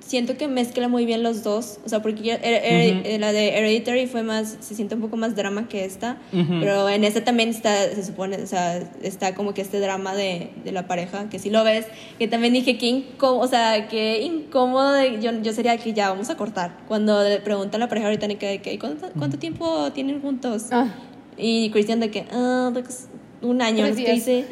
siento 0.00 0.36
que 0.36 0.48
mezcla 0.48 0.88
muy 0.88 1.06
bien 1.06 1.22
los 1.22 1.44
dos, 1.44 1.78
o 1.84 1.88
sea, 1.88 2.02
porque 2.02 2.20
Her- 2.24 2.40
Her- 2.42 2.96
Ujú. 2.98 3.02
eh, 3.04 3.18
la 3.20 3.30
de 3.32 3.56
Hereditary 3.56 4.08
fue 4.08 4.24
más, 4.24 4.56
se 4.58 4.74
siente 4.74 4.96
un 4.96 5.00
poco 5.00 5.16
más 5.16 5.36
drama 5.36 5.68
que 5.68 5.84
esta, 5.84 6.16
pero 6.58 6.88
en 6.88 7.04
esta 7.04 7.22
también 7.22 7.50
está, 7.50 7.70
se 7.94 8.02
supone, 8.02 8.38
o 8.42 8.46
sea, 8.48 8.78
está 9.04 9.36
como 9.36 9.54
que 9.54 9.60
este 9.62 9.78
drama 9.78 10.16
de, 10.16 10.50
de 10.64 10.72
la 10.72 10.88
pareja, 10.88 11.28
que 11.30 11.38
si 11.38 11.48
lo 11.48 11.62
ves, 11.62 11.86
que 12.18 12.26
también 12.26 12.52
dije 12.52 12.76
que 12.76 12.86
incómodo, 12.88 13.38
o 13.38 13.46
sea, 13.46 13.86
que 13.86 14.22
incómodo, 14.22 14.90
de- 14.94 15.20
yo, 15.20 15.30
yo 15.42 15.52
sería 15.52 15.76
que 15.76 15.92
ya 15.92 16.10
vamos 16.10 16.28
a 16.30 16.36
cortar, 16.36 16.76
cuando 16.88 17.22
le 17.22 17.38
preguntan 17.38 17.80
a 17.80 17.84
la 17.84 17.88
pareja 17.88 18.08
británica 18.08 18.48
de 18.48 18.60
que, 18.60 18.76
¿cuánto, 18.80 19.06
cuánto 19.16 19.38
tiempo 19.38 19.92
tienen 19.92 20.20
juntos? 20.20 20.64
Ah, 20.72 20.88
Y 21.36 21.70
Christian 21.70 22.00
de 22.00 22.10
que, 22.10 22.24
ah, 22.32 22.72
de 22.74 22.82
que 22.82 22.88
es 22.88 23.06
un 23.42 23.62
año, 23.62 23.84
Tres 23.84 23.96
sé 23.96 24.02
días. 24.02 24.14
dice. 24.16 24.46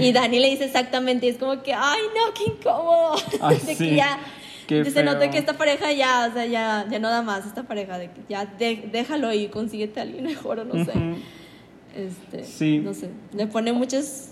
Y 0.00 0.12
Dani 0.12 0.38
le 0.38 0.50
dice 0.50 0.64
exactamente, 0.64 1.26
y 1.26 1.30
es 1.30 1.36
como 1.38 1.62
que, 1.62 1.72
ay, 1.74 2.00
no, 2.16 2.32
qué 2.34 2.52
incómodo. 2.52 3.14
Ay, 3.40 3.56
de 3.66 3.74
sí, 3.74 3.88
que 3.90 3.96
ya, 3.96 4.18
qué 4.66 4.84
se 4.90 5.02
nota 5.02 5.30
que 5.30 5.38
esta 5.38 5.54
pareja 5.58 5.92
ya, 5.92 6.26
o 6.30 6.32
sea, 6.32 6.46
ya, 6.46 6.86
ya 6.90 6.98
no 6.98 7.10
da 7.10 7.22
más, 7.22 7.44
esta 7.46 7.64
pareja, 7.64 7.98
de 7.98 8.06
que 8.06 8.20
ya 8.28 8.46
de- 8.46 8.88
déjalo 8.92 9.32
y 9.32 9.48
consíguete 9.48 10.00
a 10.00 10.04
alguien 10.04 10.24
mejor, 10.24 10.60
o 10.60 10.64
no 10.64 10.84
sé. 10.84 10.90
Ujú. 10.90 11.16
Este, 11.96 12.44
Sí. 12.44 12.78
No 12.78 12.94
sé, 12.94 13.10
le 13.34 13.46
pone 13.46 13.72
muchos 13.72 14.28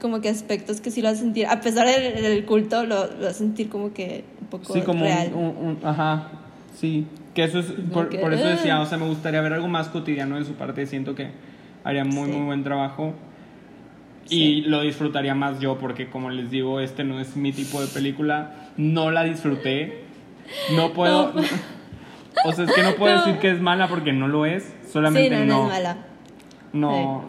como 0.00 0.20
que 0.20 0.28
aspectos 0.28 0.80
que 0.80 0.90
sí 0.90 1.00
lo 1.02 1.08
hace 1.08 1.20
sentir, 1.20 1.46
a 1.46 1.60
pesar 1.60 1.86
del, 1.88 2.20
del 2.22 2.44
culto, 2.44 2.84
lo, 2.84 3.06
lo 3.12 3.28
hace 3.28 3.38
sentir 3.38 3.68
como 3.70 3.94
que 3.94 4.24
un 4.42 4.46
poco 4.48 4.74
Sí, 4.74 4.82
como 4.82 5.04
real. 5.04 5.30
un, 5.34 5.44
un- 5.44 5.56
un- 5.68 5.78
Ajá, 5.82 6.30
sí. 6.78 7.06
Que 7.34 7.44
eso 7.44 7.58
es, 7.60 7.66
por, 7.92 8.08
que, 8.08 8.18
por 8.18 8.32
eso 8.32 8.46
decía, 8.46 8.76
ah. 8.76 8.80
o 8.80 8.86
sea, 8.86 8.96
me 8.98 9.06
gustaría 9.06 9.40
ver 9.42 9.52
algo 9.52 9.68
más 9.68 9.88
cotidiano 9.88 10.38
de 10.38 10.44
su 10.46 10.52
parte. 10.54 10.86
Siento 10.86 11.14
que 11.14 11.28
haría 11.84 12.02
muy, 12.04 12.30
Sí. 12.30 12.36
muy 12.36 12.46
buen 12.46 12.64
trabajo. 12.64 13.12
Sí. 14.26 14.42
Y 14.42 14.60
lo 14.62 14.80
disfrutaría 14.82 15.34
más 15.34 15.60
yo, 15.60 15.78
porque 15.78 16.08
como 16.10 16.30
les 16.30 16.50
digo, 16.50 16.80
este 16.80 17.04
no 17.04 17.20
es 17.20 17.36
mi 17.36 17.52
tipo 17.52 17.80
de 17.80 17.86
película. 17.86 18.70
No 18.76 19.10
la 19.10 19.22
disfruté. 19.24 20.04
No 20.76 20.92
puedo. 20.92 21.32
No. 21.32 21.42
O 22.44 22.52
sea, 22.52 22.64
es 22.66 22.72
que 22.72 22.82
no 22.82 22.94
puedo 22.96 23.14
No. 23.16 23.24
decir 23.24 23.40
que 23.40 23.50
es 23.50 23.60
mala 23.60 23.88
porque 23.88 24.12
no 24.12 24.28
lo 24.28 24.44
es. 24.46 24.64
sí, 24.64 24.92
Solamente 24.92 25.30
no, 25.30 25.44
no. 25.44 25.46
no 25.46 25.62
es 25.64 25.68
mala. 25.72 25.96
No. 26.72 27.24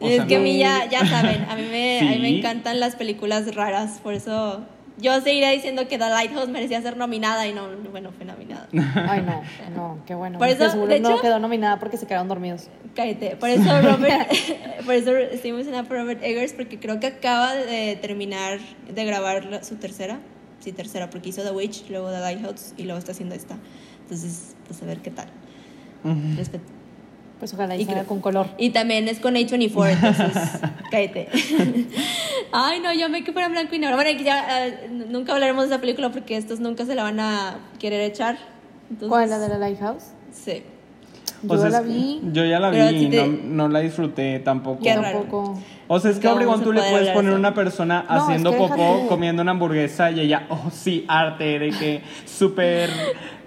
o 0.00 0.08
es 0.08 0.24
que 0.24 0.36
a 0.36 0.40
mí 0.40 0.58
ya, 0.58 0.88
ya 0.88 1.04
saben, 1.06 1.44
a 1.48 1.54
mí, 1.56 1.62
me, 1.70 2.00
a 2.00 2.04
mí 2.04 2.18
me 2.18 2.28
Sí. 2.28 2.38
encantan 2.38 2.80
las 2.80 2.96
películas 2.96 3.54
raras, 3.54 4.00
por 4.02 4.14
eso 4.14 4.64
yo 4.98 5.20
seguiré 5.20 5.50
diciendo 5.52 5.88
que 5.88 5.98
The 5.98 6.08
Lighthouse 6.10 6.48
merecía 6.48 6.80
ser 6.82 6.96
nominada 6.96 7.46
y 7.46 7.52
no, 7.54 7.68
bueno, 7.90 8.10
fue 8.12 8.24
nominada. 8.26 8.68
ay, 9.08 9.22
no, 9.22 9.42
no, 9.74 9.98
qué 10.06 10.14
bueno. 10.14 10.38
Por 10.38 10.48
eso, 10.48 10.64
Que 10.64 10.70
seguro 10.70 10.88
de 10.92 11.00
no 11.00 11.10
hecho- 11.12 11.20
quedó 11.22 11.38
nominada 11.38 11.78
porque 11.78 11.96
se 11.96 12.06
quedaron 12.06 12.28
dormidos. 12.28 12.68
Cállate, 12.94 13.36
por 13.36 13.48
eso 13.48 13.64
Robert, 13.82 14.28
por 14.84 14.94
eso 14.94 15.16
estoy 15.16 15.50
emocionada 15.50 15.84
por 15.84 15.96
Robert 15.98 16.22
Eggers 16.22 16.52
porque 16.52 16.78
creo 16.78 17.00
que 17.00 17.06
acaba 17.06 17.54
de 17.54 17.96
terminar 17.96 18.58
de 18.92 19.04
grabar 19.04 19.64
su 19.64 19.76
tercera, 19.76 20.20
sí, 20.60 20.72
tercera, 20.72 21.08
porque 21.10 21.30
hizo 21.30 21.42
The 21.42 21.50
Witch, 21.52 21.88
luego 21.88 22.10
The 22.10 22.20
Lighthouse 22.20 22.74
y 22.76 22.82
luego 22.84 22.98
está 22.98 23.12
haciendo 23.12 23.34
esta. 23.34 23.56
Entonces, 24.02 24.54
pues 24.66 24.82
a 24.82 24.86
ver 24.86 24.98
qué 24.98 25.10
tal. 25.10 25.28
Respeto. 26.36 26.64
Pues 27.42 27.54
ojalá 27.54 27.74
y 27.74 27.80
salga 27.84 28.02
creo- 28.02 28.06
con 28.06 28.20
color. 28.20 28.46
Y 28.56 28.70
también 28.70 29.08
es 29.08 29.18
con 29.18 29.34
A24, 29.34 29.90
entonces 29.90 30.60
cállate. 30.92 31.28
Ay, 32.52 32.78
no, 32.80 32.92
yo 32.94 33.08
me 33.08 33.22
quedé 33.24 33.32
fuera 33.32 33.46
en 33.46 33.52
blanco 33.52 33.74
y 33.74 33.80
negro. 33.80 33.96
Bueno, 33.96 34.16
que 34.16 34.22
ya 34.24 34.66
eh, 34.68 34.88
nunca 35.08 35.32
hablaremos 35.32 35.64
de 35.68 35.74
esa 35.74 35.80
película 35.80 36.10
porque 36.10 36.36
estos 36.36 36.60
nunca 36.60 36.84
se 36.86 36.94
la 36.94 37.02
van 37.02 37.18
a 37.18 37.58
querer 37.80 38.00
echar. 38.02 38.38
Entonces, 38.90 39.08
¿Cuál? 39.08 39.30
¿La 39.30 39.38
de 39.40 39.48
la 39.48 39.58
Lighthouse? 39.58 40.12
Sí. 40.30 40.62
O 41.48 41.54
Yo 41.56 41.60
sea, 41.60 41.70
la 41.70 41.78
es 41.78 41.82
que 41.86 41.88
vi. 41.92 42.20
Yo 42.32 42.44
ya 42.44 42.60
la 42.60 42.70
vi 42.70 43.00
si 43.00 43.08
te- 43.08 43.26
no, 43.26 43.66
no 43.66 43.68
la 43.68 43.80
disfruté 43.80 44.38
tampoco. 44.38 44.84
Tampoco. 44.84 45.58
O 45.88 45.98
sea, 45.98 46.12
es 46.12 46.18
que 46.20 46.28
No 46.28 46.34
Obregón 46.34 46.60
a 46.60 46.64
tú 46.64 46.72
le 46.72 46.80
puedes 46.80 47.08
poner 47.08 47.30
eso. 47.32 47.38
una 47.40 47.52
persona 47.54 48.04
No, 48.08 48.16
es 48.16 48.22
haciendo 48.22 48.50
que 48.52 48.58
deja 48.58 48.76
popó, 48.76 49.06
comiendo 49.08 49.42
una 49.42 49.50
hamburguesa 49.50 50.12
y 50.12 50.20
ella, 50.20 50.46
oh 50.50 50.70
sí, 50.70 51.04
arte, 51.08 51.58
de 51.58 51.70
que 51.70 52.02
súper, 52.24 52.88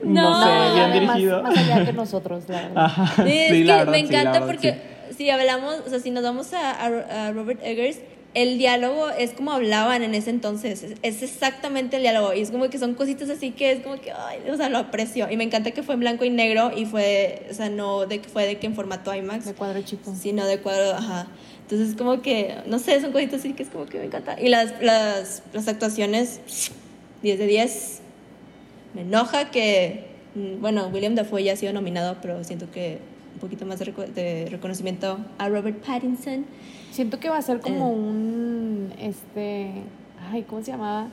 no, 0.06 0.22
No, 0.32 0.44
sé, 0.44 0.50
no, 0.50 0.74
bien 0.92 1.06
más- 1.06 1.16
dirigido. 1.16 1.44
Más, 1.44 1.58
allá 1.58 1.86
que 1.86 1.94
nosotros, 1.94 2.44
la 2.48 2.62
verdad. 2.62 2.86
Ajá, 2.86 3.24
Sí, 3.26 3.32
es 3.32 3.48
sí, 3.52 3.58
que 3.60 3.64
la 3.66 3.78
verdad, 3.78 3.92
me 3.92 4.00
sí, 4.00 4.06
encanta 4.06 4.32
verdad, 4.32 4.48
porque 4.48 4.72
sí. 5.10 5.16
si 5.18 5.30
hablamos, 5.30 5.76
o 5.86 5.90
sea, 5.90 6.00
si 6.00 6.12
nos 6.12 6.24
vamos 6.24 6.54
a, 6.54 6.72
a- 6.72 7.28
a 7.28 7.32
Robert 7.32 7.60
Eggers, 7.64 7.98
el 8.34 8.58
diálogo 8.58 9.10
es 9.12 9.32
como 9.32 9.54
hablaban 9.54 10.04
en 10.04 10.14
ese 10.14 10.30
entonces, 10.30 10.84
es, 10.84 10.96
es 11.04 11.24
exactamente 11.24 11.96
el 11.96 12.02
diálogo 12.02 12.34
y 12.34 12.42
es 12.42 12.52
como 12.52 12.70
que 12.70 12.78
son 12.78 12.94
cositas 12.94 13.30
así 13.30 13.52
que 13.52 13.72
es 13.72 13.80
como 13.82 13.96
que, 14.02 14.12
ay, 14.12 14.40
o 14.52 14.58
sea, 14.58 14.68
lo 14.68 14.78
aprecio 14.78 15.32
y 15.32 15.38
me 15.38 15.46
encanta 15.46 15.72
que 15.72 15.84
fue 15.84 15.94
en 15.94 16.02
blanco 16.02 16.26
y 16.26 16.30
negro 16.32 16.70
y 16.76 16.86
fue, 16.86 17.48
o 17.50 17.54
sea, 17.54 17.70
no 17.70 18.06
de 18.08 18.20
que 18.20 18.28
fue 18.28 18.46
de 18.46 18.58
que 18.58 18.68
en 18.68 18.76
formato 18.76 19.16
IMAX, 19.16 19.46
De 19.46 19.54
cuadro 19.54 19.82
chico. 19.84 20.14
sino 20.20 20.46
de 20.46 20.60
cuadro, 20.60 20.96
ajá. 20.98 21.28
Entonces 21.62 21.96
como 21.96 22.22
que, 22.22 22.56
no 22.68 22.78
sé, 22.78 23.00
son 23.00 23.14
cositas 23.14 23.40
así 23.40 23.54
que 23.54 23.64
es 23.64 23.70
como 23.70 23.86
que 23.86 24.00
me 24.00 24.06
encanta. 24.08 24.36
Y 24.40 24.50
las, 24.50 24.74
las, 24.82 25.42
las 25.54 25.68
actuaciones, 25.70 26.42
10 27.24 27.40
de 27.40 27.48
10. 27.48 28.02
Me 28.96 29.02
enoja 29.02 29.52
que, 29.52 30.06
mm, 30.36 30.62
bueno, 30.62 30.88
William 30.88 31.14
Dafoe 31.16 31.44
ya 31.44 31.54
ha 31.54 31.56
sido 31.56 31.74
nominado, 31.74 32.16
pero 32.22 32.44
siento 32.44 32.72
que 32.72 33.00
un 33.34 33.40
poquito 33.42 33.66
más 33.66 33.78
de, 33.80 33.86
reco- 33.94 34.08
de 34.08 34.48
reconocimiento 34.50 35.20
a 35.38 35.50
Robert 35.50 35.78
Pattinson. 35.86 36.46
Siento 36.92 37.20
que 37.20 37.30
va 37.30 37.38
a 37.38 37.42
ser 37.42 37.60
como 37.60 37.90
Eh. 37.90 37.94
un. 37.94 38.94
Este. 39.00 39.72
Ay, 40.32 40.44
¿cómo 40.44 40.64
se 40.64 40.72
llamaba? 40.72 41.08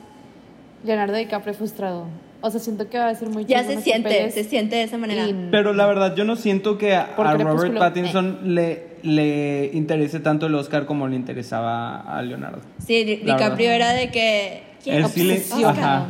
Leonardo 0.85 1.15
DiCaprio 1.17 1.53
frustrado. 1.53 2.05
O 2.41 2.49
sea, 2.51 2.59
siento 2.59 2.89
que 2.89 2.97
va 2.97 3.07
a 3.09 3.15
ser 3.15 3.29
muy 3.29 3.45
Ya 3.45 3.63
se 3.63 3.79
siente, 3.81 4.29
se 4.31 4.43
siente 4.43 4.75
de 4.77 4.83
esa 4.83 4.97
manera. 4.97 5.25
y- 5.27 5.47
Pero 5.51 5.73
la 5.73 5.85
verdad, 5.85 6.13
yo 6.15 6.25
no 6.25 6.35
siento 6.35 6.77
que 6.77 6.93
a, 6.95 7.13
Robert 7.17 7.77
Pattinson 7.77 8.55
le, 8.55 8.97
le 9.03 9.69
interese 9.73 10.19
tanto 10.19 10.47
el 10.47 10.55
Oscar 10.55 10.85
como 10.85 11.07
le 11.07 11.15
interesaba 11.15 11.99
a 12.01 12.21
Leonardo. 12.21 12.59
Sí, 12.85 13.05
La 13.23 13.33
DiCaprio 13.35 13.69
verdad. 13.69 13.91
era 13.91 13.93
de 13.93 14.11
que... 14.11 14.63
¿quién? 14.83 14.95
Él 14.97 15.05
sí 15.07 15.23
le- 15.23 15.65
ajá. 15.65 16.07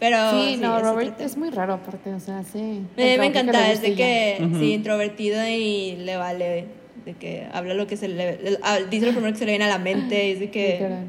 Sí. 0.00 0.06
Pero... 0.08 0.30
Sí, 0.30 0.56
no, 0.60 0.76
es 0.78 0.82
otro 0.82 0.92
Robert 0.92 1.20
es 1.20 1.36
muy 1.36 1.50
raro 1.50 1.74
aparte, 1.74 2.14
o 2.14 2.20
sea, 2.20 2.42
sí. 2.42 2.82
Me, 2.96 3.18
me 3.18 3.26
encanta, 3.26 3.70
es 3.70 3.82
de 3.82 3.94
que 3.94 4.38
Ujú. 4.44 4.58
sí, 4.58 4.72
introvertido 4.72 5.46
y 5.46 5.96
le 5.96 6.16
vale, 6.16 6.64
de 7.04 7.14
que 7.14 7.46
habla 7.52 7.74
lo 7.74 7.86
que 7.86 7.96
se 7.98 8.08
le, 8.08 8.58
ah, 8.62 8.78
dice 8.90 9.06
lo 9.06 9.12
primero 9.12 9.32
que 9.32 9.38
se 9.38 9.44
le 9.44 9.52
viene 9.52 9.66
a 9.66 9.68
la 9.68 9.78
mente, 9.78 10.28
y 10.28 10.32
es 10.32 10.40
de 10.40 10.50
que 10.50 10.72
Literal. 10.72 11.04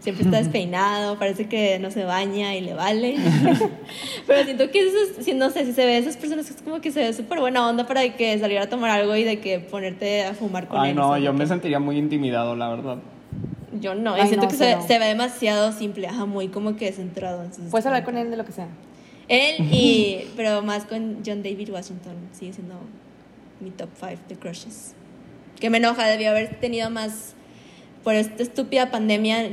siempre 0.00 0.24
está 0.24 0.38
despeinado, 0.42 1.18
parece 1.18 1.46
que 1.46 1.78
no 1.78 1.90
se 1.90 2.04
baña 2.04 2.56
y 2.56 2.62
le 2.62 2.72
vale. 2.72 3.16
Pero 4.26 4.44
siento 4.44 4.70
que 4.70 4.80
esos, 4.88 5.24
sí, 5.24 5.34
no 5.34 5.50
sé, 5.50 5.66
si 5.66 5.72
se 5.74 5.84
ve 5.84 5.98
esas 5.98 6.16
personas 6.16 6.48
es 6.50 6.62
como 6.62 6.80
que 6.80 6.90
se 6.90 7.00
ve 7.00 7.12
súper 7.12 7.38
buena 7.40 7.68
onda 7.68 7.86
para 7.86 8.08
que 8.16 8.38
salir 8.38 8.58
a 8.58 8.68
tomar 8.68 8.90
algo 8.90 9.14
y 9.14 9.24
de 9.24 9.40
que 9.40 9.58
ponerte 9.60 10.24
a 10.24 10.32
fumar 10.34 10.68
con 10.68 10.80
Ay, 10.80 10.90
él. 10.90 10.96
no, 10.96 11.10
o 11.10 11.12
sea, 11.14 11.18
yo 11.18 11.32
de 11.32 11.38
me 11.38 11.44
que- 11.44 11.48
sentiría 11.48 11.78
muy 11.80 11.98
intimidado, 11.98 12.56
la 12.56 12.70
verdad. 12.70 12.96
Yo 13.82 13.94
no, 13.94 14.14
Ay, 14.14 14.28
siento 14.28 14.46
no, 14.46 14.50
que 14.50 14.56
se, 14.56 14.98
ve 14.98 15.06
demasiado 15.06 15.72
simple, 15.72 16.06
ajá, 16.06 16.24
muy 16.24 16.48
como 16.48 16.76
que 16.76 16.90
centrado. 16.92 17.42
entonces, 17.42 17.70
Puedes 17.70 17.84
hablar 17.84 18.04
con 18.04 18.16
él 18.16 18.30
de 18.30 18.36
lo 18.36 18.44
que 18.44 18.52
sea. 18.52 18.68
él 19.28 19.56
y, 19.72 20.30
pero 20.36 20.62
más 20.62 20.84
con 20.84 21.18
John 21.26 21.42
David 21.42 21.68
Washington, 21.70 22.14
sigue 22.32 22.52
siendo 22.54 22.76
mi 23.60 23.70
top 23.70 23.90
5 23.98 24.22
de 24.28 24.36
crushes. 24.36 24.94
Que 25.60 25.68
me 25.68 25.78
enoja, 25.78 26.06
debió 26.06 26.30
haber 26.30 26.58
tenido 26.60 26.88
más, 26.90 27.34
por 28.04 28.14
esta 28.14 28.42
estúpida 28.42 28.90
pandemia, 28.90 29.48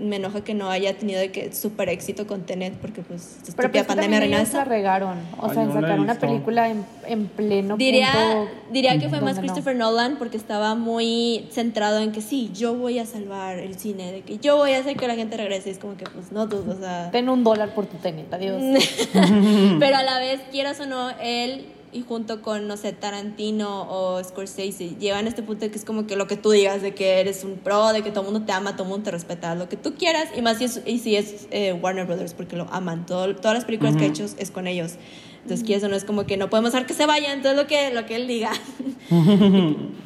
me 0.00 0.16
enoja 0.16 0.42
que 0.42 0.54
no 0.54 0.70
haya 0.70 0.96
tenido 0.96 1.20
de 1.20 1.30
que 1.30 1.52
súper 1.52 1.88
éxito 1.88 2.26
con 2.26 2.42
Tenet, 2.42 2.74
porque 2.74 3.02
pues 3.02 3.38
Pero 3.56 3.70
pues 3.70 3.84
pandemia 3.84 4.24
ellos 4.24 4.52
la 4.52 4.64
regaron. 4.64 5.18
O 5.38 5.48
Ay, 5.48 5.54
sea, 5.54 5.62
en 5.62 5.68
no 5.68 5.74
la 5.74 5.80
he 5.80 5.82
sacar 5.82 6.00
una 6.00 6.14
película 6.14 6.68
en, 6.68 6.84
en 7.06 7.26
pleno 7.26 7.76
Diría, 7.76 8.12
punto 8.12 8.50
diría 8.70 8.98
que 8.98 9.08
fue 9.08 9.20
más 9.20 9.36
no. 9.36 9.42
Christopher 9.42 9.76
Nolan 9.76 10.16
porque 10.16 10.36
estaba 10.36 10.74
muy 10.74 11.46
centrado 11.50 12.00
en 12.00 12.12
que 12.12 12.20
sí, 12.20 12.50
yo 12.54 12.74
voy 12.74 12.98
a 12.98 13.06
salvar 13.06 13.58
el 13.58 13.78
cine, 13.78 14.12
de 14.12 14.22
que 14.22 14.38
yo 14.38 14.56
voy 14.56 14.72
a 14.72 14.78
hacer 14.78 14.96
que 14.96 15.06
la 15.06 15.14
gente 15.14 15.36
regrese. 15.36 15.70
Es 15.70 15.78
como 15.78 15.96
que, 15.96 16.04
pues 16.04 16.32
no, 16.32 16.48
tú, 16.48 16.64
o 16.68 16.78
sea. 16.78 17.10
Ten 17.10 17.28
un 17.28 17.44
dólar 17.44 17.74
por 17.74 17.86
tu 17.86 17.96
tenis, 17.98 18.26
adiós. 18.30 18.62
Pero 19.78 19.96
a 19.96 20.02
la 20.02 20.18
vez, 20.18 20.40
quieras 20.50 20.80
o 20.80 20.86
no, 20.86 21.10
él 21.20 21.66
y 21.92 22.00
junto 22.02 22.40
con, 22.40 22.66
no 22.68 22.76
sé, 22.76 22.92
Tarantino 22.92 23.86
o 23.90 24.22
Scorsese, 24.24 24.96
llevan 24.98 25.26
a 25.26 25.28
este 25.28 25.42
punto 25.42 25.64
de 25.66 25.70
que 25.70 25.76
es 25.78 25.84
como 25.84 26.06
que 26.06 26.16
lo 26.16 26.26
que 26.26 26.36
tú 26.36 26.50
digas, 26.50 26.80
de 26.80 26.94
que 26.94 27.20
eres 27.20 27.44
un 27.44 27.56
pro, 27.58 27.92
de 27.92 28.02
que 28.02 28.10
todo 28.10 28.20
el 28.26 28.32
mundo 28.32 28.46
te 28.46 28.52
ama, 28.52 28.72
todo 28.72 28.84
el 28.84 28.88
mundo 28.90 29.04
te 29.04 29.10
respeta, 29.10 29.54
lo 29.54 29.68
que 29.68 29.76
tú 29.76 29.94
quieras, 29.94 30.28
y 30.36 30.40
más 30.42 30.58
si 30.58 30.64
es, 30.64 30.80
y 30.86 30.98
si 31.00 31.16
es 31.16 31.48
eh, 31.50 31.72
Warner 31.74 32.06
Brothers, 32.06 32.32
porque 32.34 32.56
lo 32.56 32.66
aman, 32.72 33.04
Todo, 33.04 33.34
todas 33.36 33.54
las 33.54 33.64
películas 33.66 33.96
que 33.96 34.04
ha 34.04 34.08
hecho 34.08 34.24
es 34.38 34.50
con 34.50 34.66
ellos. 34.66 34.94
Entonces, 35.42 35.66
que 35.66 35.74
eso 35.74 35.88
no 35.88 35.96
es 35.96 36.04
como 36.04 36.24
que 36.24 36.36
no 36.36 36.48
podemos 36.48 36.72
dejar 36.72 36.86
que 36.86 36.94
se 36.94 37.04
vayan, 37.04 37.32
entonces 37.32 37.60
lo 37.60 37.66
que, 37.66 37.92
lo 37.92 38.06
que 38.06 38.16
él 38.16 38.26
diga. 38.26 38.52
Pues 39.10 39.16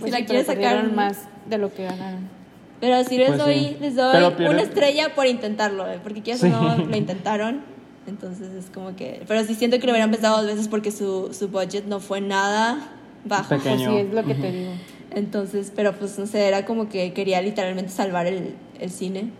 si 0.00 0.04
sí, 0.04 0.10
la 0.10 0.26
quieres 0.26 0.26
pero 0.26 0.44
sacar 0.46 0.72
perdieron 0.76 0.94
más 0.94 1.18
de 1.48 1.58
lo 1.58 1.72
que 1.72 1.84
ganaron. 1.84 2.28
Pero 2.80 3.02
sí 3.04 3.16
les 3.16 3.28
Pues 3.28 3.38
doy, 3.38 3.54
sí. 3.60 3.76
les 3.80 3.94
doy 3.96 4.12
Pero 4.12 4.36
pierde- 4.36 4.50
una 4.50 4.62
estrella 4.62 5.14
por 5.14 5.26
intentarlo, 5.26 5.90
eh, 5.90 5.98
porque 6.02 6.22
quieras 6.22 6.40
Sí. 6.42 6.48
o 6.48 6.50
no, 6.50 6.76
lo 6.84 6.96
intentaron. 6.96 7.62
Entonces 8.06 8.52
es 8.54 8.70
como 8.72 8.94
que... 8.96 9.22
Pero 9.26 9.44
sí 9.44 9.54
siento 9.54 9.78
que 9.80 9.86
lo 9.86 9.92
hubieran 9.92 10.10
pensado 10.10 10.36
dos 10.38 10.46
veces 10.46 10.68
porque 10.68 10.92
su, 10.92 11.32
su 11.32 11.48
budget 11.48 11.86
no 11.86 12.00
fue 12.00 12.20
nada 12.20 12.92
bajo. 13.24 13.48
Pequeño. 13.56 13.90
Pues 13.90 14.00
sí, 14.02 14.06
es 14.08 14.14
lo 14.14 14.24
que 14.24 14.34
te 14.34 14.52
digo. 14.52 14.70
Entonces, 15.12 15.72
pero 15.74 15.92
pues 15.94 16.18
no 16.18 16.26
sé, 16.26 16.46
era 16.46 16.64
como 16.66 16.88
que 16.88 17.12
quería 17.12 17.40
literalmente 17.42 17.90
salvar 17.90 18.26
el, 18.26 18.54
el 18.80 18.90
cine. 18.90 19.30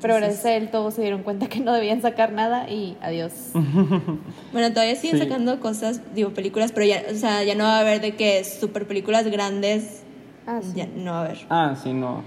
Pero 0.00 0.14
gracias 0.16 0.44
a 0.44 0.52
él 0.54 0.70
todos 0.70 0.94
se 0.94 1.02
dieron 1.02 1.22
cuenta 1.24 1.48
que 1.48 1.58
no 1.60 1.72
debían 1.72 2.00
sacar 2.00 2.32
nada 2.32 2.68
y 2.70 2.96
adiós. 3.02 3.32
Bueno, 4.52 4.70
todavía 4.70 4.96
siguen 4.96 5.18
Sí. 5.18 5.22
sacando 5.24 5.60
cosas, 5.60 6.00
digo, 6.14 6.30
películas, 6.30 6.72
pero 6.72 6.86
ya, 6.86 7.02
o 7.10 7.14
sea, 7.14 7.42
ya 7.44 7.54
no 7.54 7.64
va 7.64 7.76
a 7.78 7.80
haber 7.80 8.00
de 8.00 8.16
que 8.16 8.42
super 8.44 8.86
películas 8.86 9.26
grandes, 9.26 10.02
Ah, 10.46 10.60
sí. 10.62 10.72
ya 10.74 10.86
no 10.96 11.12
va 11.12 11.18
a 11.18 11.24
haber. 11.24 11.38
Ah, 11.50 11.76
sí, 11.80 11.92
no. 11.92 12.22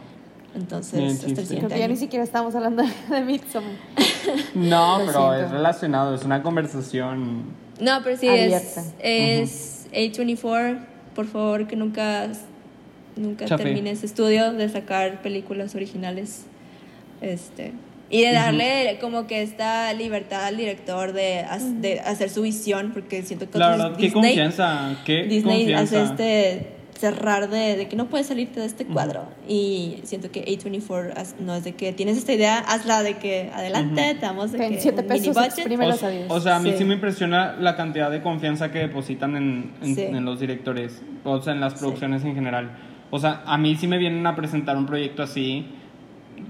Entonces, 0.55 0.99
Bien 0.99 1.09
hasta 1.11 1.41
el. 1.41 1.57
Creo 1.59 1.69
que 1.69 1.79
ya 1.79 1.87
ni 1.87 1.95
siquiera 1.95 2.23
estamos 2.23 2.53
hablando 2.55 2.83
de 3.09 3.21
Midsommar. 3.21 3.71
No, 4.53 4.99
Lo 4.99 5.05
pero 5.05 5.19
siento. 5.19 5.45
es 5.45 5.51
relacionado, 5.51 6.15
es 6.15 6.23
una 6.23 6.43
conversación. 6.43 7.43
No, 7.79 8.01
pero 8.03 8.17
sí 8.17 8.27
Abierta. 8.27 8.83
es, 8.99 9.87
es 9.91 10.13
A24, 10.15 10.79
por 11.15 11.25
favor, 11.25 11.67
que 11.67 11.75
nunca, 11.75 12.27
nunca 13.15 13.45
termine 13.57 13.91
ese 13.91 14.05
estudio 14.05 14.53
de 14.53 14.69
sacar 14.69 15.21
películas 15.21 15.73
originales. 15.75 16.45
Este, 17.21 17.73
y 18.09 18.21
de 18.21 18.33
darle 18.33 18.99
como 19.01 19.25
que 19.25 19.41
esta 19.41 19.91
libertad 19.93 20.45
al 20.45 20.57
director 20.57 21.13
de, 21.13 21.39
hacer 22.05 22.29
su 22.29 22.43
visión, 22.43 22.91
porque 22.93 23.23
siento 23.23 23.49
que 23.49 23.57
La 23.57 23.69
verdad, 23.69 23.95
qué 23.95 24.03
Disney, 24.03 24.11
confianza, 24.11 24.97
qué 25.03 25.23
Disney 25.23 25.59
confianza. 25.73 26.03
hace 26.03 26.11
este 26.11 26.67
cerrar 26.97 27.49
de, 27.49 27.75
de 27.75 27.87
que 27.87 27.95
no 27.95 28.05
puedes 28.07 28.27
salirte 28.27 28.59
de 28.59 28.65
este 28.65 28.85
cuadro 28.85 29.25
y 29.47 29.97
siento 30.03 30.31
que 30.31 30.45
A24 30.45 31.13
haz- 31.15 31.35
no 31.39 31.55
es 31.55 31.63
de 31.63 31.73
que 31.73 31.91
tienes 31.91 32.17
esta 32.17 32.33
idea 32.33 32.59
hazla 32.59 33.03
de 33.03 33.15
que 33.17 33.49
adelante 33.53 34.15
te 34.15 34.21
damos 34.25 34.51
de 34.51 34.59
que 34.59 34.79
siete 34.79 35.03
pesos 35.03 35.35
O, 35.35 36.33
o 36.35 36.39
sea, 36.39 36.55
a 36.57 36.59
mí 36.59 36.71
sí. 36.71 36.77
Sí. 36.79 36.85
me 36.85 36.93
impresiona 36.93 37.55
la 37.59 37.75
cantidad 37.75 38.09
de 38.11 38.21
confianza 38.21 38.71
que 38.71 38.79
depositan 38.79 39.35
en, 39.35 39.71
en, 39.81 39.95
Sí. 39.95 40.01
en 40.03 40.23
los 40.25 40.39
directores, 40.39 41.01
o 41.23 41.41
sea, 41.41 41.53
en 41.53 41.59
las 41.61 41.73
Sí. 41.73 41.79
producciones 41.79 42.23
en 42.23 42.35
general. 42.35 42.71
O 43.11 43.19
sea, 43.19 43.41
a 43.45 43.57
mí 43.57 43.75
sí 43.75 43.87
me 43.87 43.97
vienen 43.97 44.25
a 44.25 44.35
presentar 44.35 44.75
un 44.77 44.85
proyecto 44.85 45.23
así, 45.23 45.65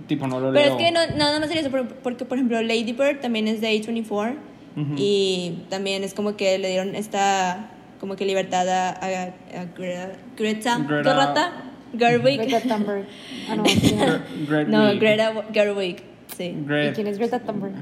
tipo, 0.07 0.27
no 0.27 0.39
lo 0.39 0.51
Pero 0.53 0.65
leo. 0.65 0.77
es 0.77 0.83
que 0.85 0.91
no, 0.91 0.99
no, 1.07 1.15
nada 1.17 1.39
más 1.39 1.47
sería 1.47 1.61
eso, 1.61 1.71
por- 1.71 1.87
porque 1.87 2.25
por 2.25 2.37
ejemplo 2.37 2.61
Lady 2.61 2.93
Bird 2.93 3.19
también 3.21 3.47
es 3.47 3.59
de 3.61 3.69
A24 3.69 4.35
Ujú. 4.75 4.95
y 4.97 5.63
también 5.69 6.03
es 6.03 6.13
como 6.13 6.35
que 6.35 6.57
le 6.57 6.69
dieron 6.69 6.95
esta 6.95 7.69
como 8.03 8.17
que 8.17 8.25
libertad 8.25 8.67
a, 8.67 8.89
a, 8.89 9.23
a 9.27 9.65
Greta, 9.77 10.09
Greta, 10.35 10.77
Greta- 10.77 11.13
Greta 11.15 11.51
Gerwig. 11.97 12.37
Greta 12.41 12.59
Thunberg. 12.59 13.05
Ah, 13.49 13.55
no, 13.55 13.63
no. 14.67 14.99
Greta 14.99 15.31
Gerwig, 15.53 16.03
sí. 16.35 16.53
¿Y 16.67 16.91
quién 16.93 17.07
es 17.07 17.17
Greta 17.17 17.39
Thunberg? 17.39 17.75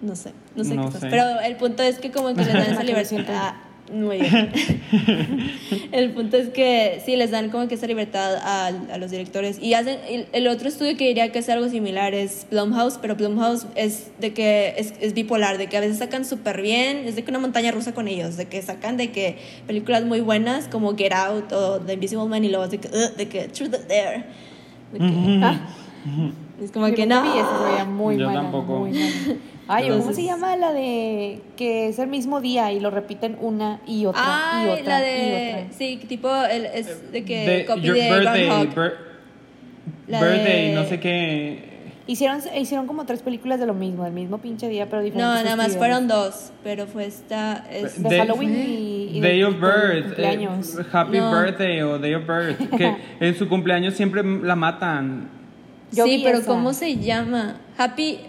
No 0.00 0.14
sé, 0.14 0.30
no 0.54 0.62
sé 0.62 0.76
No 0.76 0.92
qué 0.92 0.98
sé. 1.00 1.08
Pero 1.10 1.40
el 1.40 1.56
punto 1.56 1.82
es 1.82 1.98
que 1.98 2.12
como 2.12 2.28
que 2.36 2.44
les 2.44 2.52
dan 2.52 2.70
esa 2.70 2.82
libertad. 2.84 3.54
Muy 3.92 4.18
bien. 4.18 4.52
el 5.92 6.10
punto 6.12 6.36
es 6.36 6.48
que 6.50 7.00
sí, 7.04 7.16
les 7.16 7.30
dan 7.30 7.50
como 7.50 7.68
que 7.68 7.74
esa 7.76 7.86
libertad 7.86 8.36
a, 8.36 8.66
a 8.66 8.98
los 8.98 9.10
directores. 9.10 9.58
Y 9.60 9.74
hacen, 9.74 9.98
el, 10.08 10.26
el 10.32 10.46
otro 10.48 10.68
estudio 10.68 10.96
que 10.96 11.06
diría 11.08 11.30
que 11.32 11.38
es 11.38 11.48
algo 11.48 11.68
similar 11.68 12.14
es 12.14 12.46
Blumhouse, 12.50 12.98
pero 13.00 13.16
Blumhouse 13.16 13.66
es 13.74 14.10
de 14.20 14.32
que 14.34 14.74
es, 14.76 14.94
es 15.00 15.14
bipolar, 15.14 15.58
de 15.58 15.68
que 15.68 15.76
a 15.76 15.80
veces 15.80 15.98
sacan 15.98 16.24
súper 16.24 16.60
bien, 16.62 16.98
es 17.06 17.16
de 17.16 17.24
que 17.24 17.30
una 17.30 17.38
montaña 17.40 17.70
rusa 17.72 17.94
con 17.94 18.08
ellos, 18.08 18.36
de 18.36 18.46
que 18.46 18.60
sacan 18.62 18.96
de 18.96 19.10
que 19.10 19.38
películas 19.66 20.04
muy 20.04 20.20
buenas 20.20 20.68
como 20.68 20.96
Get 20.96 21.12
Out 21.12 21.52
o 21.52 21.78
The 21.80 21.94
Invisible 21.94 22.26
Man 22.26 22.44
y 22.44 22.48
luego 22.48 22.68
de 22.68 22.78
que, 22.78 22.88
"Ugh", 22.88 23.16
de 23.16 23.28
que 23.28 23.48
Truth 23.48 23.74
or 23.74 23.86
Dare. 23.88 24.24
De 24.92 24.98
que- 24.98 25.40
Ah, 25.42 25.60
es 26.62 26.70
como 26.72 26.88
yo 26.88 26.94
que 26.94 27.06
no. 27.06 27.22
vi 27.22 27.28
esa, 27.38 27.58
se 27.58 27.64
veía 27.70 27.84
muy 27.84 28.16
Yo 28.18 28.26
mala, 28.26 28.42
tampoco. 28.42 28.78
muy 28.80 28.90
mala. 28.92 29.10
Ay, 29.68 29.88
¿cómo 29.90 30.12
se 30.12 30.24
llama 30.24 30.56
la 30.56 30.72
de 30.72 31.40
que 31.56 31.88
es 31.88 31.98
el 31.98 32.08
mismo 32.08 32.40
día 32.40 32.72
y 32.72 32.80
lo 32.80 32.90
repiten 32.90 33.36
una 33.40 33.80
y 33.86 34.06
otra 34.06 34.22
y 34.22 34.68
Ay, 34.68 34.80
otra 34.80 35.00
la 35.00 35.06
y 35.06 35.10
de. 35.12 35.54
otra? 35.64 35.76
Sí, 35.78 36.00
tipo, 36.08 36.34
el, 36.46 36.66
es 36.66 37.12
de 37.12 37.24
que 37.24 37.46
De- 37.46 37.64
copy 37.66 37.80
your 37.82 37.94
de 37.96 38.10
birthday, 38.10 38.46
Groundhog. 38.46 38.74
bir- 38.74 38.92
La 40.06 40.20
birthday, 40.22 40.68
de- 40.70 40.74
no 40.74 40.84
sé 40.84 40.98
qué. 41.00 41.68
Hicieron, 42.06 42.40
hicieron 42.58 42.86
como 42.86 43.04
tres 43.04 43.20
películas 43.20 43.60
de 43.60 43.66
lo 43.66 43.74
mismo, 43.74 44.04
del 44.04 44.14
mismo 44.14 44.38
pinche 44.38 44.66
día, 44.70 44.88
pero 44.88 45.02
diferentes. 45.02 45.36
No, 45.36 45.44
nada 45.44 45.56
más 45.56 45.76
fueron 45.76 46.08
dos, 46.08 46.52
pero 46.64 46.86
fue 46.86 47.04
esta. 47.04 47.66
Es, 47.70 48.02
De 48.02 48.08
De- 48.08 48.18
Halloween 48.20 48.54
y, 48.56 49.18
y 49.18 49.20
Day 49.20 49.38
de, 49.40 49.44
of 49.44 49.60
Birth, 49.60 50.04
cumpleaños. 50.06 50.78
eh, 50.78 50.84
Happy 50.90 51.18
No. 51.18 51.30
Birthday 51.42 51.82
o 51.82 51.98
Day 51.98 52.14
of 52.14 52.22
Birth, 52.26 52.70
que 52.78 52.96
en 53.20 53.34
su 53.34 53.46
cumpleaños 53.46 53.92
siempre 53.92 54.22
la 54.24 54.56
matan. 54.56 55.28
Yo 55.92 56.06
sí, 56.06 56.22
pero 56.24 56.38
esa. 56.38 56.46
¿cómo 56.46 56.72
se 56.72 56.96
llama? 56.96 57.56
Happy. 57.76 58.20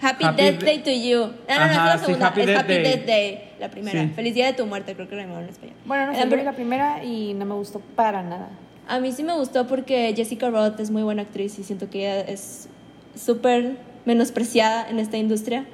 Happy, 0.00 0.24
Happy 0.24 0.42
Death 0.42 0.58
de- 0.60 0.66
Day 0.66 0.78
to 0.82 0.90
You. 0.90 1.18
No, 1.18 1.26
no, 1.26 1.32
no, 1.32 1.34
Ajá, 1.48 1.64
es 1.64 1.76
la 1.76 1.98
sí, 1.98 2.04
segunda. 2.06 2.26
Happy 2.28 2.40
es 2.40 2.46
Death 2.46 2.58
Happy 2.58 2.72
Day. 2.74 2.82
Death 2.84 3.06
Day, 3.06 3.40
la 3.60 3.68
primera. 3.70 4.02
Sí. 4.02 4.08
Feliz 4.14 4.34
Día 4.34 4.46
de 4.46 4.52
tu 4.52 4.66
muerte, 4.66 4.94
creo 4.94 5.08
que 5.08 5.16
lo 5.16 5.22
llamaron 5.22 5.44
en 5.44 5.50
español. 5.50 5.76
Bueno, 5.84 6.06
no 6.06 6.12
sé, 6.14 6.22
Eh, 6.22 6.44
la 6.44 6.52
primera 6.52 7.04
y 7.04 7.34
no 7.34 7.44
me 7.44 7.54
gustó 7.54 7.80
para 7.96 8.22
nada. 8.22 8.48
A 8.86 9.00
mí 9.00 9.12
sí 9.12 9.22
me 9.22 9.34
gustó 9.34 9.66
porque 9.66 10.12
Jessica 10.16 10.48
Roth 10.50 10.80
es 10.80 10.90
muy 10.90 11.02
buena 11.02 11.22
actriz 11.22 11.58
y 11.58 11.62
siento 11.64 11.90
que 11.90 11.98
ella 12.00 12.20
es 12.20 12.68
súper 13.14 13.76
menospreciada 14.06 14.88
en 14.88 14.98
esta 14.98 15.16
industria. 15.18 15.66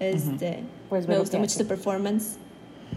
Este, 0.00 0.60
Pues 0.88 1.06
ve 1.06 1.10
me 1.10 1.14
lo 1.16 1.20
gustó 1.22 1.38
mucho 1.38 1.58
su 1.58 1.66
performance. 1.66 2.36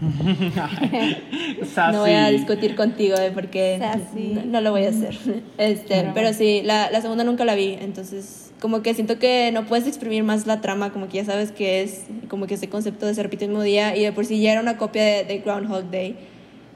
Sassy. 1.74 1.92
No 1.92 2.00
voy 2.00 2.12
a 2.12 2.28
discutir 2.28 2.74
contigo 2.76 3.16
eh, 3.16 3.30
porque 3.32 3.78
Sassy. 3.80 4.32
no, 4.34 4.44
no 4.44 4.60
lo 4.60 4.70
voy 4.72 4.84
a 4.84 4.90
hacer. 4.90 5.16
Este, 5.58 5.86
Pero- 6.00 6.12
pero 6.14 6.32
sí, 6.32 6.62
la, 6.64 6.90
la 6.90 7.00
segunda 7.00 7.24
nunca 7.24 7.44
la 7.44 7.54
vi, 7.54 7.76
entonces 7.80 8.45
como 8.60 8.82
que 8.82 8.94
siento 8.94 9.18
que 9.18 9.50
no 9.52 9.64
puedes 9.66 9.86
exprimir 9.86 10.24
más 10.24 10.46
la 10.46 10.60
trama, 10.60 10.92
como 10.92 11.08
que 11.08 11.18
ya 11.18 11.24
sabes 11.24 11.52
que 11.52 11.82
es 11.82 12.06
como 12.28 12.46
que 12.46 12.54
ese 12.54 12.68
concepto 12.68 13.06
de 13.06 13.14
se 13.14 13.22
repite 13.22 13.44
el 13.44 13.50
mismo 13.50 13.62
día 13.62 13.96
y 13.96 14.04
de 14.04 14.12
por 14.12 14.24
sí 14.24 14.40
ya 14.40 14.52
era 14.52 14.60
una 14.60 14.76
copia 14.76 15.04
de, 15.04 15.24
de 15.24 15.38
Groundhog 15.38 15.90
Day 15.90 16.16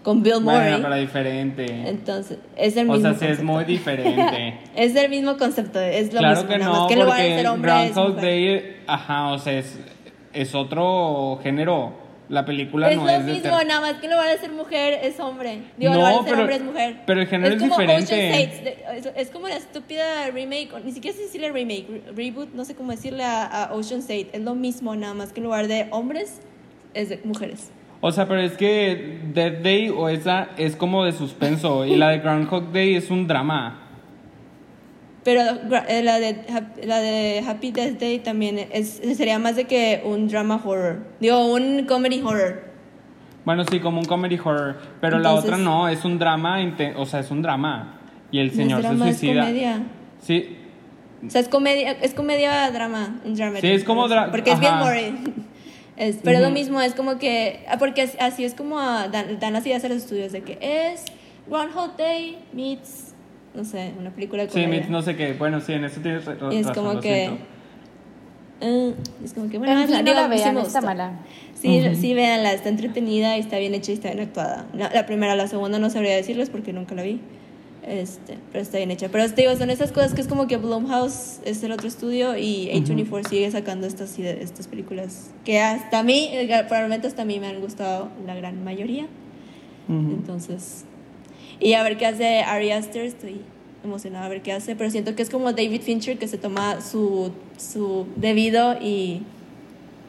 con 0.03 0.23
Bill 0.23 0.41
Murray. 0.41 0.73
Bueno, 0.73 0.83
pero 0.83 0.97
diferente. 0.97 1.67
Entonces, 1.89 2.39
es 2.57 2.77
el 2.77 2.89
O 2.89 2.95
mismo 2.95 3.15
sea, 3.15 3.19
sí 3.19 3.33
es 3.33 3.43
muy 3.43 3.65
diferente. 3.65 4.59
Es 4.77 4.97
el 4.97 5.11
mismo 5.11 5.37
concepto, 5.37 5.81
es 5.81 6.13
lo 6.13 6.21
claro 6.21 6.43
mismo, 6.43 6.49
que 6.49 6.59
no, 6.59 6.73
más 6.73 6.87
que 6.89 6.95
en 6.95 7.01
lugar 7.01 7.19
de 7.19 7.23
porque 7.23 7.37
ser 7.37 7.47
hombre 7.49 7.73
Groundhog. 7.73 8.21
Day, 8.21 8.77
ajá, 8.87 9.33
o 9.33 9.39
sea, 9.39 9.59
es, 9.59 9.79
es 10.33 10.55
otro 10.55 11.39
género. 11.43 12.10
La 12.31 12.45
película 12.47 12.89
Es 12.91 12.97
no 12.97 13.03
lo 13.05 13.11
es 13.11 13.27
de 13.27 13.33
mismo, 13.33 13.51
nada 13.67 13.81
más 13.81 13.95
que 13.95 14.07
en 14.07 14.13
lugar 14.13 14.31
de 14.31 14.39
ser 14.39 14.53
mujer 14.53 15.01
es 15.03 15.19
hombre. 15.21 15.63
Digo, 15.77 15.93
No, 15.93 15.99
en 15.99 15.99
lugar 15.99 16.13
de 16.13 16.19
ser 16.19 16.25
pero- 16.29 16.41
hombre 16.41 16.57
es 16.57 16.63
mujer. 16.63 16.97
pero 17.05 17.21
el 17.21 17.27
género 17.27 17.55
es 17.55 17.61
como 17.61 17.77
diferente. 17.79 18.05
Ocean's 18.05 18.37
Eight, 18.37 18.53
de- 18.63 18.99
es, 18.99 19.11
es 19.17 19.31
como 19.31 19.49
la 19.49 19.57
estúpida 19.57 20.31
remake, 20.33 20.69
ni 20.85 20.93
siquiera 20.93 21.17
sé 21.17 21.25
decirle 21.25 21.51
remake, 21.51 21.87
re- 21.89 22.13
reboot, 22.15 22.55
no 22.55 22.65
sé 22.65 22.75
cómo 22.77 22.93
decirle 22.93 23.25
a, 23.25 23.45
a 23.65 23.75
Ocean's 23.75 24.05
8. 24.09 24.29
Es 24.33 24.41
lo 24.43 24.55
mismo, 24.55 24.95
nada 24.95 25.13
más 25.15 25.33
que 25.33 25.41
en 25.41 25.45
lugar 25.45 25.67
de 25.67 25.89
hombres 25.91 26.41
es 26.95 27.09
de 27.09 27.21
mujeres. 27.25 27.73
O 28.01 28.13
sea, 28.13 28.27
pero 28.29 28.41
es 28.41 28.53
que 28.57 29.19
Death 29.35 29.63
Day 29.63 29.91
o 29.91 30.09
esa 30.09 30.51
es 30.57 30.77
como 30.77 31.05
de 31.05 31.13
suspenso 31.13 31.85
y 31.85 31.97
la 31.97 32.11
de 32.11 32.21
Groundhog 32.21 32.73
Day 32.73 32.95
es 32.95 33.11
un 33.11 33.27
drama. 33.27 33.80
Pero 35.23 35.43
eh, 35.89 36.03
la 36.03 36.19
de, 36.19 36.37
la 36.85 36.99
de 37.01 37.45
Happy 37.47 37.73
Death 37.73 37.99
Day 38.01 38.21
también 38.21 38.59
es, 38.73 39.01
sería 39.17 39.39
más 39.39 39.57
de 39.57 39.65
que 39.67 40.01
un 40.05 40.29
drama 40.29 40.61
horror. 40.65 41.05
Digo, 41.21 41.53
un 41.53 41.85
comedy 41.85 42.23
horror. 42.23 42.63
Bueno, 43.45 43.65
sí, 43.71 43.81
como 43.81 44.01
un 44.01 44.07
comedy 44.07 44.39
horror, 44.43 44.79
pero 45.01 45.19
la 45.19 45.35
otra 45.35 45.57
no, 45.57 45.89
es 45.89 46.05
un 46.05 46.19
drama, 46.19 46.59
o 46.97 47.07
sea, 47.07 47.21
es 47.21 47.31
un 47.31 47.43
drama. 47.43 47.99
Y 48.31 48.39
el 48.39 48.47
No 48.47 48.51
es 48.53 48.57
señor 48.57 48.83
drama, 48.83 49.05
se 49.07 49.11
es 49.11 49.19
suicida. 49.19 49.43
comedia. 49.43 49.83
Sí, 50.23 50.57
O 51.27 51.31
sea, 51.31 51.41
es 51.41 51.49
comedia, 51.49 51.93
es 51.93 52.15
comedia 52.15 52.71
drama, 52.71 53.21
un 53.25 53.35
drama. 53.35 53.61
Sí, 53.61 53.67
es 53.69 53.85
como 53.85 54.09
dra- 54.09 54.31
Porque 54.31 54.53
es 54.53 54.61
bien. 54.61 54.75
Es, 55.97 56.17
pero 56.25 56.39
es 56.39 56.43
lo 56.43 56.49
mismo, 56.51 56.81
es 56.81 56.95
como 56.95 57.19
que, 57.19 57.63
ah, 57.69 57.77
porque 57.79 58.01
es- 58.01 58.17
así 58.21 58.43
es 58.43 58.55
como 58.55 58.79
ah, 58.79 59.09
dan, 59.13 59.39
dan 59.39 59.53
las 59.53 59.67
ideas 59.67 59.85
a 59.85 59.89
los 59.89 59.99
estudios 59.99 60.33
de 60.33 60.41
que 60.41 60.57
es 60.63 61.05
Groundhog 61.47 61.95
Day 61.99 62.39
meets, 62.55 63.10
no 63.55 63.65
sé, 63.65 63.93
una 63.99 64.11
película 64.11 64.45
de 64.45 64.49
sí, 64.51 64.63
comedia. 64.63 64.81
Mitz, 64.81 64.91
no 64.91 65.03
sé 65.03 65.17
qué. 65.17 65.33
Bueno, 65.35 65.61
sí, 65.61 65.73
en 65.73 65.85
eso 65.85 66.01
tienes 66.01 66.25
ra- 66.25 66.37
Y 66.53 66.57
es 66.57 66.67
razón, 66.67 66.85
como 66.85 66.95
lo 66.95 67.01
que, 67.01 67.31
ah, 68.63 68.91
es 69.25 69.33
como 69.33 69.49
que, 69.51 69.59
bueno, 69.59 69.73
En 69.81 69.87
fin, 69.89 69.97
no 69.97 70.03
digo, 70.03 70.15
la 70.17 70.25
sí 70.25 70.29
vean, 70.31 70.55
me 70.55 70.61
está 70.63 70.81
gustó. 70.81 70.87
mala. 70.87 71.13
Sí, 71.55 71.83
sí, 72.01 72.15
véanla, 72.15 72.53
está 72.55 72.69
entretenida 72.71 73.37
y 73.37 73.41
está 73.41 73.59
bien 73.59 73.75
hecha 73.75 73.91
y 73.93 73.95
está 73.95 74.09
bien 74.13 74.21
actuada. 74.21 74.67
La, 74.75 74.91
la 74.91 75.05
primera, 75.07 75.35
la 75.37 75.47
segunda 75.47 75.79
no 75.79 75.91
sabría 75.91 76.15
decirles 76.17 76.49
porque 76.49 76.73
nunca 76.73 76.95
la 76.95 77.03
vi. 77.03 77.21
Este, 77.87 78.37
pero 78.53 78.63
está 78.63 78.77
bien 78.79 78.91
hecha. 78.91 79.09
Pero 79.11 79.27
te 79.31 79.43
digo, 79.43 79.57
son 79.57 79.69
esas 79.71 79.91
cosas 79.93 80.15
que 80.15 80.21
es 80.21 80.29
como 80.29 80.47
que 80.47 80.57
Blumhouse 80.59 81.41
es 81.45 81.63
el 81.63 81.73
otro 81.73 81.89
estudio 81.89 82.37
y 82.37 82.69
A24 82.73 83.29
sigue 83.29 83.51
sacando 83.51 83.87
estas, 83.87 84.19
estas 84.19 84.69
películas 84.69 85.31
que 85.45 85.61
hasta 85.61 85.99
a 85.99 86.03
mí, 86.03 86.29
eh, 86.33 86.47
probablemente 86.69 87.09
hasta 87.09 87.23
a 87.23 87.25
mí 87.25 87.41
me 87.41 87.47
han 87.49 87.61
gustado 87.61 88.09
la 88.27 88.35
gran 88.35 88.63
mayoría. 88.65 89.05
Ujú. 89.89 90.13
Entonces, 90.13 90.85
y 91.61 91.75
a 91.75 91.83
ver 91.83 91.97
qué 91.99 92.07
hace 92.07 92.41
Ari 92.43 92.73
Aster, 92.73 93.05
estoy 93.05 93.41
emocionada 93.85 94.27
a 94.27 94.29
ver 94.29 94.43
qué 94.43 94.53
hace, 94.53 94.77
pero 94.77 94.91
siento 94.91 95.15
que 95.15 95.23
es 95.23 95.31
como 95.31 95.53
David 95.53 95.81
Fincher 95.83 96.19
que 96.19 96.27
se 96.29 96.37
toma 96.39 96.81
su, 96.81 97.33
su 97.59 98.07
debido 98.17 98.75
y 98.81 99.23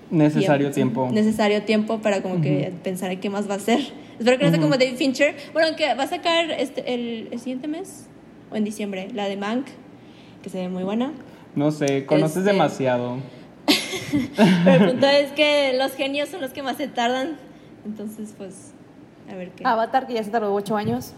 Necesario 0.09 0.71
tiempo. 0.71 1.09
necesario 1.11 1.63
tiempo 1.63 1.99
para 1.99 2.21
como 2.21 2.41
que 2.41 2.73
pensar 2.83 3.11
en 3.11 3.19
qué 3.21 3.29
más 3.29 3.47
va 3.49 3.53
a 3.53 3.57
hacer. 3.57 3.79
Espero 4.19 4.37
que 4.37 4.43
no 4.43 4.49
sea 4.51 4.59
Ujú. 4.59 4.67
como 4.69 4.77
David 4.77 4.97
Fincher. 4.97 5.35
Bueno, 5.53 5.69
aunque 5.69 5.93
va 5.93 6.03
a 6.03 6.07
sacar 6.07 6.51
este, 6.51 6.93
el, 6.93 7.29
el 7.31 7.39
siguiente 7.39 7.67
mes 7.69 8.07
o 8.51 8.55
en 8.57 8.65
diciembre 8.65 9.07
la 9.13 9.27
de 9.29 9.37
Mank, 9.37 9.67
que 10.43 10.49
se 10.49 10.57
ve 10.59 10.67
muy 10.69 10.83
buena. 10.83 11.13
No 11.55 11.71
sé, 11.71 12.05
conoces 12.05 12.37
Este- 12.37 12.51
demasiado. 12.51 13.17
Pero 14.65 14.83
el 14.85 14.91
punto 14.91 15.07
es 15.07 15.31
que 15.31 15.73
los 15.77 15.93
genios 15.93 16.27
son 16.29 16.41
los 16.41 16.51
que 16.51 16.61
más 16.61 16.75
se 16.77 16.87
tardan. 16.89 17.37
Entonces, 17.85 18.33
pues, 18.37 18.73
a 19.31 19.35
ver 19.35 19.51
qué. 19.51 19.63
Avatar, 19.65 20.07
que 20.07 20.13
ya 20.13 20.23
se 20.23 20.29
tardó 20.29 20.53
ocho 20.53 20.75
años. 20.75 21.13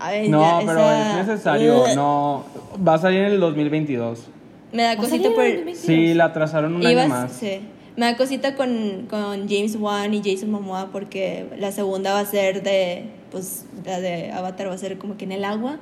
A 0.00 0.10
ver, 0.12 0.28
No, 0.30 0.40
ya, 0.60 0.66
pero 0.66 0.80
esa- 0.80 1.20
es 1.20 1.26
necesario. 1.26 1.84
No, 1.94 2.44
va 2.86 2.94
a 2.94 2.98
salir 2.98 3.20
en 3.20 3.32
el 3.32 3.40
2022. 3.40 4.26
Me 4.72 4.82
da 4.82 4.88
¿Va 4.88 4.94
a 4.94 4.96
cosita 4.96 5.30
por. 5.34 5.44
en 5.44 5.56
2022? 5.64 5.78
Sí, 5.78 6.14
la 6.14 6.24
atrasaron 6.26 6.74
un 6.74 6.80
año 6.86 6.90
Ibas- 6.98 7.08
más. 7.08 7.32
sí. 7.32 7.60
Me 7.96 8.06
da 8.06 8.16
cosita 8.16 8.54
con, 8.54 9.06
con 9.10 9.48
James 9.48 9.76
Wan 9.76 10.14
y 10.14 10.22
Jason 10.24 10.50
Momoa 10.50 10.88
porque 10.92 11.46
la 11.58 11.70
segunda 11.72 12.12
va 12.14 12.20
a 12.20 12.24
ser 12.24 12.62
de, 12.62 13.04
pues, 13.30 13.66
la 13.84 14.00
de 14.00 14.30
Avatar 14.32 14.68
va 14.70 14.74
a 14.74 14.78
ser 14.78 14.96
como 14.96 15.16
que 15.18 15.24
en 15.24 15.32
el 15.32 15.44
agua. 15.44 15.78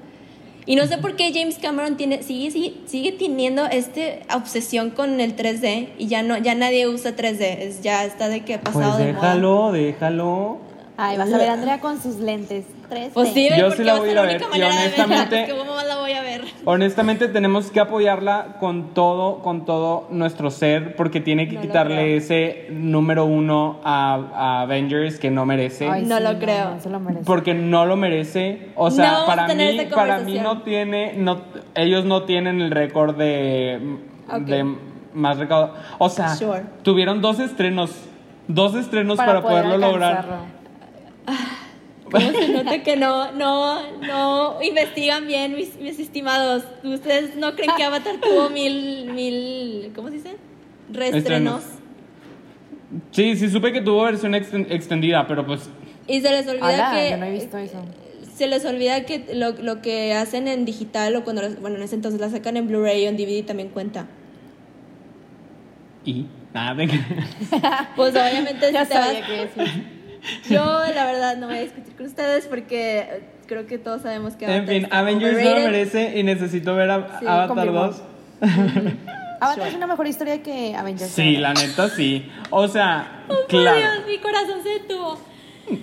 Y 0.67 0.75
no 0.77 0.87
sé 0.87 0.99
por 0.99 1.17
qué 1.17 1.33
James 1.33 1.59
Cameron 1.59 1.97
tiene, 1.97 2.23
sigue, 2.23 2.51
sigue, 2.51 2.75
sigue 2.87 3.13
teniendo 3.13 3.67
este 3.67 4.21
obsesión 4.35 4.91
con 4.91 5.21
el 5.21 5.37
3D 5.37 5.91
y 5.99 6.09
ya 6.09 6.23
no, 6.23 6.37
ya 6.39 6.55
nadie 6.55 6.89
usa 6.89 7.15
3D, 7.15 7.41
es, 7.61 7.83
ya 7.83 8.05
está 8.05 8.29
de 8.29 8.41
que 8.41 8.55
ha 8.55 8.61
pasado 8.61 8.97
Pues 8.97 9.07
de 9.07 9.13
moda. 9.13 9.29
déjalo, 9.29 9.73
déjalo. 9.73 10.59
Ay, 10.97 11.17
vas 11.19 11.33
a 11.33 11.39
ver 11.39 11.51
a 11.51 11.53
Andrea 11.55 11.81
con 11.81 12.03
sus 12.03 12.17
lentes. 12.17 12.65
Tres. 12.89 13.11
Pues 13.13 13.29
sí, 13.35 13.49
Yo 13.51 13.65
porque 13.67 13.77
sí 13.77 13.85
la 13.85 13.93
va 13.95 13.99
voy 13.99 14.09
a 14.09 14.13
ser 14.13 14.13
ir 14.13 14.19
a 14.19 14.23
la 14.23 14.27
ver, 14.29 14.37
única 14.43 14.47
y 14.47 14.51
manera 14.61 14.69
de 14.69 14.89
verla, 14.89 15.05
honestamente- 15.05 15.37
porque 15.47 15.59
¿cómo 15.61 15.75
más 15.75 15.87
la 15.87 15.97
voy 15.99 16.13
a 16.13 16.23
ver? 16.23 16.41
Honestamente 16.65 17.29
tenemos 17.29 17.71
que 17.71 17.81
apoyarla 17.81 18.57
con 18.61 18.95
todo, 18.95 19.43
con 19.43 19.65
todo 19.67 20.07
nuestro 20.11 20.51
ser, 20.51 20.97
porque 20.97 21.21
tiene 21.21 21.49
que 21.49 21.57
No 21.57 21.61
quitarle 21.61 22.17
ese 22.17 22.67
número 22.71 23.27
uno 23.27 23.81
a, 23.85 24.15
a 24.35 24.63
Avengers 24.63 25.19
que 25.19 25.31
no 25.31 25.45
merece. 25.45 25.87
Ay, 25.89 26.05
No 26.07 26.17
sí, 26.17 26.23
lo 26.23 26.39
creo. 26.39 26.75
No, 26.75 26.81
se 26.81 26.89
lo 26.91 26.99
merece. 27.01 27.25
Porque 27.27 27.53
no 27.55 27.85
lo 27.85 27.97
merece. 27.97 28.69
O 28.75 28.91
sea, 28.91 29.27
para 29.27 29.49
mí, 29.49 29.81
para 29.95 30.19
mí 30.21 30.39
no 30.39 30.63
tiene, 30.63 31.13
no, 31.15 31.43
ellos 31.75 32.05
no 32.07 32.23
tienen 32.23 32.63
el 32.63 32.71
récord 32.71 33.17
de, 33.17 33.99
de 34.47 34.77
más 35.13 35.37
recaudado. 35.39 35.75
O 35.99 36.09
sea, 36.09 36.35
Sure. 36.35 36.63
tuvieron 36.83 37.21
dos 37.21 37.39
estrenos, 37.39 37.93
dos 38.47 38.75
estrenos 38.75 39.19
para, 39.19 39.43
poder 39.43 39.65
poderlo 39.65 39.89
lograr. 39.89 40.25
¿Cómo 42.11 42.31
se 42.31 42.49
nota 42.49 42.83
que 42.83 42.97
no, 42.97 43.33
no, 43.33 43.81
no 44.01 44.63
investigan 44.63 45.27
bien 45.27 45.55
mis, 45.55 45.77
mis 45.81 45.99
estimados? 45.99 46.65
¿Ustedes 46.85 47.37
no 47.37 47.55
creen 47.55 47.71
que 47.77 47.85
Avatar 47.85 48.17
tuvo 48.21 48.51
mil, 48.51 49.11
mil, 49.13 49.93
¿cómo 49.95 50.09
se 50.09 50.15
dice? 50.15 50.37
Reestrenos. 50.93 51.63
Estrenos. 51.63 51.79
Sí, 53.11 53.37
sí 53.37 53.51
supe 53.51 53.73
que 53.73 53.81
tuvo 53.83 54.03
versión 54.05 54.33
exten- 54.33 54.67
extendida, 54.71 55.27
pero 55.27 55.45
pues 55.45 55.69
Y 56.07 56.21
se 56.21 56.31
les 56.31 56.47
olvida 56.49 56.93
que... 56.95 57.11
yo 57.11 57.17
no 57.19 57.27
he 57.27 57.33
visto 57.33 57.59
eso. 57.59 57.85
Se 58.35 58.47
les 58.47 58.65
olvida 58.65 59.05
que 59.05 59.35
lo, 59.35 59.51
lo 59.53 59.83
que 59.83 60.15
hacen 60.15 60.49
en 60.49 60.65
digital 60.65 61.15
o 61.17 61.25
cuando, 61.25 61.43
las- 61.43 61.61
bueno, 61.61 61.77
en 61.77 61.83
ese 61.83 61.97
entonces 61.97 62.21
la 62.21 62.31
sacan 62.31 62.57
en 62.57 62.67
Blu-ray 62.69 63.05
o 63.07 63.09
en 63.11 63.17
DVD 63.17 63.45
también 63.45 63.69
cuenta. 63.69 64.07
y 66.05 66.25
nada 66.55 66.87
que- 66.87 66.99
Pues 67.97 68.13
obviamente 68.15 68.73
Ya 68.73 68.85
si 68.85 68.93
te 68.93 68.99
vas- 68.99 69.07
sabía 69.07 69.27
que. 69.27 69.98
Yo 70.49 70.65
la 70.95 71.05
verdad 71.07 71.37
no 71.37 71.47
voy 71.49 71.59
a 71.59 71.61
discutir 71.61 71.95
con 71.97 72.07
ustedes 72.07 72.47
porque 72.47 72.99
eh, 73.01 73.21
creo 73.47 73.67
que 73.67 73.79
todos 73.79 74.03
sabemos 74.03 74.35
que 74.35 74.45
En 74.47 74.67
fin, 74.67 74.89
Avengers 74.91 75.43
no 75.43 75.51
lo 75.51 75.61
merece 75.61 76.19
y 76.19 76.23
necesito 76.23 76.75
ver 76.75 76.91
a 76.91 77.19
Sí, 77.21 77.27
Avatar 77.27 77.49
confirmo. 77.49 77.81
2. 77.87 78.03
Avatar 79.41 79.55
Sure. 79.55 79.69
es 79.69 79.75
una 79.75 79.87
mejor 79.87 80.07
historia 80.07 80.43
que 80.43 80.75
Avengers. 80.75 81.11
Sí, 81.11 81.37
la 81.37 81.55
neta 81.55 81.89
sí. 81.89 82.29
O 82.51 82.67
sea, 82.69 83.25
Oh, 83.29 83.35
claro. 83.47 83.77
Dios, 83.79 84.07
mi 84.09 84.19
corazón 84.19 84.63
se 84.63 84.69
detuvo. 84.71 85.19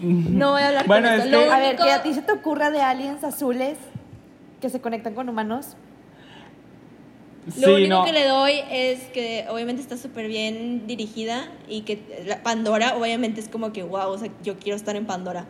No 0.01 0.51
voy 0.53 0.61
a 0.63 0.67
hablar 0.69 0.87
Bueno, 0.87 1.07
con 1.09 1.19
es 1.19 1.25
esto. 1.25 1.37
que- 1.43 1.49
A 1.51 1.59
ver, 1.59 1.75
que 1.75 1.91
a 1.91 2.01
ti 2.03 2.13
se 2.13 2.21
te 2.23 2.31
ocurra 2.31 2.71
de 2.71 2.81
aliens 2.81 3.23
azules 3.23 3.77
que 4.61 4.69
se 4.69 4.81
conectan 4.81 5.13
con 5.13 5.29
humanos. 5.29 5.77
Lo 7.45 7.51
Sí, 7.67 7.73
único 7.73 7.89
no. 7.95 8.05
que 8.05 8.11
le 8.13 8.25
doy 8.27 8.53
es 8.71 9.01
que 9.13 9.45
obviamente 9.49 9.81
está 9.81 9.97
súper 9.97 10.27
bien 10.27 10.87
dirigida 10.87 11.45
y 11.69 11.81
que 11.81 12.23
la 12.25 12.41
Pandora 12.41 12.95
obviamente 12.97 13.39
es 13.39 13.47
como 13.49 13.71
que 13.71 13.83
wow, 13.83 14.09
o 14.09 14.17
sea, 14.17 14.29
yo 14.43 14.57
quiero 14.57 14.75
estar 14.75 14.95
en 14.95 15.05
Pandora. 15.05 15.45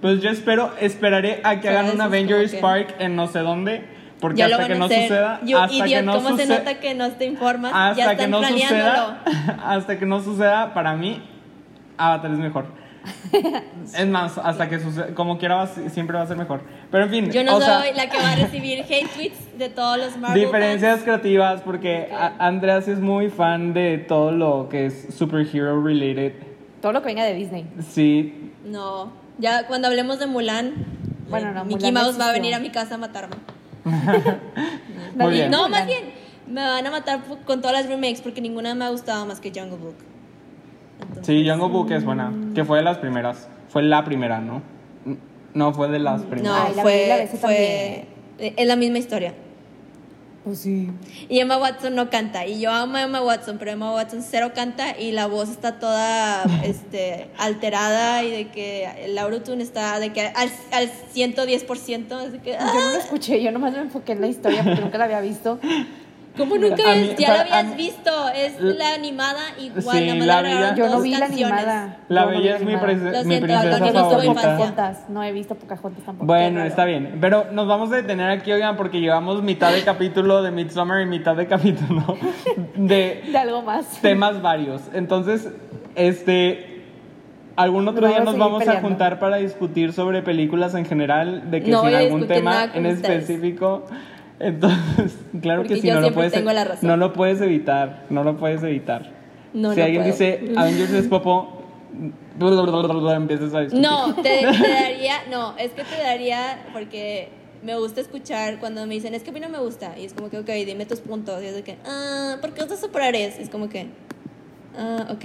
Pues 0.00 0.20
yo 0.22 0.30
espero, 0.30 0.72
esperaré 0.80 1.40
a 1.44 1.60
que 1.60 1.68
hagan 1.68 1.90
un 1.90 2.00
Avengers 2.00 2.52
que- 2.52 2.58
Park 2.58 2.94
en 3.00 3.16
no 3.16 3.26
sé 3.26 3.40
dónde, 3.40 3.84
porque 4.20 4.38
ya 4.38 4.46
hasta 4.46 4.68
que 4.68 4.74
no 4.76 4.84
hacer. 4.84 5.02
suceda, 5.02 5.40
Yo, 5.44 5.58
hasta 5.60 5.74
idiot, 5.76 6.00
que 6.00 6.06
no 6.06 6.12
¿cómo 6.14 6.28
se 6.36 6.42
suceda, 6.42 6.58
nota 6.58 6.80
que 6.80 6.94
no 6.94 7.10
te 7.12 7.24
informas? 7.24 7.72
ya 7.72 7.88
hasta 7.88 8.02
están 8.12 8.16
que 8.18 8.26
no 8.28 8.38
planeándolo. 8.38 8.92
suceda, 9.24 9.58
hasta 9.64 9.98
que 9.98 10.06
no 10.06 10.22
suceda, 10.22 10.74
para 10.74 10.94
mí 10.94 11.22
Avatar 11.98 12.30
es 12.32 12.38
mejor. 12.38 12.66
Es 13.96 14.06
más, 14.06 14.38
hasta 14.38 14.68
que 14.68 14.78
suceda, 14.80 15.14
como 15.14 15.38
quiera 15.38 15.56
va 15.56 15.66
siempre 15.66 16.16
va 16.16 16.22
a 16.22 16.26
ser 16.26 16.36
mejor. 16.36 16.60
Pero 16.90 17.04
en 17.04 17.10
fin, 17.10 17.30
Yo 17.32 17.42
no 17.44 17.56
o 17.56 17.60
soy 17.60 17.66
sea, 17.66 17.94
la 17.94 18.08
que 18.10 18.16
va 18.18 18.32
a 18.32 18.36
recibir 18.36 18.80
hate 18.80 19.08
tweets 19.14 19.58
de 19.58 19.68
todos 19.68 19.98
los 19.98 20.16
Marvel 20.16 20.44
diferencias 20.44 20.92
fans. 21.00 21.02
creativas 21.04 21.60
porque 21.62 22.08
Andreas 22.38 22.88
es 22.88 23.00
muy 23.00 23.28
fan 23.30 23.72
de 23.74 23.98
todo 23.98 24.30
lo 24.32 24.68
que 24.68 24.86
es 24.86 25.08
superhero 25.14 25.82
related. 25.82 26.34
Todo 26.80 26.92
lo 26.92 27.00
que 27.02 27.06
venga 27.06 27.24
de 27.24 27.34
Disney. 27.34 27.66
Sí, 27.80 28.50
No, 28.64 29.12
ya 29.38 29.66
cuando 29.66 29.88
hablemos 29.88 30.18
de 30.18 30.26
Mulan, 30.26 30.72
Bueno, 31.28 31.50
eh, 31.50 31.52
no, 31.54 31.64
Mickey 31.64 31.76
Mulan 31.90 31.94
no 31.94 32.00
Mouse 32.02 32.20
va 32.20 32.28
a 32.28 32.32
venir 32.32 32.54
a 32.54 32.58
mi 32.60 32.70
casa 32.70 32.94
a 32.94 32.98
matarme. 32.98 33.36
Muy 33.84 33.94
Nadie- 35.16 35.30
bien. 35.32 35.50
No, 35.50 35.64
Mulan. 35.64 35.70
más 35.70 35.86
bien, 35.86 36.04
me 36.46 36.60
van 36.60 36.86
a 36.86 36.90
matar 36.90 37.20
con 37.46 37.60
todas 37.60 37.76
las 37.80 37.88
remakes 37.88 38.20
porque 38.20 38.40
ninguna 38.40 38.74
me 38.74 38.84
ha 38.84 38.90
gustado 38.90 39.24
más 39.26 39.40
que 39.40 39.50
Jungle 39.50 39.78
Book. 39.78 39.96
Entonces, 41.02 41.26
Sí, 41.26 41.48
Jungle 41.48 41.68
Book 41.68 41.90
es 41.92 42.04
buena, 42.04 42.32
que 42.54 42.64
fue 42.64 42.78
de 42.78 42.84
las 42.84 42.98
primeras. 42.98 43.48
Fue 43.68 43.82
la 43.82 44.04
primera, 44.04 44.40
¿no? 44.40 44.62
No 45.54 45.72
fue 45.74 45.88
de 45.88 45.98
las 45.98 46.22
No, 46.22 46.28
primeras. 46.30 46.60
Ay, 46.66 46.68
la 46.68 46.72
y 46.72 46.76
la 46.76 46.82
fue, 46.82 47.38
fue 47.38 48.06
es 48.38 48.66
la 48.66 48.76
misma 48.76 48.98
historia. 48.98 49.34
Pues 50.44 50.58
sí. 50.58 50.90
Y 51.28 51.38
Emma 51.38 51.56
Watson 51.56 51.94
no 51.94 52.10
canta. 52.10 52.46
Y 52.46 52.60
yo 52.60 52.72
amo 52.72 52.96
a 52.96 53.02
Emma 53.02 53.22
Watson, 53.22 53.58
pero 53.58 53.70
Emma 53.70 53.92
Watson 53.92 54.22
cero 54.28 54.50
canta 54.54 54.98
y 54.98 55.12
la 55.12 55.26
voz 55.26 55.48
está 55.48 55.78
toda 55.78 56.42
este, 56.64 57.28
alterada 57.38 58.24
y 58.24 58.30
de 58.30 58.48
que 58.48 58.88
el 59.04 59.16
autotune 59.18 59.62
está 59.62 60.00
de 60.00 60.12
que 60.12 60.22
al, 60.22 60.50
al 60.72 60.90
110%. 61.14 62.24
Es 62.24 62.32
de 62.32 62.38
que, 62.40 62.52
Yo 62.52 62.58
no 62.58 62.64
¡ah! 62.66 62.90
lo 62.92 62.98
escuché, 62.98 63.40
yo 63.40 63.52
nomás 63.52 63.72
me 63.72 63.80
enfoqué 63.82 64.12
en 64.12 64.20
la 64.20 64.26
historia 64.26 64.64
porque 64.64 64.80
nunca 64.80 64.98
la 64.98 65.04
había 65.04 65.20
visto. 65.20 65.60
¿Cómo 66.36 66.56
nunca 66.56 66.82
A 66.88 66.94
es? 66.94 67.08
mí- 67.10 67.14
ya 67.18 67.26
para- 67.28 67.44
la 67.48 67.58
habías 67.58 67.76
mí- 67.76 67.82
visto. 67.82 68.10
Es 68.34 68.60
la 68.60 68.94
animada 68.94 69.40
igual. 69.60 69.98
Sí, 69.98 70.06
la 70.18 70.42
Bella- 70.42 70.74
Yo 70.74 70.86
no 70.86 70.92
dos 70.92 71.02
vi 71.02 71.14
la 71.14 71.26
animada. 71.26 71.96
La 72.08 72.22
no 72.22 72.28
Bella 72.28 72.56
es 72.56 72.60
mi, 72.64 72.72
animada. 72.72 72.86
prince- 72.86 73.04
Lo 73.12 73.18
mi 73.18 73.24
siento, 73.24 73.46
princesa 73.46 73.78
no 73.78 73.86
tuvo 73.86 73.92
favorita. 73.94 74.24
infancia. 74.30 74.52
Pocahontas, 74.52 75.10
no 75.10 75.22
he 75.22 75.32
visto 75.32 75.54
Pocahontas 75.56 76.04
tampoco. 76.04 76.26
Bueno, 76.26 76.64
está 76.64 76.84
bien. 76.86 77.18
Pero 77.20 77.46
nos 77.52 77.66
vamos 77.68 77.92
a 77.92 77.96
detener 77.96 78.30
aquí, 78.30 78.50
oigan, 78.50 78.76
porque 78.76 79.00
llevamos 79.00 79.42
mitad 79.42 79.72
de 79.72 79.82
capítulo 79.82 80.42
de 80.42 80.50
Midsommar 80.50 81.02
y 81.02 81.06
mitad 81.06 81.36
de 81.36 81.46
capítulo 81.46 82.16
de 82.76 83.22
De 83.30 83.38
algo 83.38 83.60
más. 83.62 84.00
temas 84.00 84.40
varios. 84.40 84.82
Entonces, 84.94 85.48
este. 85.96 86.68
Algún 87.54 87.86
otro 87.86 88.00
Vamos 88.00 88.16
día 88.16 88.24
nos 88.24 88.38
vamos 88.38 88.66
a 88.66 88.80
juntar 88.80 89.18
para 89.18 89.36
discutir 89.36 89.92
sobre 89.92 90.22
películas 90.22 90.74
en 90.74 90.86
general, 90.86 91.50
de 91.50 91.62
que 91.62 91.70
No 91.70 91.82
sin 91.84 91.94
algún 91.94 92.26
tema 92.26 92.64
en 92.72 92.86
ustedes. 92.86 93.24
específico. 93.28 93.84
Entonces, 94.42 95.16
claro 95.40 95.62
Porque 95.62 95.76
que 95.76 95.80
sí, 95.82 95.90
no 95.90 96.00
lo, 96.00 96.12
puedes, 96.12 96.32
tengo 96.32 96.52
la 96.52 96.64
razón. 96.64 96.88
no 96.88 96.96
lo 96.96 97.12
puedes 97.12 97.40
evitar. 97.40 98.06
No 98.10 98.24
lo 98.24 98.36
puedes 98.36 98.62
evitar. 98.62 99.10
No, 99.54 99.72
si 99.72 99.78
no 99.78 99.84
alguien 99.84 100.02
puedo. 100.02 100.12
dice 100.12 100.52
Avengers 100.56 100.90
es 100.92 101.06
popo, 101.06 101.62
empiezas 103.14 103.54
a 103.54 103.60
discutir. 103.60 103.80
No, 103.80 104.14
te, 104.16 104.22
te 104.22 104.68
daría, 104.68 105.14
no, 105.30 105.56
es 105.58 105.70
que 105.72 105.84
te 105.84 106.02
daría 106.02 106.66
porque 106.72 107.28
me 107.62 107.78
gusta 107.78 108.00
escuchar 108.00 108.58
cuando 108.58 108.84
me 108.86 108.94
dicen, 108.94 109.14
es 109.14 109.22
que 109.22 109.30
a 109.30 109.32
mí 109.32 109.40
no 109.40 109.48
me 109.48 109.58
gusta. 109.58 109.96
Y 109.96 110.04
es 110.04 110.14
como 110.14 110.28
que, 110.28 110.38
ok, 110.38 110.48
dime 110.66 110.86
tus 110.86 111.00
puntos. 111.00 111.40
Y 111.42 111.46
es 111.46 111.54
de 111.54 111.62
que, 111.62 111.76
ah, 111.86 112.38
¿por 112.40 112.52
qué 112.52 112.64
usas 112.64 112.80
superares? 112.80 113.38
Es 113.38 113.48
como 113.48 113.68
que, 113.68 113.86
ah, 114.76 115.06
ok, 115.10 115.24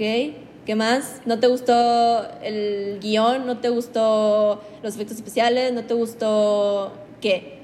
¿qué 0.64 0.74
más? 0.76 1.20
¿No 1.26 1.40
te 1.40 1.48
gustó 1.48 2.28
el 2.42 3.00
guion? 3.00 3.46
¿No 3.46 3.58
te 3.58 3.70
gustó 3.70 4.62
los 4.82 4.94
efectos 4.94 5.16
especiales? 5.16 5.72
¿No 5.72 5.82
te 5.82 5.94
gustó 5.94 6.92
qué? 7.20 7.57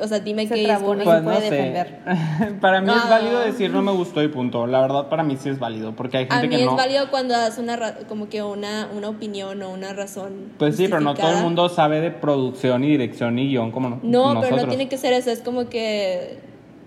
O 0.00 0.06
sea, 0.06 0.20
dime 0.20 0.46
Se 0.46 0.54
qué 0.54 0.64
trabó, 0.64 0.94
es 0.94 1.02
Pues 1.04 1.22
no 1.22 1.24
puede 1.30 1.48
sé. 1.48 1.54
defender. 1.54 2.58
para 2.60 2.80
mí 2.80 2.90
es 2.90 3.08
válido 3.10 3.40
decir 3.40 3.70
no 3.70 3.82
me 3.82 3.92
gustó 3.92 4.22
y 4.22 4.28
punto. 4.28 4.66
La 4.66 4.80
verdad, 4.80 5.08
para 5.08 5.22
mí 5.22 5.36
sí 5.38 5.48
es 5.50 5.58
válido, 5.58 5.92
porque 5.94 6.16
hay 6.18 6.26
A 6.30 6.34
gente 6.36 6.48
mí 6.48 6.56
que 6.56 6.62
es 6.62 6.70
no. 6.70 6.76
válido 6.76 7.10
cuando 7.10 7.34
das 7.34 7.58
una, 7.58 7.76
ra- 7.76 7.98
como 8.08 8.28
que 8.28 8.42
una, 8.42 8.88
una 8.96 9.08
opinión 9.08 9.60
o 9.62 9.70
una 9.70 9.92
razón. 9.92 10.52
Pues 10.58 10.76
sí, 10.76 10.84
pero 10.88 11.00
no 11.00 11.14
todo 11.14 11.30
el 11.30 11.42
mundo 11.42 11.68
sabe 11.68 12.00
de 12.00 12.10
producción 12.10 12.84
y 12.84 12.88
dirección 12.90 13.38
y 13.38 13.48
guion 13.48 13.70
como 13.70 13.90
no- 13.90 14.00
No, 14.02 14.34
nosotros. 14.34 14.44
pero 14.50 14.56
no 14.62 14.68
tiene 14.68 14.88
que 14.88 14.96
ser 14.96 15.12
eso, 15.12 15.30
es 15.30 15.40
como 15.40 15.68
que, 15.68 16.38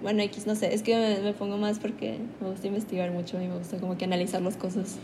bueno, 0.01 0.21
X, 0.23 0.47
no 0.47 0.55
sé, 0.55 0.73
es 0.73 0.81
que 0.83 0.95
me, 0.95 1.19
me 1.23 1.33
pongo 1.33 1.57
más 1.57 1.79
porque 1.79 2.17
me 2.41 2.49
gusta 2.49 2.67
investigar 2.67 3.11
mucho 3.11 3.39
y 3.41 3.47
me 3.47 3.57
gusta 3.57 3.77
como 3.77 3.97
que 3.97 4.05
analizar 4.05 4.41
las 4.41 4.57
cosas. 4.57 4.97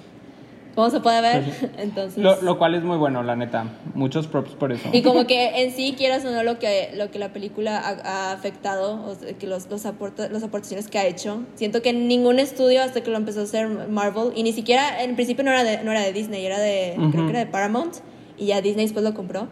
Como 0.76 0.90
se 0.90 1.00
puede 1.00 1.22
ver. 1.22 1.44
Pues 1.44 1.58
sí. 1.58 1.66
Entonces, 1.78 2.24
Lo, 2.24 2.42
lo 2.42 2.58
cual 2.58 2.76
es 2.76 2.84
muy 2.84 2.98
bueno, 2.98 3.24
la 3.24 3.36
neta. 3.36 3.66
Muchos 3.94 4.28
props 4.28 4.52
por 4.52 4.72
eso. 4.72 4.90
y 4.92 5.02
como 5.02 5.28
que 5.28 5.62
en 5.64 5.72
sí, 5.74 5.96
quieras 5.98 6.24
o 6.26 6.32
no, 6.32 6.44
lo 6.44 6.60
que, 6.60 6.92
lo 6.96 7.12
que 7.12 7.20
la 7.20 7.34
película 7.34 7.78
ha, 7.80 8.30
ha 8.30 8.32
afectado, 8.32 9.04
o 9.06 9.16
sea, 9.16 9.34
que 9.34 9.48
los, 9.48 9.70
los, 9.70 9.86
aporta, 9.86 10.30
las 10.30 10.44
aportaciones 10.44 10.88
que 10.88 11.00
ha 11.00 11.06
hecho, 11.06 11.42
siento 11.56 11.82
que 11.82 11.94
ningún 11.94 12.40
estudio 12.40 12.82
hasta 12.82 13.02
que 13.02 13.12
lo 13.12 13.18
empezó 13.18 13.42
a 13.42 13.44
hacer 13.44 13.68
Marvel, 13.68 14.32
y 14.36 14.44
ni 14.44 14.54
siquiera, 14.54 15.04
en 15.04 15.16
principio 15.16 15.44
no 15.44 15.52
era 15.52 15.64
de, 15.64 15.84
no 15.84 15.92
era 15.92 16.02
de 16.02 16.14
Disney, 16.14 16.46
era 16.46 16.60
de, 16.60 16.96
Ujú. 16.98 17.12
creo 17.12 17.24
que 17.26 17.30
era 17.32 17.40
de 17.40 17.48
Paramount, 17.48 17.96
y 18.38 18.48
ya 18.48 18.62
Disney 18.62 18.86
después 18.86 19.04
lo 19.04 19.14
compró. 19.14 19.48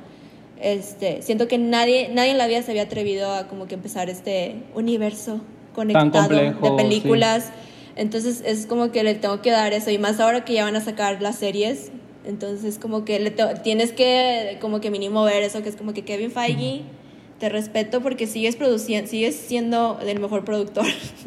Este, 0.61 1.21
siento 1.21 1.47
que 1.47 1.57
nadie, 1.57 2.09
nadie 2.13 2.31
en 2.31 2.37
la 2.37 2.47
vida 2.47 2.61
se 2.61 2.71
había 2.71 2.83
atrevido 2.83 3.31
a 3.33 3.47
como 3.47 3.67
que 3.67 3.75
empezar 3.75 4.09
este 4.09 4.55
universo 4.75 5.39
conectado 5.73 6.27
de 6.27 6.53
películas. 6.75 7.51
Entonces 7.99 8.41
es 8.45 8.65
como 8.65 8.91
que 8.93 9.03
le 9.03 9.13
tengo 9.13 9.41
que 9.41 9.51
dar 9.51 9.73
eso 9.73 9.91
y 9.91 9.97
más 9.97 10.21
ahora 10.21 10.45
que 10.45 10.53
ya 10.53 10.63
van 10.63 10.77
a 10.77 10.81
sacar 10.81 11.21
las 11.21 11.35
series. 11.37 11.91
Entonces 12.25 12.79
como 12.79 13.03
que 13.03 13.19
le 13.19 13.31
tienes 13.61 13.91
que 13.91 14.57
como 14.61 14.79
que 14.79 14.89
mínimo 14.89 15.23
ver 15.25 15.43
eso 15.43 15.61
que 15.61 15.67
es 15.69 15.75
como 15.75 15.93
que 15.93 16.05
Kevin 16.05 16.31
Feige 16.31 16.83
te 17.39 17.49
respeto 17.49 18.01
porque 18.01 18.25
sigues 18.25 18.55
produciendo, 18.55 19.09
sigues 19.09 19.35
siendo 19.35 19.99
el 20.01 20.17
mejor 20.19 20.45
productor 20.45 20.85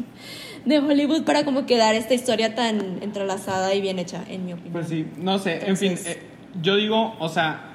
de 0.65 0.79
Hollywood 0.79 1.23
para 1.23 1.45
como 1.45 1.67
que 1.67 1.77
dar 1.77 1.93
esta 1.93 2.15
historia 2.15 2.55
tan 2.55 3.03
entrelazada 3.03 3.73
y 3.75 3.81
bien 3.81 3.99
hecha 3.99 4.23
en 4.27 4.45
mi 4.45 4.53
opinión. 4.53 4.73
Pues 4.73 4.87
sí, 4.87 5.05
no 5.17 5.37
sé, 5.37 5.67
en 5.67 5.77
fin, 5.77 5.89
Entonces- 5.91 6.17
eh, 6.17 6.21
yo 6.61 6.75
digo, 6.75 7.15
o 7.19 7.29
sea, 7.29 7.72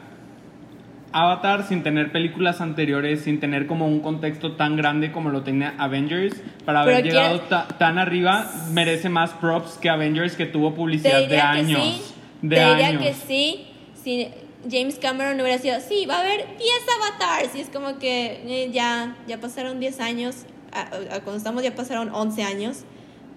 Avatar 1.12 1.66
sin 1.66 1.82
tener 1.82 2.12
películas 2.12 2.61
anteriores, 2.61 3.22
sin 3.22 3.40
tener 3.40 3.66
como 3.66 3.86
un 3.86 4.00
contexto 4.00 4.52
tan 4.56 4.76
grande 4.76 5.11
como 5.12 5.30
lo 5.30 5.42
tenía 5.42 5.74
Avengers, 5.78 6.34
para 6.64 6.82
haber 6.82 7.02
Pero 7.02 7.06
llegado 7.14 7.40
ta- 7.42 7.66
tan 7.78 7.98
arriba, 7.98 8.50
merece 8.72 9.09
más 9.09 9.30
props 9.32 9.78
que 9.78 9.88
Avengers 9.88 10.36
que 10.36 10.46
tuvo 10.46 10.74
publicidad 10.74 11.26
de 11.26 11.40
años. 11.40 11.80
sí, 11.82 12.02
De 12.42 12.56
te 12.56 12.64
diría 12.70 12.86
años. 12.88 13.02
que 13.02 13.14
sí, 13.14 13.66
si 14.02 14.28
James 14.70 14.96
Cameron 15.00 15.40
hubiera 15.40 15.59
sido, 15.59 15.80
sí, 15.80 16.04
va 16.06 16.16
a 16.18 16.20
haber 16.20 16.46
10 16.59 16.70
avatars, 17.00 17.54
y 17.54 17.61
es 17.61 17.68
como 17.70 17.98
que 17.98 18.42
eh, 18.46 18.70
ya, 18.72 19.16
ya 19.26 19.38
pasaron 19.40 19.80
10 19.80 20.00
años, 20.00 20.44
a- 20.72 20.82
a- 21.16 21.20
cuando 21.20 21.36
estamos 21.36 21.62
ya 21.62 21.74
pasaron 21.74 22.11
11 22.14 22.42
años, 22.42 22.84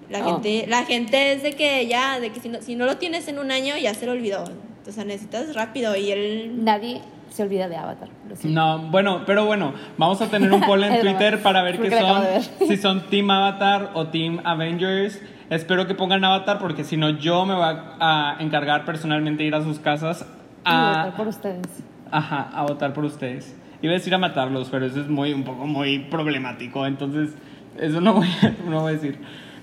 la, 0.10 0.26
Oh. 0.28 0.34
gente, 0.42 0.66
la 0.68 0.84
gente 0.84 1.32
es 1.32 1.42
de 1.44 1.54
que 1.54 1.88
ya, 1.88 2.20
de 2.20 2.32
que 2.32 2.42
si 2.42 2.50
no, 2.50 2.62
si 2.62 2.76
no 2.76 2.86
lo 2.86 2.98
tienes 2.98 3.30
en 3.30 3.40
un 3.40 3.50
año, 3.50 3.78
ya 3.78 3.94
se 3.94 4.06
lo 4.06 4.12
olvidó, 4.12 4.44
o 4.86 4.92
sea, 4.92 5.06
necesitas 5.06 5.56
rápido, 5.56 5.96
y 5.96 6.12
él... 6.12 6.66
Nadie 6.66 7.00
se 7.32 7.44
olvida 7.44 7.70
de 7.70 7.78
Avatar. 7.78 8.10
No, 8.44 8.80
bueno, 8.90 9.24
pero 9.26 9.46
bueno, 9.46 9.74
vamos 9.98 10.22
a 10.22 10.28
tener 10.28 10.52
un 10.52 10.62
poll 10.62 10.84
en. 10.84 10.92
Twitter 11.02 11.42
para 11.42 11.64
ver 11.64 11.80
qué 11.80 11.90
la 11.90 12.00
son, 12.00 12.22
ver. 12.22 12.42
si 12.42 12.78
son 12.78 13.02
Team 13.10 13.30
Avatar 13.30 13.92
o 13.94 14.08
Team 14.08 14.42
Avengers. 14.44 15.20
Espero 15.50 15.88
que 15.88 15.96
pongan 15.96 16.24
Avatar 16.24 16.60
porque 16.60 16.84
si 16.84 16.98
no 16.98 17.10
yo 17.10 17.46
me 17.46 17.56
voy 17.56 17.64
a, 17.66 18.38
encargar 18.40 18.86
personalmente 18.86 19.44
de 19.44 19.48
ir 19.48 19.56
a 19.56 19.62
sus 19.62 19.80
casas 19.80 20.26
Y 20.60 20.62
a, 20.66 20.88
votar 20.88 21.16
por 21.16 21.28
ustedes. 21.28 21.84
Ajá, 22.12 22.50
a 22.54 22.64
votar 22.64 22.94
por 22.94 23.06
ustedes. 23.06 23.56
Iba 23.82 23.94
a 23.94 23.96
decir 23.96 24.14
a 24.14 24.18
matarlos, 24.18 24.70
pero 24.70 24.86
eso 24.86 25.02
es 25.02 25.08
muy, 25.08 25.34
un 25.34 25.44
poco 25.44 25.66
muy 25.66 26.00
problemático, 26.00 26.86
entonces 26.86 27.32
eso 27.80 28.00
no 28.00 28.14
voy 28.14 28.28
a, 28.44 28.70
no 28.70 28.82
voy 28.82 28.92
a 28.92 28.94
decir. 28.94 29.20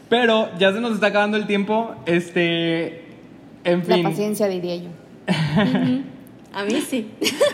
Pero 0.09 0.49
ya 0.59 0.73
se 0.73 0.81
nos 0.81 0.93
está 0.93 1.09
acabando 1.09 1.37
el 1.37 1.47
tiempo, 1.47 1.95
este, 2.07 3.05
en 3.65 3.79
La 3.87 3.95
fin. 3.95 4.03
paciencia, 4.03 4.49
diría 4.49 4.77
yo. 4.77 4.89
A 6.53 6.65
mí 6.65 6.81
sí. 6.81 7.11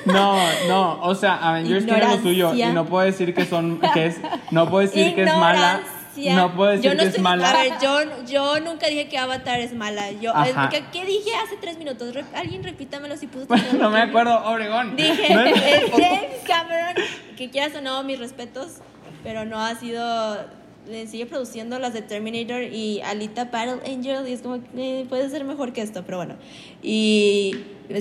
No, 0.07 0.37
no, 0.69 1.01
o 1.03 1.15
sea, 1.15 1.35
Avengers 1.37 1.85
tiene 1.85 2.01
lo 2.01 2.17
suyo 2.19 2.31
Ignorancia. 2.55 2.71
y 2.71 2.73
no 2.73 2.87
puedo 2.87 3.05
decir 3.05 3.35
que 3.35 3.45
son, 3.45 3.81
que 3.93 4.07
es, 4.07 4.17
no 4.51 4.69
puedo 4.71 4.87
decir 4.87 5.15
que 5.15 5.23
es 5.25 5.37
mala, 5.37 5.81
Ignorancia. 6.17 6.37
no 6.37 6.55
puedo 6.55 6.71
decir 6.71 6.85
Yo 6.91 6.95
no 6.95 7.03
que 7.03 7.09
es 7.09 7.19
mala. 7.19 7.51
A 7.51 7.53
ver, 7.55 7.73
yo, 7.83 7.99
yo 8.27 8.61
nunca 8.61 8.87
dije 8.87 9.09
que 9.09 9.19
Avatar 9.19 9.59
es 9.61 9.75
mala. 9.75 10.11
Yo. 10.13 10.33
¿qué, 10.71 10.85
qué 10.93 11.05
dije 11.05 11.31
hace 11.45 11.57
tres 11.57 11.77
minutos? 11.79 12.15
Re- 12.15 12.25
Alguien 12.37 12.63
repítamelo 12.63 13.17
si 13.17 13.27
puso 13.27 13.47
Bueno, 13.47 13.65
no 13.79 13.91
me 13.91 14.01
acuerdo, 14.01 14.45
Obregón. 14.47 14.95
Dije, 14.97 15.35
No 15.35 15.41
es- 15.41 15.57
es 15.57 15.91
James 15.91 16.41
Cameron, 16.47 16.95
que 17.37 17.51
quieras 17.51 17.75
o 17.77 17.81
no, 17.81 18.03
mis 18.05 18.19
respetos, 18.19 18.79
pero 19.25 19.45
no 19.45 19.61
ha 19.61 19.75
sido. 19.75 20.64
Le 20.89 21.07
sigue 21.07 21.25
produciendo 21.27 21.79
las 21.79 21.95
de 21.95 22.03
Terminator 22.03 22.63
y 22.63 23.01
Alita 23.01 23.47
Battle 23.47 23.81
Angel, 23.91 24.29
y 24.29 24.33
es 24.33 24.43
como 24.43 24.61
eh, 24.77 25.07
puede 25.09 25.31
ser 25.31 25.45
mejor 25.45 25.73
que 25.73 25.81
esto, 25.81 26.03
pero 26.05 26.19
bueno. 26.19 26.37
Y 26.83 27.57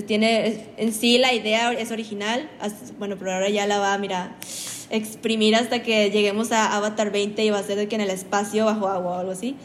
tiene. 0.06 0.66
En 0.76 0.92
sí, 0.92 1.16
la 1.18 1.32
idea 1.32 1.72
es 1.72 1.90
original, 1.90 2.48
bueno, 2.98 3.16
pero 3.18 3.32
ahora 3.32 3.48
ya 3.48 3.66
la 3.66 3.78
va, 3.78 3.96
mira, 3.96 4.36
exprimir 4.90 5.56
hasta 5.56 5.82
que 5.82 6.10
lleguemos 6.10 6.52
a 6.52 6.76
Avatar 6.76 7.10
20 7.10 7.42
y 7.44 7.50
va 7.50 7.58
a 7.58 7.62
ser 7.62 7.76
de 7.76 7.88
que 7.88 7.94
en 7.94 8.02
el 8.02 8.10
espacio 8.10 8.66
bajo 8.66 8.88
agua 8.88 9.16
o 9.16 9.18
algo 9.18 9.32
así. 9.32 9.56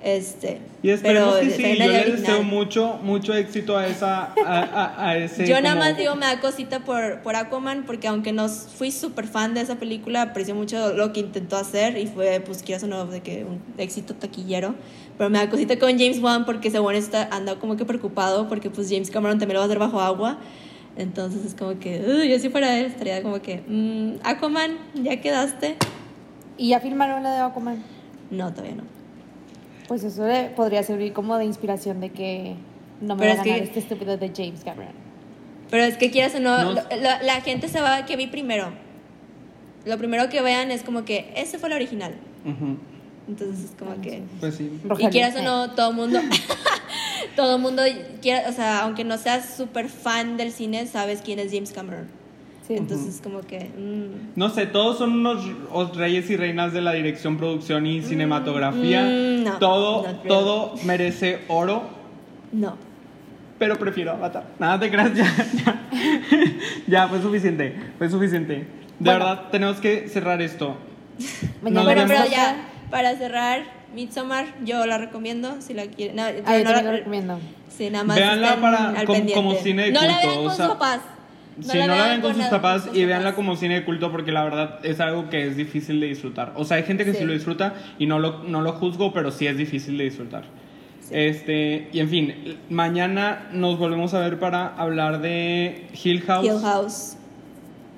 Este, 0.00 0.60
Y 0.82 0.90
esperemos 0.90 1.34
pero 1.40 1.48
que 1.50 1.56
sí, 1.56 1.76
yo 1.76 1.86
le 1.90 2.04
deseo 2.12 2.42
mucho, 2.44 3.00
mucho 3.02 3.34
éxito 3.34 3.76
a 3.76 3.88
esa, 3.88 4.26
a, 4.46 4.58
a- 4.62 5.08
a 5.08 5.16
ese 5.16 5.44
Yo 5.44 5.60
nada 5.60 5.74
como- 5.74 5.86
más 5.88 5.96
digo, 5.96 6.14
me 6.14 6.24
da 6.26 6.40
cosita 6.40 6.80
por, 6.84 7.18
por 7.22 7.34
Aquaman, 7.34 7.82
porque 7.84 8.06
aunque 8.06 8.32
no 8.32 8.48
fui 8.48 8.92
súper 8.92 9.26
fan 9.26 9.54
de 9.54 9.60
esa 9.62 9.74
película, 9.74 10.22
aprecio 10.22 10.54
mucho 10.54 10.92
lo 10.94 11.12
que 11.12 11.18
intentó 11.20 11.56
hacer 11.56 11.98
y 11.98 12.06
fue, 12.06 12.38
pues, 12.40 12.62
quieras 12.62 12.84
o 12.84 12.86
no, 12.86 13.06
de 13.06 13.22
que 13.22 13.44
un 13.44 13.60
éxito 13.76 14.14
taquillero. 14.14 14.76
Pero 15.18 15.30
me 15.30 15.38
da 15.38 15.50
cosita 15.50 15.76
con 15.80 15.90
James 15.98 16.22
Wan 16.22 16.44
porque 16.46 16.70
según 16.70 16.94
está, 16.94 17.28
anda 17.32 17.56
como 17.56 17.76
que 17.76 17.84
preocupado 17.84 18.48
porque, 18.48 18.70
pues, 18.70 18.88
James 18.88 19.10
Cameron 19.10 19.40
también 19.40 19.54
lo 19.54 19.60
va 19.60 19.64
a 19.64 19.66
hacer 19.66 19.80
bajo 19.80 20.00
agua. 20.00 20.38
Entonces 20.96 21.44
es 21.44 21.54
como 21.56 21.78
que, 21.80 22.00
"Uy, 22.06 22.28
yo 22.30 22.38
si 22.38 22.50
fuera 22.50 22.78
él 22.78 22.86
estaría 22.86 23.20
como 23.24 23.42
que, 23.42 23.62
"Mm, 23.66 24.20
Aquaman, 24.24 24.78
¿ya 24.94 25.20
quedaste? 25.20 25.76
¿Y 26.56 26.68
ya 26.68 26.78
filmaron 26.80 27.24
la 27.24 27.34
de 27.34 27.40
Aquaman? 27.40 27.82
No, 28.30 28.52
todavía 28.52 28.76
no. 28.76 28.97
Pues 29.88 30.04
eso 30.04 30.26
le 30.28 30.50
podría 30.50 30.82
servir 30.84 31.12
como 31.12 31.36
de 31.38 31.44
inspiración 31.46 32.00
de 32.00 32.10
que 32.10 32.54
no 33.00 33.16
me 33.16 33.22
Pero 33.22 33.34
va 33.36 33.40
a 33.40 33.44
que- 33.44 33.50
ganar 33.50 33.64
este 33.64 33.80
estúpido 33.80 34.16
de 34.16 34.30
James 34.36 34.62
Cameron. 34.64 34.92
Pero 35.70 35.84
es 35.84 35.96
que 35.96 36.10
quieras 36.10 36.34
o 36.34 36.40
no, 36.40 36.62
No. 36.62 36.72
lo- 36.74 36.96
la, 37.00 37.22
la 37.22 37.40
gente 37.40 37.68
se 37.68 37.80
va 37.80 38.04
que 38.06 38.16
vi 38.16 38.26
primero. 38.26 38.70
Lo 39.84 39.96
primero 39.98 40.28
que 40.28 40.40
vean 40.42 40.70
es 40.70 40.82
como 40.82 41.04
que, 41.04 41.32
ese 41.36 41.58
fue 41.58 41.68
el 41.70 41.74
original. 41.76 42.14
Entonces 43.28 43.64
es 43.66 43.70
como 43.78 44.00
que... 44.00 44.22
Pues 44.40 44.54
sí. 44.56 44.70
Y 44.98 45.06
quieras 45.08 45.36
o 45.36 45.42
no, 45.42 45.70
todo 45.72 45.92
mundo, 45.92 46.18
todo 47.36 47.58
mundo, 47.58 47.82
quiera, 48.22 48.48
o 48.48 48.52
sea, 48.52 48.80
aunque 48.80 49.04
no 49.04 49.16
seas 49.18 49.54
súper 49.56 49.88
fan 49.88 50.36
del 50.36 50.52
cine, 50.52 50.86
sabes 50.86 51.20
quién 51.22 51.38
es 51.38 51.52
James 51.52 51.72
Cameron. 51.72 52.08
Sí. 52.68 52.74
Entonces, 52.76 53.20
como 53.22 53.40
que. 53.40 53.70
mm, 53.76 54.36
No 54.38 54.50
sé, 54.50 54.66
todos 54.66 54.98
son 54.98 55.12
unos 55.14 55.42
os- 55.72 55.96
reyes 55.96 56.28
y 56.30 56.36
reinas 56.36 56.72
de 56.74 56.82
la 56.82 56.92
dirección, 56.92 57.38
producción 57.38 57.86
y 57.86 58.02
cinematografía. 58.02 59.02
mm, 59.04 59.42
no, 59.44 59.58
todo, 59.58 60.02
really. 60.04 60.28
todo 60.28 60.74
merece 60.84 61.40
oro, 61.48 61.82
no. 62.52 62.76
pero 63.58 63.76
prefiero 63.78 64.12
Avatar. 64.12 64.44
Nada 64.58 64.78
te 64.78 64.90
creas, 64.90 65.12
ya, 65.16 65.24
ya. 65.64 65.82
Ya, 66.86 67.08
fue 67.08 67.20
suficiente, 67.22 67.74
fue 67.96 68.08
suficiente. 68.10 68.54
De 68.54 68.66
Bueno. 69.00 69.18
verdad, 69.18 69.42
tenemos 69.50 69.78
que 69.78 70.08
cerrar 70.08 70.42
esto. 70.42 70.76
Mañana 71.62 71.82
Bueno, 71.84 72.04
pero 72.06 72.26
ya, 72.30 72.68
para 72.90 73.16
cerrar, 73.16 73.62
Midsommar, 73.94 74.44
yo 74.64 74.84
la 74.84 74.98
recomiendo 74.98 75.62
si 75.62 75.72
la 75.72 75.86
quieren. 75.86 76.16
No, 76.16 76.22
Ah, 76.24 76.30
yo 76.32 76.38
no 76.38 76.44
también 76.44 76.64
la- 76.72 76.82
lo 76.82 76.92
recomiendo. 76.92 77.40
Sí, 77.74 77.88
nada 77.90 78.04
más. 78.04 78.16
Véanla 78.16 78.46
estén 78.48 78.60
para- 78.60 78.88
al 78.90 79.06
como- 79.06 79.32
como 79.32 79.54
cine 79.54 79.84
de 79.84 79.92
No 79.92 80.02
la 80.02 80.08
culto, 80.20 80.26
vean 80.28 80.38
o 80.38 80.42
con 80.44 80.56
sea, 80.56 80.66
sus 80.66 80.74
papás. 80.74 81.00
Si 81.60 81.78
no 81.78 81.86
la 81.86 82.08
ven 82.08 82.20
con 82.20 82.34
sus 82.34 82.44
papás 82.46 82.88
y 82.92 83.04
véanla 83.04 83.34
como 83.34 83.56
cine 83.56 83.74
de 83.74 83.84
culto 83.84 84.10
porque 84.12 84.32
la 84.32 84.44
verdad 84.44 84.78
es 84.82 85.00
algo 85.00 85.28
que 85.28 85.46
es 85.46 85.56
difícil 85.56 86.00
de 86.00 86.06
disfrutar. 86.06 86.52
O 86.56 86.64
sea, 86.64 86.76
hay 86.76 86.82
gente 86.84 87.04
que 87.04 87.12
sí, 87.12 87.18
Sí. 87.18 87.24
lo 87.24 87.32
disfruta 87.32 87.74
y 87.98 88.06
no 88.06 88.18
lo, 88.18 88.44
no 88.44 88.60
lo 88.62 88.72
juzgo, 88.72 89.12
pero 89.12 89.30
sí 89.30 89.46
es 89.46 89.56
difícil 89.56 89.98
de 89.98 90.04
disfrutar. 90.04 90.44
Sí. 91.00 91.10
Este, 91.14 91.88
y 91.92 92.00
en 92.00 92.08
fin, 92.08 92.56
mañana 92.70 93.48
nos 93.52 93.78
volvemos 93.78 94.14
a 94.14 94.20
ver 94.20 94.38
para 94.38 94.66
hablar 94.68 95.20
de 95.20 95.86
Hill 96.02 96.22
House. 96.22 96.46
Hill 96.46 96.60
House. 96.62 97.14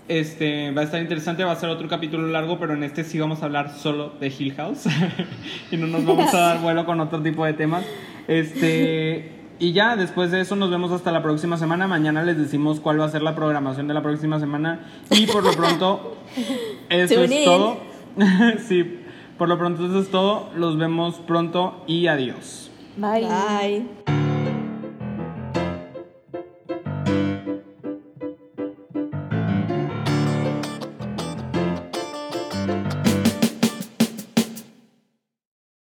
Este, 0.08 0.72
va 0.72 0.80
a 0.80 0.84
estar 0.84 1.00
interesante, 1.00 1.44
va 1.44 1.52
a 1.52 1.56
ser 1.56 1.68
otro 1.70 1.86
capítulo 1.86 2.26
largo, 2.28 2.58
pero 2.58 2.74
en 2.74 2.82
este 2.82 3.04
sí 3.04 3.18
vamos 3.20 3.42
a 3.42 3.44
hablar 3.44 3.70
solo 3.70 4.12
de 4.20 4.26
Hill 4.36 4.54
House 4.54 4.86
y 5.70 5.76
no 5.76 5.86
nos 5.86 6.04
vamos 6.04 6.34
a 6.34 6.38
dar 6.38 6.60
vuelo 6.62 6.84
con 6.84 6.98
otro 7.00 7.22
tipo 7.22 7.44
de 7.44 7.52
temas. 7.52 7.84
Este, 8.26 9.30
y 9.60 9.72
ya, 9.72 9.94
después 9.94 10.30
de 10.30 10.40
eso 10.40 10.56
nos 10.56 10.70
vemos 10.70 10.90
hasta 10.90 11.12
la 11.12 11.22
próxima 11.22 11.56
semana. 11.58 11.86
Mañana 11.86 12.22
les 12.22 12.36
decimos 12.38 12.80
cuál 12.80 13.00
va 13.00 13.04
a 13.04 13.08
ser 13.10 13.22
la 13.22 13.34
programación 13.36 13.86
de 13.86 13.94
la 13.94 14.02
próxima 14.02 14.40
semana 14.40 14.80
y 15.10 15.26
por 15.26 15.44
lo 15.44 15.52
pronto 15.52 16.16
eso 16.88 17.14
Tune 17.14 17.24
es 17.26 17.32
in. 17.32 17.44
todo. 17.44 17.76
sí, 18.66 19.00
por 19.38 19.48
lo 19.48 19.58
pronto 19.58 19.86
eso 19.86 20.00
es 20.00 20.10
todo. 20.10 20.48
Los 20.56 20.78
vemos 20.78 21.16
pronto 21.26 21.84
y 21.86 22.06
adiós. 22.06 22.70
Bye. 22.96 23.26
Bye. 23.26 24.19